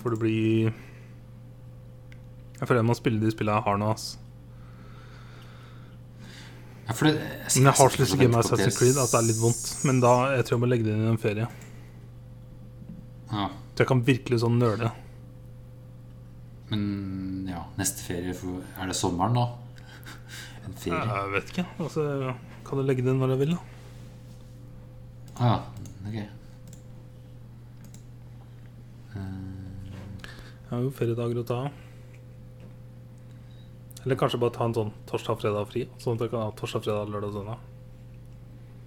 [0.00, 0.40] får det bli
[2.60, 3.88] Jeg føler jeg må spille de spillene jeg har nå.
[3.94, 4.06] ass
[6.84, 7.12] Ja, det,
[7.56, 9.68] Men jeg har så lyst til å game Assassin's Creed at det er litt vondt.
[9.88, 11.46] Men da jeg tror jeg må legge det inn i en ferie.
[13.32, 14.90] Ja, Så jeg kan virkelig sånn nøle.
[16.70, 18.34] men ja, neste ferie
[18.80, 19.46] Er det sommeren, da?
[20.66, 21.00] En ferie?
[21.08, 21.66] Jeg vet ikke.
[21.78, 23.54] Altså, kan du legge det inn når jeg vil?
[23.56, 23.60] da
[25.34, 25.58] Ah, ja,
[26.08, 26.18] ok.
[29.14, 31.83] Jeg har jo feriedager å ta av.
[34.04, 35.86] Eller kanskje bare ta en sånn torsdag, fredag fri.
[36.02, 37.58] Sånn at jeg kan ha torsdag, fredag, lørdag og søndag.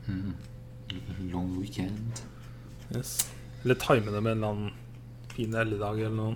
[0.07, 0.34] Mm.
[1.34, 2.22] Long weekend.
[2.94, 3.15] Yes.
[3.64, 4.72] Eller time det med en eller annen
[5.34, 6.35] fin helligdag eller noe.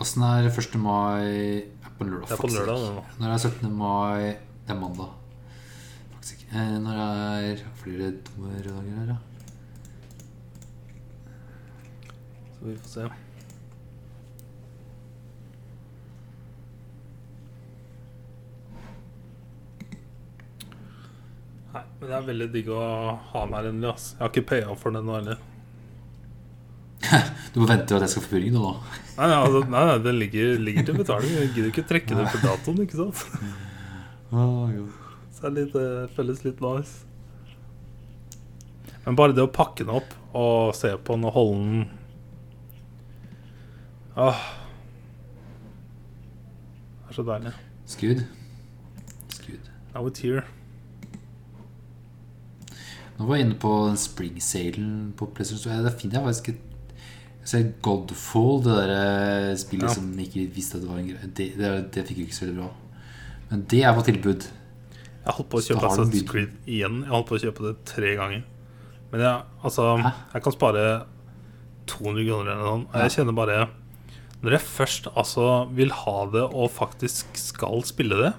[0.00, 0.78] Åssen er 1.
[0.80, 2.28] mai Det er på lørdag.
[2.30, 2.60] Det er på faktisk.
[2.62, 3.02] lørdag, det nå.
[3.20, 3.76] Når er 17.
[3.76, 4.22] mai
[4.62, 5.12] Det er mandag.
[6.14, 6.48] Faktisk ikke.
[6.62, 9.18] Eh, Når er flere dumme her, da?
[12.56, 13.06] Så vi får se.
[21.74, 22.78] Nei, men det er veldig digg å
[23.30, 23.90] ha den her endelig.
[23.92, 24.04] ass.
[24.16, 25.42] Jeg har ikke paya for den nå heller.
[27.52, 28.70] Du må vente til at jeg skal få purring nå.
[29.18, 31.34] Nei, nei, altså, nei, nei den ligger, ligger til betaling.
[31.36, 33.22] Jeg gidder ikke trekke den på datoen, ikke sant?
[34.32, 34.86] Ah, jo.
[35.36, 37.04] Så det er litt, eh, føles litt nice.
[39.04, 41.82] Men bare det å pakke den opp og se på den og holde den
[44.16, 44.40] Åh.
[47.02, 47.52] Det er så deilig.
[47.92, 48.24] Skudd.
[49.36, 49.70] Skudd.
[49.92, 50.46] Now it's here.
[53.22, 56.68] Nå var jeg inne på den spring-salen på PlayStation Det finner jeg faktisk et
[57.42, 59.94] jeg Godfall, det der eh, spillet Ja.
[59.94, 61.30] som ikke visste at det var en greie.
[61.34, 62.68] Det, det, det fikk jo ikke så veldig bra.
[63.50, 64.46] Men det er på tilbud.
[65.24, 66.22] Jeg holdt på å kjøpe Assassin's.
[66.30, 67.00] Creed igjen.
[67.02, 68.44] Jeg holdt på å kjøpe det tre ganger.
[69.10, 70.84] Men jeg, altså, jeg kan spare
[71.90, 73.02] 200 kroner eller noe.
[73.02, 73.58] Jeg kjenner bare
[74.42, 78.32] Når jeg først altså vil ha det og faktisk skal spille det,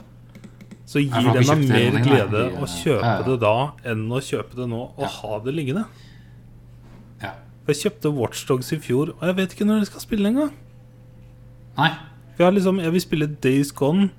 [0.86, 3.24] så gir den meg mer glede å kjøpe Ja, ja.
[3.28, 3.54] det da
[3.92, 5.08] enn å kjøpe det nå og Ja.
[5.08, 5.86] ha det liggende.
[7.66, 10.50] Jeg kjøpte Watchdogs i fjor, og jeg vet ikke når jeg skal spille engang.
[11.78, 11.94] Jeg,
[12.44, 14.10] har liksom, jeg vil spille Days Gone.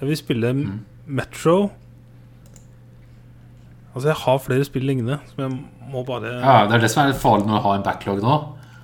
[0.00, 0.78] Jeg vil spille Mm.
[1.06, 1.70] Metro.
[3.94, 5.58] Altså, jeg har flere spill liggende som jeg
[5.92, 8.36] må bare Ja, det er det som er farlig når du har en backlog nå.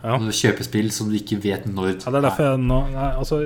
[0.04, 0.18] Ja.
[0.18, 2.80] Når du kjøper spill som du ikke vet når Ja, det er derfor jeg nå
[2.92, 3.38] Nei, altså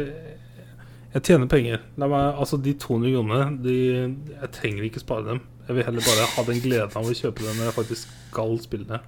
[1.12, 1.82] Jeg tjener penger.
[2.00, 3.74] Meg, altså De 200 kronene de,
[4.32, 5.42] Jeg trenger ikke spare dem.
[5.68, 8.56] Jeg vil heller bare ha den gleden av å kjøpe dem når jeg faktisk skal
[8.62, 8.98] spille det.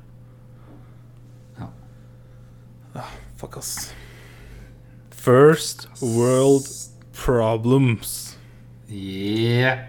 [1.59, 1.71] Ja.
[3.01, 3.11] Ah,
[3.41, 3.91] fuck, ass.
[5.11, 6.69] First world
[7.17, 8.37] problems.
[8.89, 9.89] Yeah.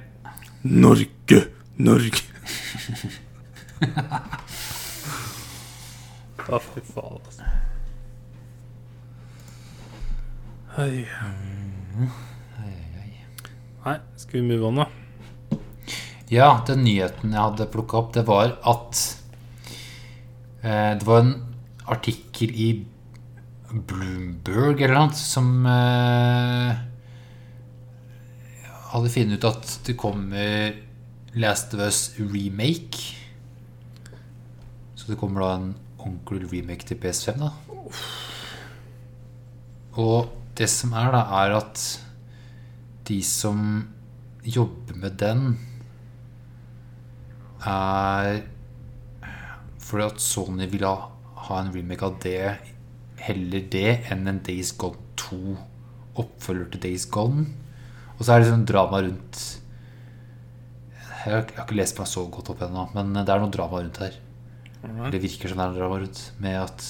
[0.64, 1.44] Norge!
[1.78, 2.24] Norge!
[6.48, 7.54] Å, fy faen, altså.
[10.80, 11.06] Hei.
[13.86, 15.60] Nei, skal vi move on, da?
[16.32, 19.02] Ja, den nyheten jeg hadde plukka opp, det var at
[20.66, 21.36] eh, Det var en
[21.86, 22.70] artikkel i
[23.70, 26.82] Bloomberg eller noe som eh,
[28.94, 30.82] hadde funnet ut at det kommer
[31.36, 33.12] Last of Us remake.
[34.96, 37.52] Så det kommer da en ordentlig remake til PS5, da.
[40.00, 41.82] Og det som er, da, er at
[43.10, 43.60] de som
[44.45, 45.48] jobber med den,
[47.65, 48.44] er
[49.86, 51.10] fordi at Sony vil ha,
[51.48, 52.56] ha en remake av det,
[53.26, 55.56] heller det enn en Days Gone 2
[56.22, 57.45] oppfølger til Days Gone.
[58.15, 59.40] Og så er det sånn drama rundt
[60.95, 63.53] Jeg har, jeg har ikke lest meg så godt opp ennå, men det er noe
[63.53, 64.19] drama rundt her.
[65.11, 66.86] Det virker som det er noe drama rundt med at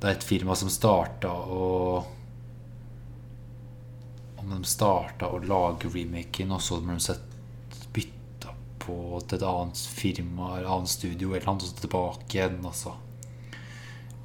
[0.00, 1.64] det er et firma som starta å
[4.44, 7.16] Om de starta å lage remaken, og så ble de
[7.96, 8.52] bytta
[8.84, 12.60] på til et annet firma eller annet studio, eller annet, og så tilbake igjen.
[12.68, 12.92] Altså.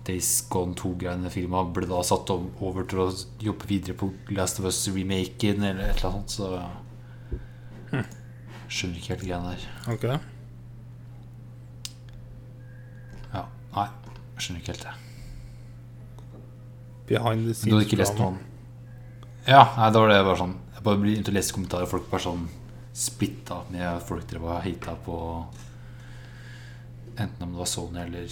[0.09, 3.07] Days Gone 2-greiene firmaet ble da satt over til å
[3.45, 6.45] jobbe videre på Last of Us-remaken, eller et eller annet, så
[8.69, 9.61] Skjønner ikke helt greiene der.
[9.89, 10.03] Ok.
[13.33, 13.87] Ja, nei,
[14.37, 14.95] skjønner ikke helt det.
[17.09, 18.37] Behind the Men
[19.49, 20.19] ja, nei, det var det.
[20.27, 20.51] Bare sånn.
[20.75, 21.89] Jeg bare blir ute og leser kommentarer.
[21.89, 22.43] Folk bare sånn
[22.99, 25.15] splitta med folk dere var heita på.
[27.17, 28.27] Enten om det var Sony eller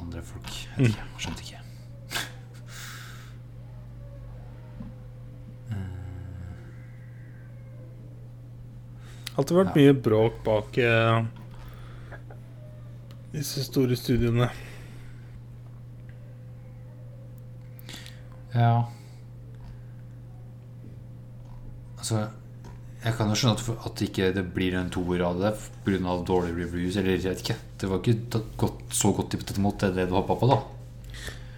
[0.00, 0.50] andre folk.
[0.50, 0.90] Jeg vet mm.
[0.90, 1.60] ikke, jeg skjønte ikke.
[9.38, 11.18] Alltid vært mye bråk bak eh,
[13.30, 14.48] disse store studiene
[18.50, 18.97] Ja.
[22.08, 22.30] Altså
[23.04, 25.52] Jeg kan jo skjønne at, at ikke det blir en toer av det
[25.84, 26.16] pga.
[26.26, 26.96] dårlige reviews.
[26.96, 27.56] Eller jeg vet ikke.
[27.78, 30.58] Det var ikke godt, så godt tippet imot det, det du hoppa på, da.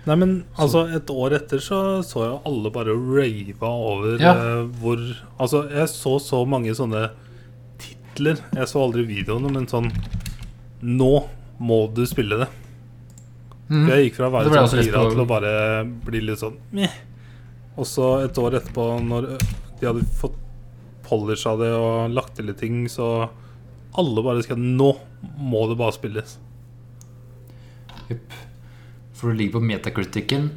[0.08, 4.32] Nei, men altså, et år etter så så jeg alle bare rava over Ja.
[4.32, 4.96] eh, hvor
[5.38, 7.10] Altså, jeg så så mange sånne
[7.78, 8.40] titler.
[8.56, 9.90] Jeg så aldri videoene, men sånn
[10.82, 11.28] Nå
[11.60, 12.48] må du spille det.
[13.68, 13.86] Mm.
[13.88, 16.94] Jeg gikk fra å være sånn gira til å bare bli litt sånn meh.
[17.76, 19.36] Og så et år etterpå, når
[19.80, 20.36] de hadde fått
[21.06, 23.28] polisha det og lagt til litt ting, så
[23.98, 24.92] alle bare skrev Nå
[25.40, 26.36] må det bare spilles.
[28.10, 28.36] Jepp.
[29.16, 30.50] For du ligger på metacriticen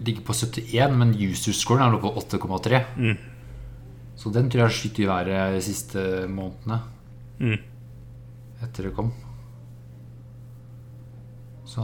[0.00, 2.78] ligger på 71, men user-scoren er nå på 8,3.
[2.96, 3.18] Mm.
[4.16, 6.80] Så den tror jeg har skutt i været de siste månedene
[7.40, 7.58] Mm.
[8.62, 9.12] etter det kom.
[11.64, 11.80] Så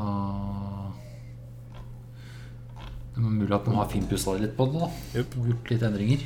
[3.15, 4.89] Det er mulig at de har finpussa litt på det, da.
[5.17, 5.37] yep.
[5.47, 6.25] Gjort litt endringer.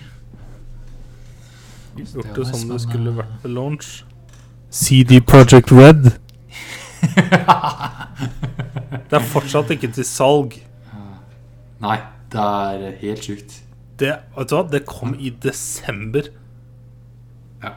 [1.96, 3.88] Gjort det som det skulle vært ved launch.
[4.70, 6.12] CD Project Red.
[9.10, 10.54] det er fortsatt ikke til salg.
[11.80, 11.96] Nei,
[12.30, 13.56] det er helt sjukt.
[14.00, 14.62] Det, vet du hva?
[14.70, 16.30] det kom i desember.
[17.64, 17.74] Ja.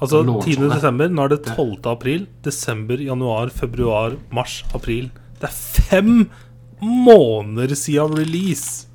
[0.00, 0.56] Altså 10.
[0.72, 1.12] desember.
[1.12, 1.76] Nå er det 12.
[1.92, 2.26] april.
[2.46, 5.10] Desember, januar, februar, mars, april.
[5.38, 6.12] Det er fem
[6.82, 8.86] måneder siden release!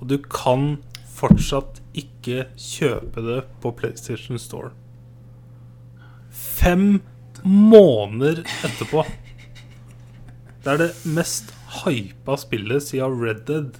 [0.00, 0.78] Og du kan
[1.14, 4.72] fortsatt ikke kjøpe det på PlayStation Store.
[6.30, 7.02] Fem
[7.44, 9.04] måneder etterpå.
[10.64, 11.52] Det er det mest
[11.84, 13.78] hypa spillet siden Red Dead.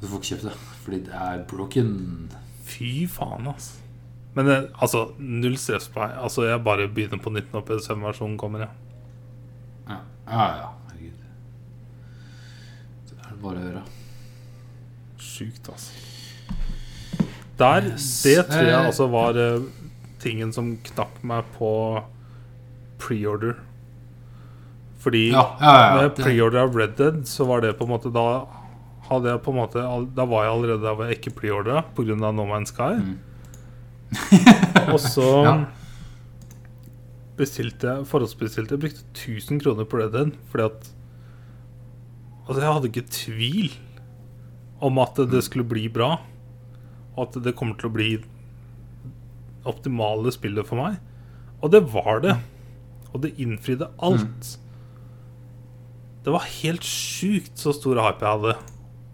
[0.00, 1.92] Du får ikke kjøpt det fordi det er broken.
[2.66, 3.82] Fy faen, altså.
[4.36, 6.12] Men altså, null stress på meg.
[6.20, 8.66] Altså, jeg bare begynner på nytt når PS5-versjonen kommer.
[8.66, 8.68] Jeg.
[9.88, 9.96] Ja,
[10.28, 10.48] ja.
[10.60, 10.68] ja.
[10.90, 11.22] Herregud.
[13.08, 13.84] Det er det bare å gjøre.
[15.18, 15.92] Sjukt, altså.
[17.58, 18.86] Der, det tror jeg Eh.
[18.86, 19.62] altså var eh,
[20.20, 21.70] tingen som knakk meg på
[23.00, 23.56] preorder.
[25.00, 28.12] Fordi Ja, ja, ja, med preorder av Red Dead, så var det på en måte
[28.12, 29.78] Da på en måte
[30.16, 32.16] Da var jeg allerede der hvor jeg ikke preordra pga.
[32.32, 32.96] No Man's Sky.
[32.98, 33.18] Mm.
[34.92, 35.66] Og så
[37.36, 40.92] bestilte jeg forhåndsbestilte Jeg brukte 1000 kroner på Red Dead fordi at
[42.48, 43.72] Altså, jeg hadde ikke tvil
[44.84, 46.16] om at det skulle bli bra,
[47.16, 48.10] og at det kommer til å bli
[49.66, 50.98] optimale spillet for meg.
[51.64, 52.36] Og det var det.
[53.14, 54.56] Og det innfridde alt.
[56.26, 58.56] Det var helt sjukt så stor hype jeg hadde,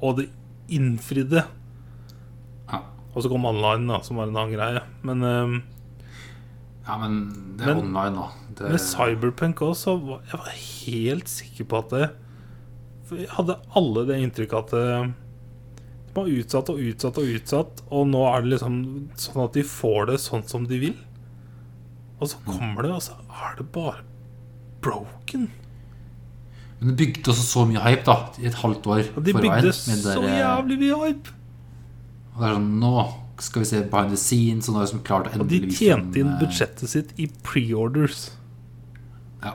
[0.03, 0.27] og det
[0.73, 1.45] innfridde.
[2.73, 2.81] Ja.
[3.13, 4.83] Og så kom online, da, som var en annen greie.
[5.07, 5.59] Men um,
[6.87, 7.19] ja, men
[7.61, 8.29] det er Men- online, da.
[8.53, 12.09] Det, med Cyberpunk også var jeg var helt sikker på at det
[13.09, 14.75] For jeg hadde alle det inntrykket at
[16.15, 18.77] det, har utsatt og utsatt og utsatt, og nå er det liksom
[19.17, 20.97] sånn at de får det sånn som de vil.
[22.21, 24.05] Og så kommer det, og så er det bare
[24.85, 25.49] broken.
[26.79, 29.63] Men det bygde også så mye hype da i et halvt år Og de forveien,
[29.63, 29.73] bygde
[30.03, 31.35] så der- jævlig mye hype.
[32.35, 32.95] Og det er sånn, Nå
[33.43, 35.61] skal vi se behind the scenes, og nå er det som klart å Og de
[35.71, 38.31] tjente inn eh, budsjettet sitt i preorders.
[39.43, 39.55] Ja.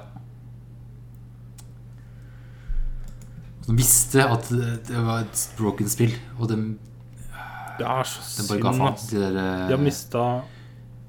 [3.57, 4.48] Og De visste at
[4.88, 6.56] det var et broken spill, og de,
[7.78, 9.08] Det er så de synd, ass.
[9.12, 9.32] De der,
[9.68, 10.22] De har mista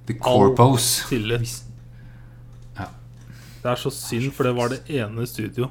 [0.09, 1.05] The Corpos.
[1.09, 1.65] tillit.
[2.79, 2.85] Ja.
[3.63, 5.69] Det er så synd, for det var det ene studio.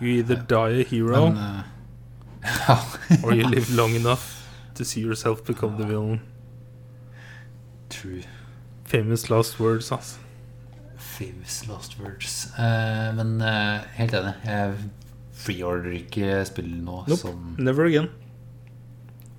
[0.00, 1.62] You either die a hero, Men, uh,
[2.68, 2.76] ja.
[3.24, 4.44] or you live long enough
[4.74, 6.20] to see yourself become the villain.
[7.88, 8.22] True.
[8.84, 10.18] Famous last words, altså.
[11.16, 12.48] Famous Lost words.
[12.58, 14.34] Uh, men uh, helt enig.
[14.44, 14.74] Jeg
[15.36, 17.20] freeorder ikke spill nå Nope.
[17.20, 18.08] som Never again.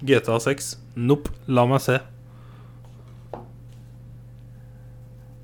[0.02, 0.72] GTA 6.
[0.96, 1.32] Nope.
[1.48, 2.00] La meg se.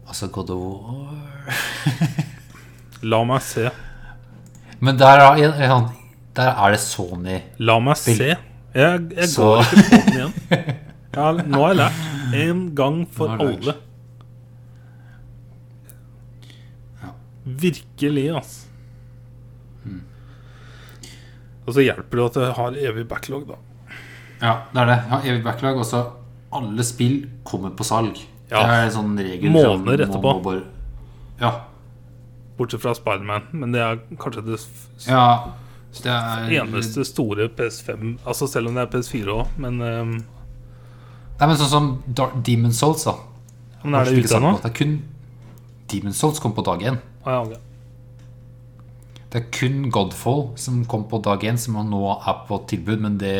[0.08, 1.54] Altså God of War
[3.12, 3.70] La meg se.
[4.84, 5.90] Men der er,
[6.36, 7.38] der er det Sony.
[7.60, 8.18] La meg Spill.
[8.18, 8.36] se.
[8.74, 10.34] Jeg, jeg går ikke på den igjen.
[11.14, 11.98] Ja, nå har jeg lært.
[12.44, 13.76] En gang for alle.
[17.44, 18.68] Virkelig, altså.
[19.84, 20.02] Mm.
[21.66, 23.60] Og så hjelper det at jeg har evig backlog, da.
[24.44, 25.00] Ja, det er det.
[25.10, 25.82] Ja, evig backlog.
[25.84, 26.04] Også
[26.54, 27.18] alle spill
[27.48, 28.20] kommer på salg.
[28.52, 28.62] Ja.
[28.62, 29.52] Det er en sånn regel.
[29.54, 30.38] Måneder etterpå.
[30.38, 30.64] må bare,
[31.42, 31.54] ja.
[32.58, 33.48] Bortsett fra Spiderman.
[33.52, 34.60] Men det er kanskje det
[35.08, 35.54] ja.
[36.02, 40.14] Det er Eneste store PS5 Altså selv om det er PS4 òg, men, um,
[41.38, 43.14] Nei, men sånn som Dark Demon Souls, da.
[43.84, 44.56] men er det ute ennå?
[44.64, 44.96] Det er kun
[45.92, 46.98] Demon Souls kom på dag én.
[47.26, 47.56] Ja, ok.
[49.34, 53.18] Det er kun Godfall som kom på dag én, som nå er på tilbud, men
[53.22, 53.38] det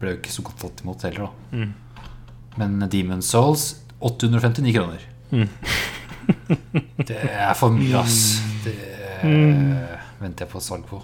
[0.00, 1.58] ble jo ikke så godt tatt imot heller, da.
[1.60, 1.70] Mm.
[2.58, 3.68] Men Demon Souls
[4.00, 5.04] 859 kroner.
[7.10, 8.40] det er for mye, ass.
[8.64, 8.74] Det
[10.20, 10.98] venter jeg på salg på.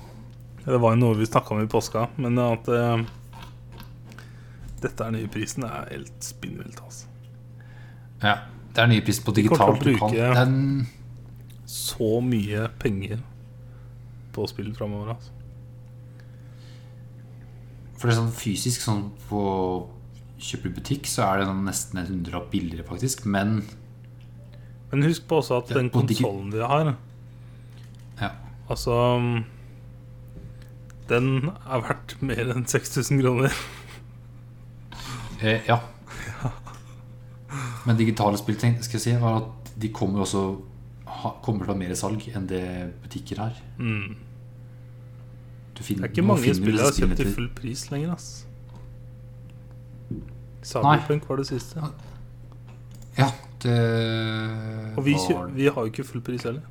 [0.64, 3.04] Det var jo noe vi snakka om i påska, men at uh,
[4.82, 6.80] dette er nye prisen, er helt spinnvilt.
[6.82, 7.06] Altså.
[8.24, 8.36] Ja.
[8.74, 9.84] Det er nye prisen på digitalt.
[9.86, 10.58] Du kan, den,
[11.66, 13.20] Så mye penger
[14.36, 15.16] på spill framover.
[15.16, 15.32] Altså.
[17.96, 19.42] for det er sånn fysisk, sånn på
[20.36, 23.24] kjøpe butikk, så er det nesten en hundrelapp billigere, faktisk.
[23.24, 23.62] Men
[24.92, 26.92] Men husk på også at den konsollen de har,
[28.20, 28.30] ja.
[28.68, 28.94] altså
[31.08, 33.52] Den er verdt mer enn 6000 kroner.
[35.40, 35.80] Eh, ja.
[37.86, 40.46] Men digitale spill skal jeg si, var at de kommer også
[41.44, 42.62] kommer til å ha mer salg enn det
[43.04, 43.52] butikker har.
[43.78, 44.16] Mm.
[45.76, 48.12] Finner, Det er ikke mange spill jeg har kjøpt til full pris lenger.
[48.14, 48.46] ass
[50.66, 51.82] Cyberpunk var det siste.
[53.18, 53.28] Ja,
[53.62, 53.76] det
[54.96, 56.62] Og vi, var- vi har jo ikke full pris heller.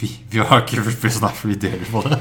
[0.00, 2.18] vi, vi har ikke full pris, nei, for vi deler på det.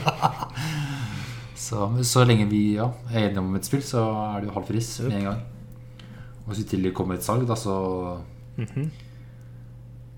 [1.65, 4.03] så, så lenge vi ja, er enige om et spill, så
[4.35, 5.41] er det jo halv pris med en gang.
[6.45, 8.19] Og hvis til det kommer et salg, da, så
[8.57, 8.91] Mhm.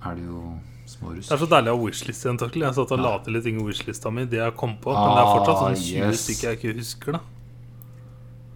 [0.06, 0.42] er det jo
[0.90, 1.28] smårus.
[1.28, 2.38] Det er så deilig å ha wishlist igjen.
[2.42, 2.62] Torkel.
[2.68, 4.26] Jeg satt og la til litt ting i wishlista mi.
[4.30, 4.94] Det jeg kom på.
[4.94, 6.24] Men det er fortsatt Ah, sånn 20 yes.
[6.26, 7.12] stykker jeg ikke husker.
[7.18, 7.22] da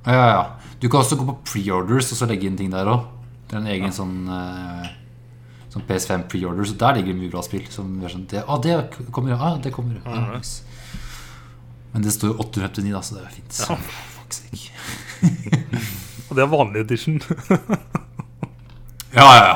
[0.06, 0.44] Ja, ja, ja.
[0.80, 3.06] Du kan også gå på preorders og så legge inn ting der òg.
[3.50, 4.88] Det er en egen sånn uh,
[5.70, 7.66] Sånn PS5 preorder, så der ligger det mye bra spill.
[7.70, 8.78] Som er sånn, det, ah, det
[9.14, 10.00] kommer, ah, det kommer.
[10.02, 10.38] Ja, Ah, ja.
[10.40, 10.64] nice.
[11.94, 13.60] Men det står jo 859, da, så det er fint.
[13.60, 13.76] Ja.
[14.16, 14.72] Fuck sake.
[16.30, 17.20] Og det er vanlig edition.
[19.10, 19.54] Ja, ja, ja.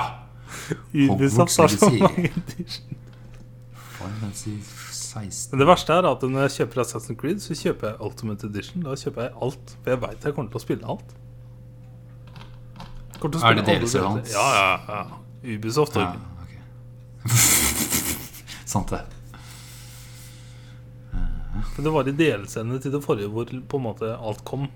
[0.94, 3.00] Ubisoft har så mange edition.
[3.98, 4.54] Final Fantasy
[4.92, 5.52] 16.
[5.52, 8.84] Men det verste er at når jeg kjøper Assassin's Creed, så kjøper jeg Ultimate Edition.
[8.86, 9.76] Da kjøper jeg alt.
[9.84, 11.14] For jeg veit jeg kommer til å spille alt.
[13.14, 14.06] Til å Er det spille alle DLC DLC.
[14.08, 14.34] hans?
[14.34, 15.56] Ja, ja, ja.
[15.56, 15.96] Ubisoft.
[15.96, 16.62] Ja, okay.
[18.74, 19.04] Sant det.
[21.14, 24.68] Men det var i DLC-ene til det forrige hvor på en måte alt kom.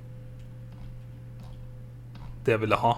[2.45, 2.93] Det jeg ville ha.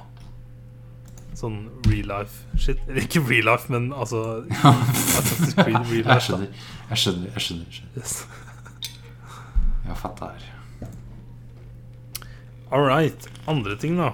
[1.39, 2.79] Sånn real life shit.
[2.89, 6.11] Eller ikke real life, men altså Assassin's Creed real life.
[6.11, 6.63] Jeg skjønner.
[6.89, 7.29] Jeg skjønner.
[7.31, 7.99] jeg skjønner, skjønner.
[8.01, 8.15] Yes.
[9.87, 10.49] Jeg fatter.
[12.69, 13.29] All right.
[13.47, 14.11] Andre ting, da.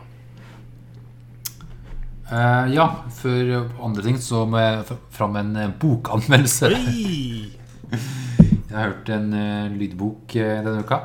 [2.29, 6.71] Uh, ja, før andre ting så må jeg fram en eh, bokanmeldelse.
[6.73, 7.51] Oi!
[8.65, 10.97] Jeg har hørt en uh, lydbok uh, denne uka.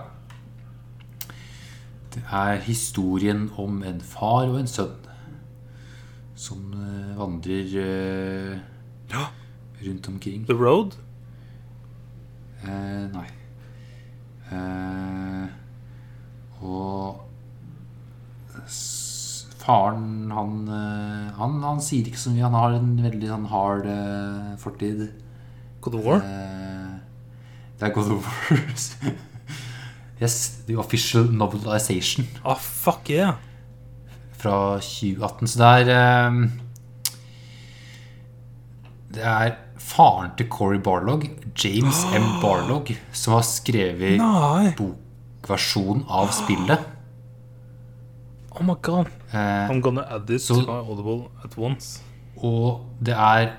[2.11, 4.97] Det er historien om en far og en sønn
[6.41, 8.59] som eh, vandrer eh,
[9.13, 9.27] Ja.
[9.85, 10.47] rundt omkring.
[10.49, 10.97] The Road.
[12.65, 13.27] Eh, nei.
[14.51, 15.49] Eh,
[16.65, 17.21] og
[19.61, 22.47] faren, han, eh, han Han sier ikke så mye.
[22.49, 25.11] Han har en veldig sånn hard uh, fortid.
[25.81, 26.25] God of War.
[26.25, 26.97] Eh,
[27.81, 28.65] det er God of War.
[30.21, 33.37] yes, The Official Novelization Ah, fuck yeah.
[34.41, 35.49] Fra 2018.
[35.53, 36.41] Så det er eh,
[39.11, 41.25] Det er faren til Corey Barlog,
[41.59, 42.27] James M.
[42.45, 44.71] Barlog, som har skrevet Nei.
[44.79, 46.87] bokversjon av spillet.
[48.61, 49.07] Oh my god.
[49.33, 52.03] Eh, I'm gonna add this Så- to my Audible at once.
[52.37, 53.53] og det er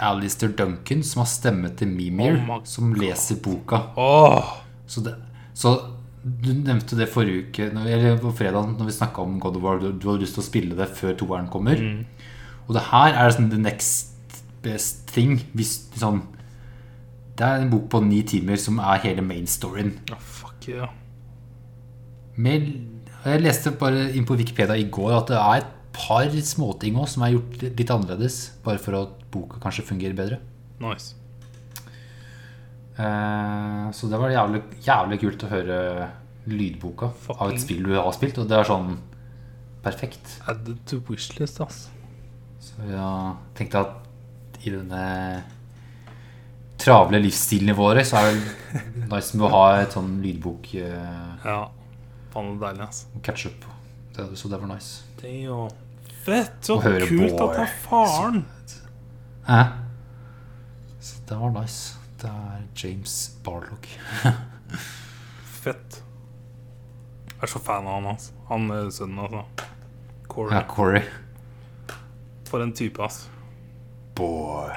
[0.00, 3.76] Alistair Duncan som har stemme til Mimir, Oh som leser boka.
[3.96, 4.42] Oh.
[4.86, 5.14] Så, det,
[5.54, 5.76] så
[6.22, 9.78] du nevnte det forrige uke, eller på fredag, når vi snakka om God of War.
[9.80, 11.78] Du, du hadde lyst til å spille det før toeren kommer.
[11.78, 12.04] Mm.
[12.66, 15.38] Og det her er liksom the next best thing.
[15.56, 16.24] Hvis sånn
[17.38, 19.94] Det er en bok på ni timer som er hele main storyen.
[20.10, 20.90] Oh, fuck yeah.
[22.34, 22.66] Med,
[23.22, 27.06] jeg leste bare inn på Wikipedia i går at det er et par småting òg
[27.10, 28.40] som er gjort litt annerledes.
[28.66, 30.40] Bare for at boka kanskje fungerer bedre.
[30.82, 31.14] Nice.
[32.98, 35.76] Eh, så det var jævlig, jævlig kult å høre
[36.48, 38.40] lydboka av et spill du har spilt.
[38.42, 38.96] Og det er sånn
[39.84, 40.38] perfekt.
[40.50, 41.86] Added to wishlist, ass.
[42.62, 45.44] Så ja, tenkte at i denne
[46.78, 51.60] travle livsstilen våre så er det nice med å ha et sånn lydbok eh, Ja.
[52.32, 53.04] Faen, det deilig, ass.
[53.24, 53.66] catch up.
[54.14, 55.04] Det, så det var nice.
[55.20, 55.60] Det er jo
[56.26, 56.58] fett.
[56.66, 58.42] Så kult at det er faren.
[59.46, 59.62] Hæ?
[61.00, 61.94] Så det var nice.
[62.18, 63.86] Det er James Barlock.
[65.62, 66.02] fett.
[67.28, 68.34] Jeg er så fan av han, altså.
[68.48, 69.44] Han er sønnen, altså.
[70.28, 70.54] Corey.
[70.56, 71.02] Ja, Corey.
[72.48, 73.28] For en type, altså.
[74.18, 74.74] Boy.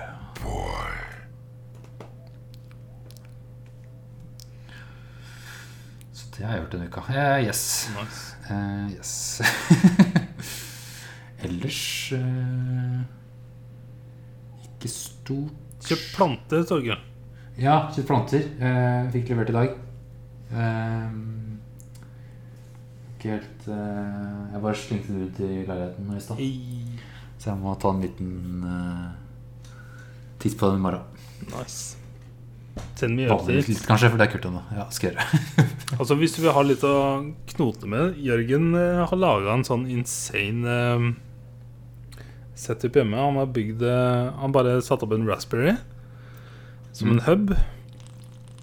[6.14, 7.06] Så det har jeg gjort denne uka.
[7.10, 7.64] Uh, yes.
[7.98, 8.36] Nice.
[8.52, 9.42] Uh, yes.
[11.46, 13.02] Ellers uh,
[14.68, 15.58] ikke stort.
[15.82, 17.02] Kjøp planter, Torgeir.
[17.62, 18.46] Ja, kjøpt planter.
[18.58, 19.74] Eh, fikk levert i dag.
[20.52, 21.10] Eh,
[23.16, 26.42] ikke helt eh, Jeg bare slengte det ut i leiligheten i stad.
[27.42, 28.32] Så jeg må ta en liten
[28.66, 29.74] eh,
[30.42, 31.06] titt på den i morgen.
[31.54, 31.98] Nice.
[32.98, 33.68] Send meg Vanlig updates.
[33.70, 34.62] litt, kanskje, for det er kult ennå.
[34.78, 35.68] Ja, skal jeg gjøre.
[36.02, 36.94] Altså Hvis du vil ha litt å
[37.52, 42.24] knote med Jørgen eh, har laga en sånn insane eh,
[42.58, 43.20] setup hjemme.
[43.20, 45.76] Han har bygd eh, Han bare satt opp en Raspberry
[46.94, 47.54] som en hub.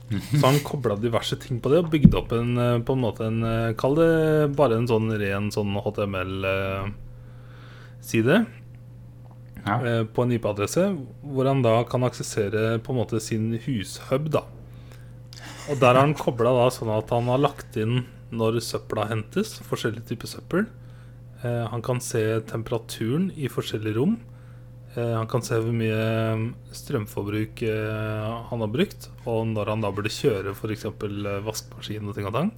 [0.40, 3.26] Så han kobla diverse ting på det og bygde opp en eh, på en måte
[3.28, 4.12] en eh, Kall det
[4.56, 8.36] bare en sånn ren sånn HTML-side
[9.66, 9.74] Ja.
[9.84, 14.30] eh, på en IP-adresse, hvor han da kan aksessere på en måte sin hushub.
[14.32, 14.42] da
[15.68, 20.06] Og der har han kobla sånn at han har lagt inn når søpla hentes, forskjellige
[20.12, 20.66] typer søppel.
[21.42, 24.18] Han kan se temperaturen i forskjellige rom.
[24.99, 29.93] Eh, han kan se hvor mye strømforbruk eh, han har brukt, og når han da
[29.95, 30.89] burde kjøre f.eks.
[31.47, 32.53] vaskemaskin og ting og tang.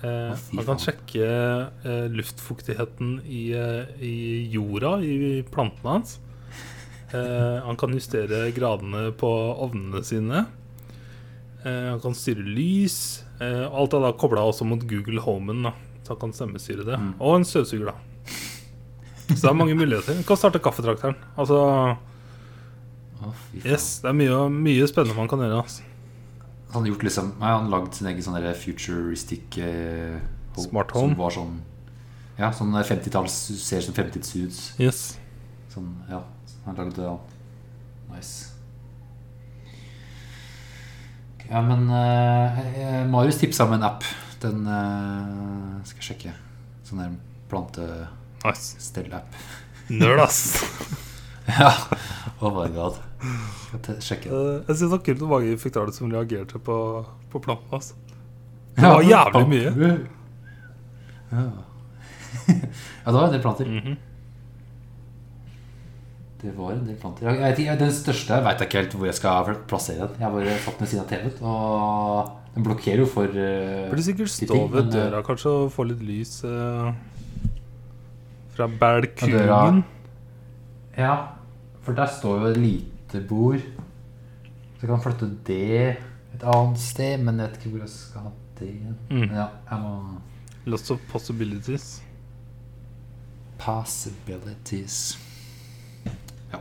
[0.00, 1.26] Eh, han kan sjekke
[1.84, 4.14] eh, luftfuktigheten i, eh, i
[4.54, 5.16] jorda i
[5.50, 6.16] plantene hans.
[7.12, 9.30] Eh, han kan justere gradene på
[9.66, 10.46] ovnene sine.
[11.64, 13.24] Eh, han kan styre lys.
[13.42, 15.74] Eh, alt er da kobla også mot Google Homen, da,
[16.04, 17.00] så han kan stemmestyre det.
[17.02, 17.12] Mm.
[17.18, 18.09] Og en støvsuger, da.
[19.30, 20.18] Så det er mange muligheter.
[20.18, 21.16] Du kan starte kaffetrakteren.
[21.38, 21.60] Altså,
[23.20, 23.62] faen.
[23.62, 25.62] yes, det er mye, mye spennende man kan gjøre.
[25.62, 25.86] Altså.
[26.72, 30.20] Han har gjort liksom Nei, han har lagd sin egen sånn futuristic eh,
[30.58, 31.14] Smart home.
[31.14, 31.56] Som var sånn
[32.38, 35.02] Ja, sånn der 50-talls Ser som 50-talls Yes.
[35.72, 36.22] Sånn, ja
[36.66, 37.16] Han lagde ja.
[38.12, 38.50] Nice
[41.50, 44.06] Ja, men eh, eh, Marius tipsa om en app
[44.42, 46.36] Den eh, skal jeg sjekke
[46.86, 47.18] Sånn der
[48.44, 48.74] Nice.
[48.74, 49.26] plantestell-app
[49.90, 50.64] Nerd, ass.
[51.58, 51.72] Ja,
[52.40, 53.00] oh my god
[54.00, 56.76] sjekke Eh, jeg synes det var kult hvor mange fikk som reagerte på,
[57.30, 57.68] på planten.
[57.72, 57.94] Altså.
[58.76, 59.90] Det var jævlig mye.
[61.30, 61.42] Ja.
[63.04, 63.66] ja, det var en del planter.
[63.66, 63.98] Mhm.
[66.40, 67.28] Det var en del planter.
[67.28, 70.16] Jeg jeg, den største veit jeg ikke helt hvor jeg skal plassere den.
[70.20, 73.90] Jeg har bare satt den ved siden av TV-en, og den blokkerer jo for uh,
[73.90, 76.88] Burde sikkert stå ting, ved men, eh, døra kanskje og få litt lys eh,
[78.60, 79.82] fra balkongen.
[80.96, 81.16] Ja,
[81.80, 83.62] for der står jo et lite bord.
[84.80, 85.96] Så kan flytte det
[86.34, 88.74] et annet sted, men jeg vet ikke hvor jeg skal ha det.
[89.10, 89.30] Mm.
[89.32, 90.20] Ja, jeg må
[90.66, 92.02] Lots of possibilities.
[93.58, 95.18] Possibilities.
[96.52, 96.60] Ja.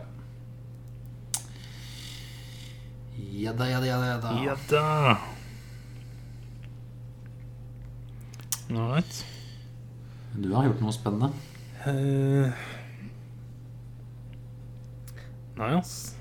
[3.17, 4.07] Ja da, ja da, ja da.
[4.07, 4.33] Ja da.
[4.39, 5.17] Ja da.
[8.69, 9.25] All right.
[10.37, 11.33] Du har gjort noe spennende.
[11.87, 12.51] Eh,
[15.55, 16.15] nei, ass.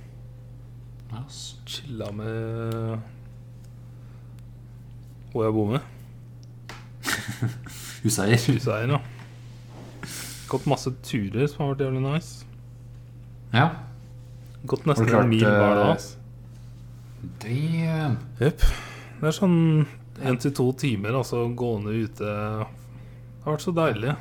[1.10, 1.38] Nei, ass.
[1.66, 3.00] Chilla med
[5.32, 5.80] hvor jeg bor med.
[8.04, 8.38] Huseier.
[8.38, 9.00] Huseier, ja.
[10.48, 12.46] Gått masse turer som har vært jævlig nice.
[13.52, 13.66] Ja.
[14.68, 15.90] Gått nesten en mil hver dag.
[15.96, 16.12] ass.
[17.42, 18.16] Damn.
[18.40, 18.62] Jepp.
[19.18, 19.58] Det er sånn
[20.22, 22.22] én til to timer, altså gående ute.
[22.22, 24.14] Det har vært så deilig.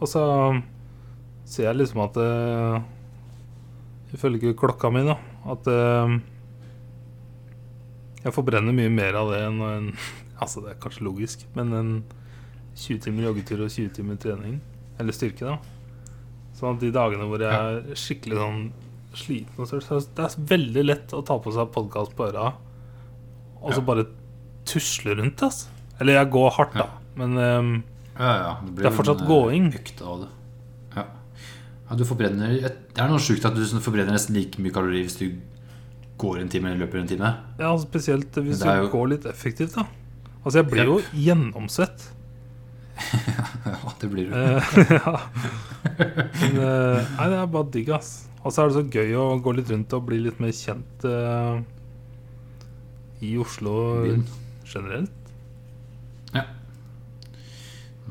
[0.00, 0.22] Og så
[1.54, 2.82] ser jeg liksom at uh,
[4.14, 5.16] Ifølge klokka mi, da,
[5.50, 6.12] at uh,
[8.24, 9.88] jeg forbrenner mye mer av det enn en
[10.44, 11.90] Altså, det er kanskje logisk, men en
[12.74, 14.56] 20 timer joggetur og 20 timer trening,
[14.98, 16.10] eller styrke, da.
[16.58, 18.58] Sånn at de dagene hvor jeg er skikkelig sånn
[19.14, 22.48] sliten og sånn, så Det er veldig lett å ta på seg podkast på øra
[23.64, 23.86] og så Ja.
[23.86, 24.04] bare
[24.68, 25.70] tusle rundt, altså.
[26.00, 27.72] Eller jeg går hardt, da, men um,
[28.18, 28.52] Ja, ja.
[28.60, 29.70] blir Det er fortsatt en, gåing.
[29.78, 30.28] Økt av det.
[31.94, 31.98] Ja.
[31.98, 35.18] du forbrenner Det er noe sjukt at du sånn forbrenner nesten like mye kalorier hvis
[35.20, 35.28] du
[36.18, 37.30] går en time eller løper en time.
[37.58, 39.86] ja, spesielt hvis du jo- går litt effektivt, da.
[40.44, 42.10] Altså, jeg blir jo gjennomsvett.
[43.64, 44.34] Ja, det blir du.
[44.36, 44.62] Eh,
[45.00, 45.14] ja.
[45.98, 48.28] Men, eh, nei, det er bare digg, ass.
[48.44, 51.06] Og så er det så gøy å gå litt rundt og bli litt mer kjent
[51.08, 51.62] uh,
[53.24, 53.72] i Oslo
[54.04, 54.24] Byen.
[54.68, 55.32] generelt.
[56.36, 56.44] Ja.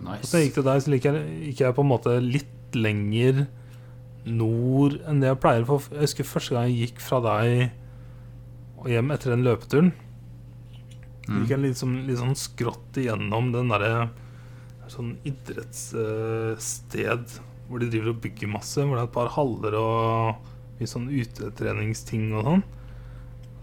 [0.03, 3.43] Og så gikk det der, så gikk jeg, gikk jeg på en måte litt lenger
[4.25, 5.65] nord enn det jeg pleier.
[5.67, 7.71] For jeg husker første gang jeg gikk fra deg
[8.83, 9.93] og hjem etter den løpeturen.
[11.23, 11.43] Mm.
[11.43, 14.11] gikk jeg sånn, litt sånn skrått igjennom den derre
[14.91, 17.37] Sånn idrettssted
[17.69, 18.83] hvor de driver og bygger masse.
[18.83, 22.65] Hvor det er et par haller og mye sånn utetreningsting og sånn.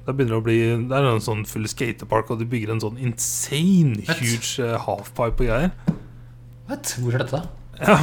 [0.07, 0.57] Det begynner å bli
[0.89, 4.24] Det er en sånn full skatepark, og de bygger en sånn insane What?
[4.24, 5.70] huge eh, halfpipe og greier.
[6.70, 6.97] What?
[6.99, 7.45] hvor er dette?
[7.81, 7.97] Ja.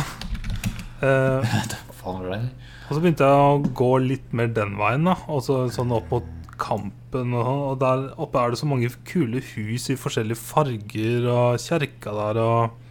[1.02, 2.74] Uh, faen var det der?
[2.88, 5.18] Og så begynte jeg å gå litt mer den veien, da.
[5.28, 7.62] Og så sånn opp mot Kampen og sånn.
[7.68, 12.42] Og der oppe er det så mange kule hus i forskjellige farger, og kjerka der
[12.42, 12.84] og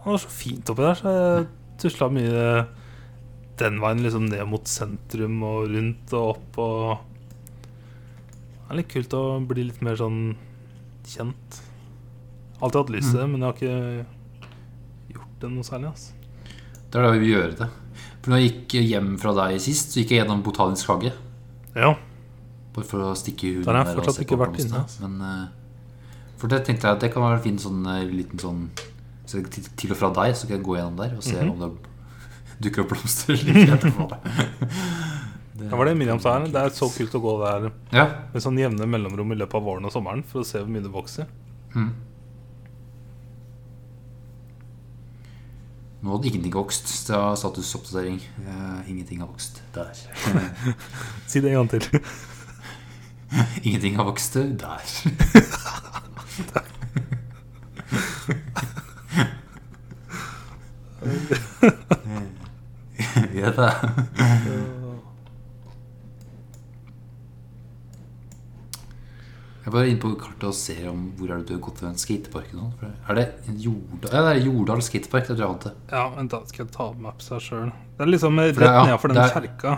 [0.00, 1.48] Det var så fint oppi der, så jeg
[1.82, 2.44] tusla mye
[3.60, 7.06] den veien, liksom ned mot sentrum og rundt og opp og
[7.60, 10.22] Det er litt kult å bli litt mer sånn
[11.10, 11.60] kjent.
[12.60, 16.16] Alltid hatt lyst til det, men jeg har ikke gjort det noe særlig, altså.
[16.90, 17.68] Det er da vi vil gjøre det.
[18.20, 21.12] For når jeg gikk hjem fra deg sist, så gikk jeg gjennom Botanisk hage.
[21.74, 21.94] Ja.
[22.74, 24.82] Bare for å stikke i huden Der har jeg fortsatt ikke vært inne.
[25.00, 25.46] Men eh,
[26.38, 28.66] For det tenkte jeg at det kan være en fin sånn eh, liten sånn
[29.30, 31.50] så til, og fra deg, så kan jeg gå gjennom der og se Mhm.
[31.52, 31.70] om det
[32.66, 33.36] dukker opp blomster.
[35.60, 36.46] Det var det Miriam sa her.
[36.48, 38.04] Det er så kult å gå der Ja.
[38.32, 40.80] med sånn jevne mellomrom i løpet av våren og sommeren for å se hvor mye
[40.82, 41.26] det vokser.
[41.74, 41.90] Mm.
[46.00, 47.06] Nå hadde ingenting vokst.
[47.06, 48.20] Det var statusoppdatering.
[48.46, 49.92] Uh, ingenting har vokst der.
[51.26, 52.00] Si det en gang til.
[53.66, 54.80] ingenting har vokst der.
[63.40, 63.70] ja, da.
[69.70, 71.76] Jeg er bare inne på kartet og ser om hvor er det du har gått
[71.78, 72.72] til den skateparken.
[73.06, 73.26] Er det
[73.62, 75.28] Jordal, ja, det er Jordal skatepark?
[75.28, 75.74] Det tror jeg til.
[75.92, 77.68] Ja, vent da skal jeg ta opp maps her sjøl.
[77.70, 79.74] Det er liksom rett ja, nedenfor den er- kjerka.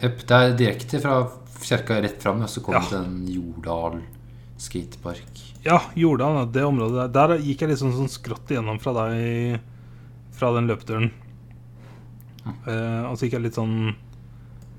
[0.00, 1.18] Jepp, det er direkte fra
[1.60, 2.88] kjerka rett fram, og så kommer Ja.
[2.88, 4.00] til en Jordal
[4.56, 5.42] skatepark.
[5.64, 7.28] Ja, Jordal, det området der.
[7.28, 9.60] Der gikk jeg liksom sånn skrått igjennom fra deg
[10.34, 11.10] Fra den løpeturen.
[12.66, 13.94] Eh, og så gikk jeg litt sånn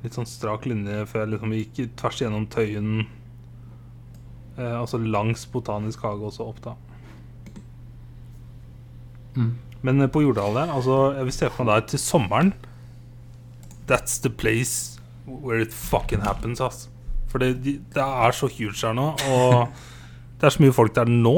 [0.04, 3.08] Litt sånn strak linje før jeg liksom gikk tvers igjennom Tøyen.
[4.58, 6.76] Eh, altså langs Botanisk hage også opp, da.
[9.36, 9.52] Mm.
[9.84, 12.54] Men eh, på Jordal der, altså jeg vil se for meg der til sommeren
[13.90, 14.96] That's the place
[15.28, 16.88] where it fucking happens, ass.
[17.30, 19.68] For det, det er så huge her nå, og
[20.40, 21.36] det er så mye folk der nå.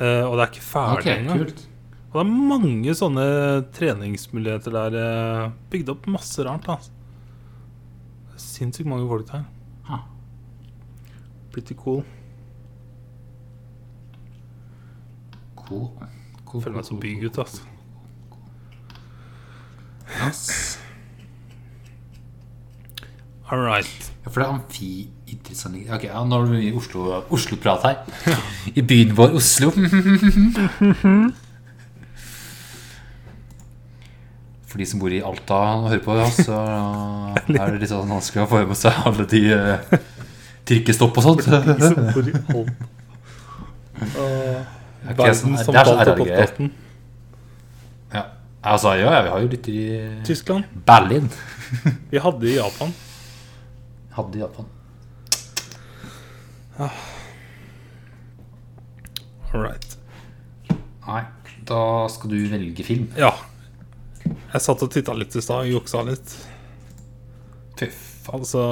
[0.00, 1.44] Eh, og det er ikke ferdig okay, engang.
[2.10, 3.26] Og det er mange sånne
[3.76, 4.96] treningsmuligheter der.
[4.98, 6.66] eh, Bygd opp masse rart.
[6.66, 6.90] Altså.
[8.40, 9.44] Sinnssykt mange folk der.
[11.54, 12.02] Pretty cool.
[15.56, 15.86] Cool.
[16.48, 17.62] cool Føler meg som bygutt, altså.
[20.24, 20.78] Yes.
[23.50, 24.10] All right.
[24.24, 28.36] Ja, for det er amfiidrettsanlegg Ok, ja, nå er det mye Oslo- Oslo-prat her.
[28.74, 29.70] I byen vår Oslo.
[34.66, 36.56] For de som bor i Alta og hører på, ja, så
[37.60, 39.98] er det litt sånn vanskelig å få med seg alle de uh,
[40.68, 41.42] trikkestopp og sånt.
[41.44, 41.54] Som
[45.04, 46.70] Verdens det er så omtalte RR-greier.
[48.14, 48.22] Ja.
[48.64, 49.84] Altså, ja, ja, vi har jo lytter i
[50.24, 50.64] Tyskland.
[50.86, 51.28] Berlin.
[52.12, 52.94] Vi hadde i Japan.
[54.14, 54.66] Hadde i Japan.
[59.54, 59.98] All right.
[61.04, 61.22] Nei,
[61.68, 61.80] da
[62.12, 63.10] skal du velge film.
[63.18, 63.32] Ja.
[64.24, 66.36] Jeg satt og titta litt i stad, juksa litt.
[67.78, 68.00] Tøff.
[68.32, 68.64] Altså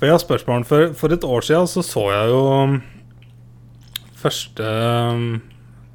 [0.00, 2.76] Har spørsmål For, for et år siden så så jeg jo um,
[4.20, 5.26] første um,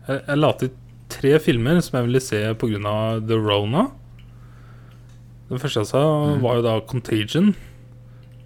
[0.07, 0.71] Jeg, jeg la til
[1.15, 2.95] tre filmer som jeg ville se pga.
[3.25, 3.85] The Rona.
[5.49, 6.01] Den første jeg sa,
[6.35, 6.41] Mm.
[6.43, 7.55] var jo da Contagion.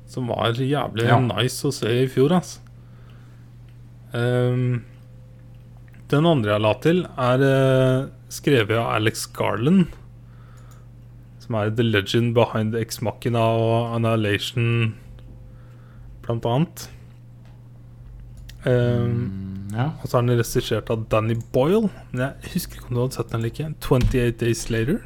[0.07, 1.19] Som var jævlig Ja.
[1.19, 2.59] nice å se i fjor, altså.
[4.13, 4.83] Um,
[6.09, 9.87] den andre jeg la til, er uh, skrevet av Alex Garland.
[11.39, 14.95] Som er The Legend Behind Ex Machina og Annihilation,
[16.29, 16.87] blant annet.
[18.65, 19.85] Um, Mm, ja.
[20.01, 21.89] og så er den regissert av Danny Boyle.
[22.11, 23.67] Men jeg husker ikke om du hadde sett den eller ikke.
[23.85, 24.99] 28 Days Later.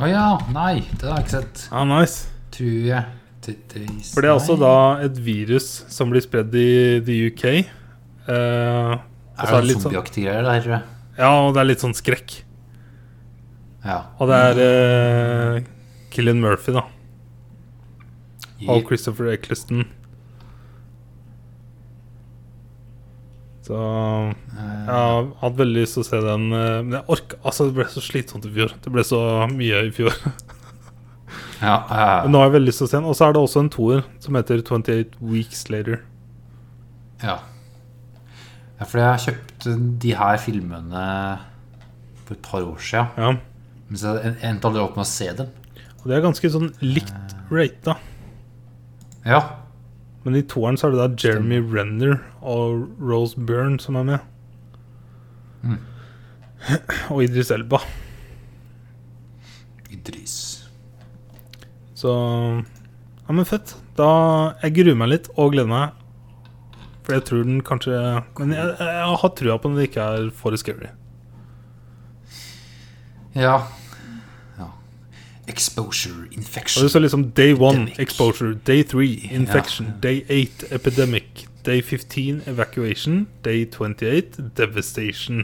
[0.00, 0.24] Å ja.
[0.54, 1.64] Nei, det har jeg ikke sett.
[1.72, 2.26] Ah, nice.
[2.54, 3.04] Tror jeg.
[3.46, 4.64] Det- det- For det er også nei.
[4.66, 7.44] da et virus som blir spredd i the UK.
[8.28, 8.98] Uh, Er
[9.38, 10.82] er det det sånn, zombieaktige greier der, tror jeg.
[11.18, 12.42] ja, og det er litt sånn skrekk.
[13.84, 14.02] Ja.
[14.18, 15.60] Og det er uh,
[16.10, 16.82] Killian Murphy, da.
[18.60, 18.86] Jepp.
[18.88, 19.84] Christopher Eccleston.
[23.66, 23.76] Så
[24.56, 26.44] Eh, jeg har hatt veldig lyst til å se den.
[26.52, 28.72] eh, Men jeg orker Altså, det ble så slitsomt i fjor.
[28.82, 29.20] Det ble så
[29.50, 30.14] mye i fjor.
[31.62, 32.22] ja, uh...
[32.24, 33.10] Men nå har jeg veldig lyst til å se den.
[33.10, 36.00] Og så er det også en toer som heter 28 Weeks Later.
[37.22, 37.38] Ja.
[38.78, 38.86] ja.
[38.86, 39.76] For jeg kjøpte
[40.06, 41.04] de her filmene
[42.24, 43.12] for et par år siden.
[43.18, 43.34] Ja.
[43.88, 45.50] Men så endte aldri opp med å se dem.
[46.00, 47.96] Og det er ganske sånn likt rata.
[49.26, 49.42] Ja.
[50.26, 54.32] Men i toeren så er det da Jeremy Renner og Rose Byrne som er med.
[55.62, 55.78] Mm.
[57.14, 57.80] Og Idris Elba.
[59.90, 60.36] Idris.
[61.94, 62.12] Så
[63.26, 63.74] Ja, men fett.
[63.98, 66.02] Da Jeg gruer meg litt og gleder meg.
[67.06, 67.96] For jeg tror den kanskje
[68.38, 70.90] Men jeg, jeg har trua på den det ikke er for scary.
[73.36, 73.60] Ja.
[75.48, 76.88] Exposure Og det infection.
[76.88, 77.98] står liksom Day one Epidemic.
[77.98, 79.92] exposure, Day three infection, Ja.
[80.02, 85.42] Day eight epidemic, Day 15 evacuation, Day 28 devastation.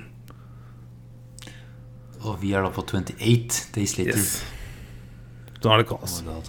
[2.21, 4.17] Og vi er da på 28 days later.
[4.17, 4.45] Yes.
[5.63, 6.23] Da er det kaos.
[6.29, 6.43] Oh.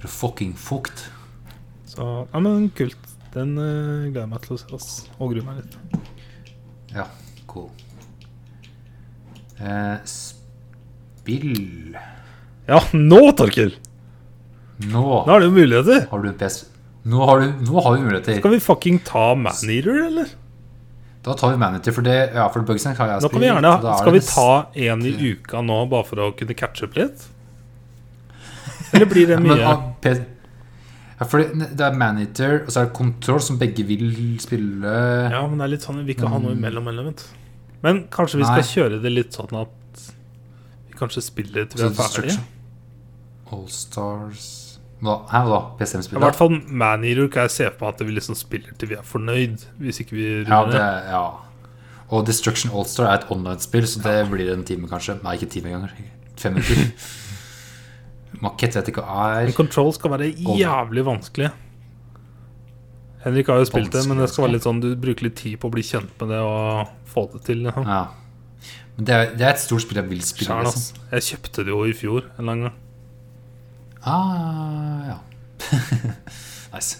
[0.00, 1.10] You're fucking fucked.
[1.86, 2.96] Så ja, men kult.
[3.34, 3.64] Den uh,
[4.08, 4.68] gleder jeg meg til å se.
[4.72, 5.76] oss Og gruer meg litt.
[6.94, 7.04] Ja,
[7.46, 7.68] cool.
[9.60, 9.98] Eh,
[11.28, 11.96] spill
[12.68, 13.74] Ja, nå, Torkil!
[14.88, 16.04] Nå Nå er det jo muligheter.
[16.10, 16.58] har du PS.
[17.08, 18.36] Nå har, du, nå har vi muligheter.
[18.38, 20.28] Skal vi fucking ta Maneater, eller?
[21.24, 23.96] Da tar vi Maneater, for det Ja, for Bugsnack har jeg kan vi gjerne er
[24.02, 24.48] Skal vi ta
[24.88, 27.24] en i uka nå, bare for å kunne catche opp litt?
[28.92, 29.64] Eller blir det Men, mye?
[29.66, 30.14] ah,
[31.18, 34.92] ja, for det, er Maneater og så er det Control, som begge vil spille
[35.32, 36.86] Ja, men det er litt sånn Vi kan ha noe imellom.
[36.92, 37.24] element
[37.82, 38.70] Men kanskje vi skal Nei.
[38.70, 39.74] kjøre det litt sånn at
[41.00, 42.38] kanskje spiller til vi er ferdig ferdige?
[43.52, 44.46] Allstars?
[44.98, 45.58] Hæ, hva da?
[45.78, 46.22] I PCM-spillet?
[46.24, 49.62] hvert fall Maneater kan jeg se på at vi liksom spiller til vi er fornøyd.
[49.78, 51.12] Hvis ikke vi Ja, runder det, det.
[51.14, 51.26] ja.
[52.10, 55.18] Og Destruction Allstar er et online-spill, så det blir en time, kanskje.
[55.22, 55.90] Nei, ikke en time engang.
[56.40, 56.92] Fem minutter.
[58.42, 59.56] Makett vet ikke hva Men er.
[59.56, 61.50] Control skal være jævlig vanskelig.
[63.24, 65.58] Henrik har jo spilt det, men det skal være litt sånn du bruker litt tid
[65.60, 67.64] på å bli kjent med det og få det til.
[67.66, 67.86] Liksom.
[67.88, 68.04] Ja.
[68.98, 70.50] Men det er, det er et stort spill jeg vil spille.
[70.50, 71.02] Sjæl, Liksom.
[71.14, 72.76] Jeg kjøpte det jo i fjor en lang gang.
[74.02, 75.18] Ah, ja.
[76.74, 76.98] nice.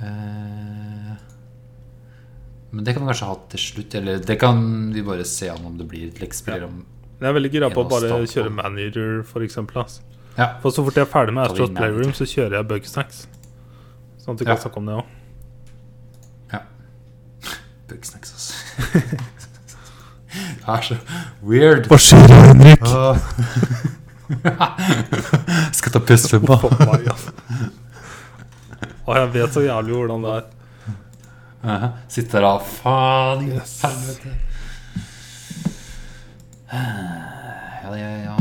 [0.00, 1.16] Uh,
[2.70, 3.96] men det kan vi kanskje ha til slutt.
[4.00, 4.60] Eller det kan
[4.94, 6.66] vi bare se an om det blir et leksspill.
[6.66, 6.70] Ja.
[7.20, 9.82] Jeg er veldig gira på å bare kjøre Maneater, for eksempel.
[9.82, 10.04] Altså.
[10.38, 10.52] Ja.
[10.62, 13.24] For så fort jeg er ferdig med Astros Playroom, så kjører jeg Bugsnacks.
[14.22, 14.54] Sånn at vi Ja.
[14.54, 15.16] kan snakke om det òg.
[16.52, 16.60] ja.
[17.88, 19.20] Bugsnacks, altså.
[20.76, 20.94] er så
[21.46, 21.84] weird.
[21.90, 22.84] Hva skjer, Henrik?
[25.78, 26.56] Skal ta PS5, da.
[29.10, 30.44] Jeg vet så jævlig hvordan det er.
[31.60, 33.72] Uh Sitter der Faen i Yes.
[33.84, 34.30] helvete.
[36.72, 38.36] Ja, ja, ja.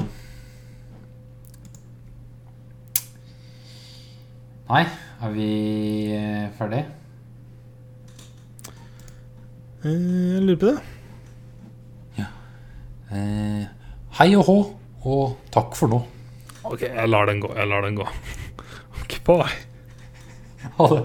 [4.70, 4.84] Nei,
[5.26, 5.50] er vi
[6.58, 6.60] ferdige?
[6.60, 6.84] ferdig?
[9.84, 9.90] Eh,
[10.36, 10.78] Jeg lurer på det.
[13.10, 13.66] Eh,
[14.20, 14.58] hei og hå,
[15.10, 16.00] og takk for nå.
[16.70, 17.50] Ok, jeg lar den gå.
[17.58, 18.08] Jeg lar den gå.
[19.00, 19.48] Ok, bye.
[20.78, 21.04] Ha det.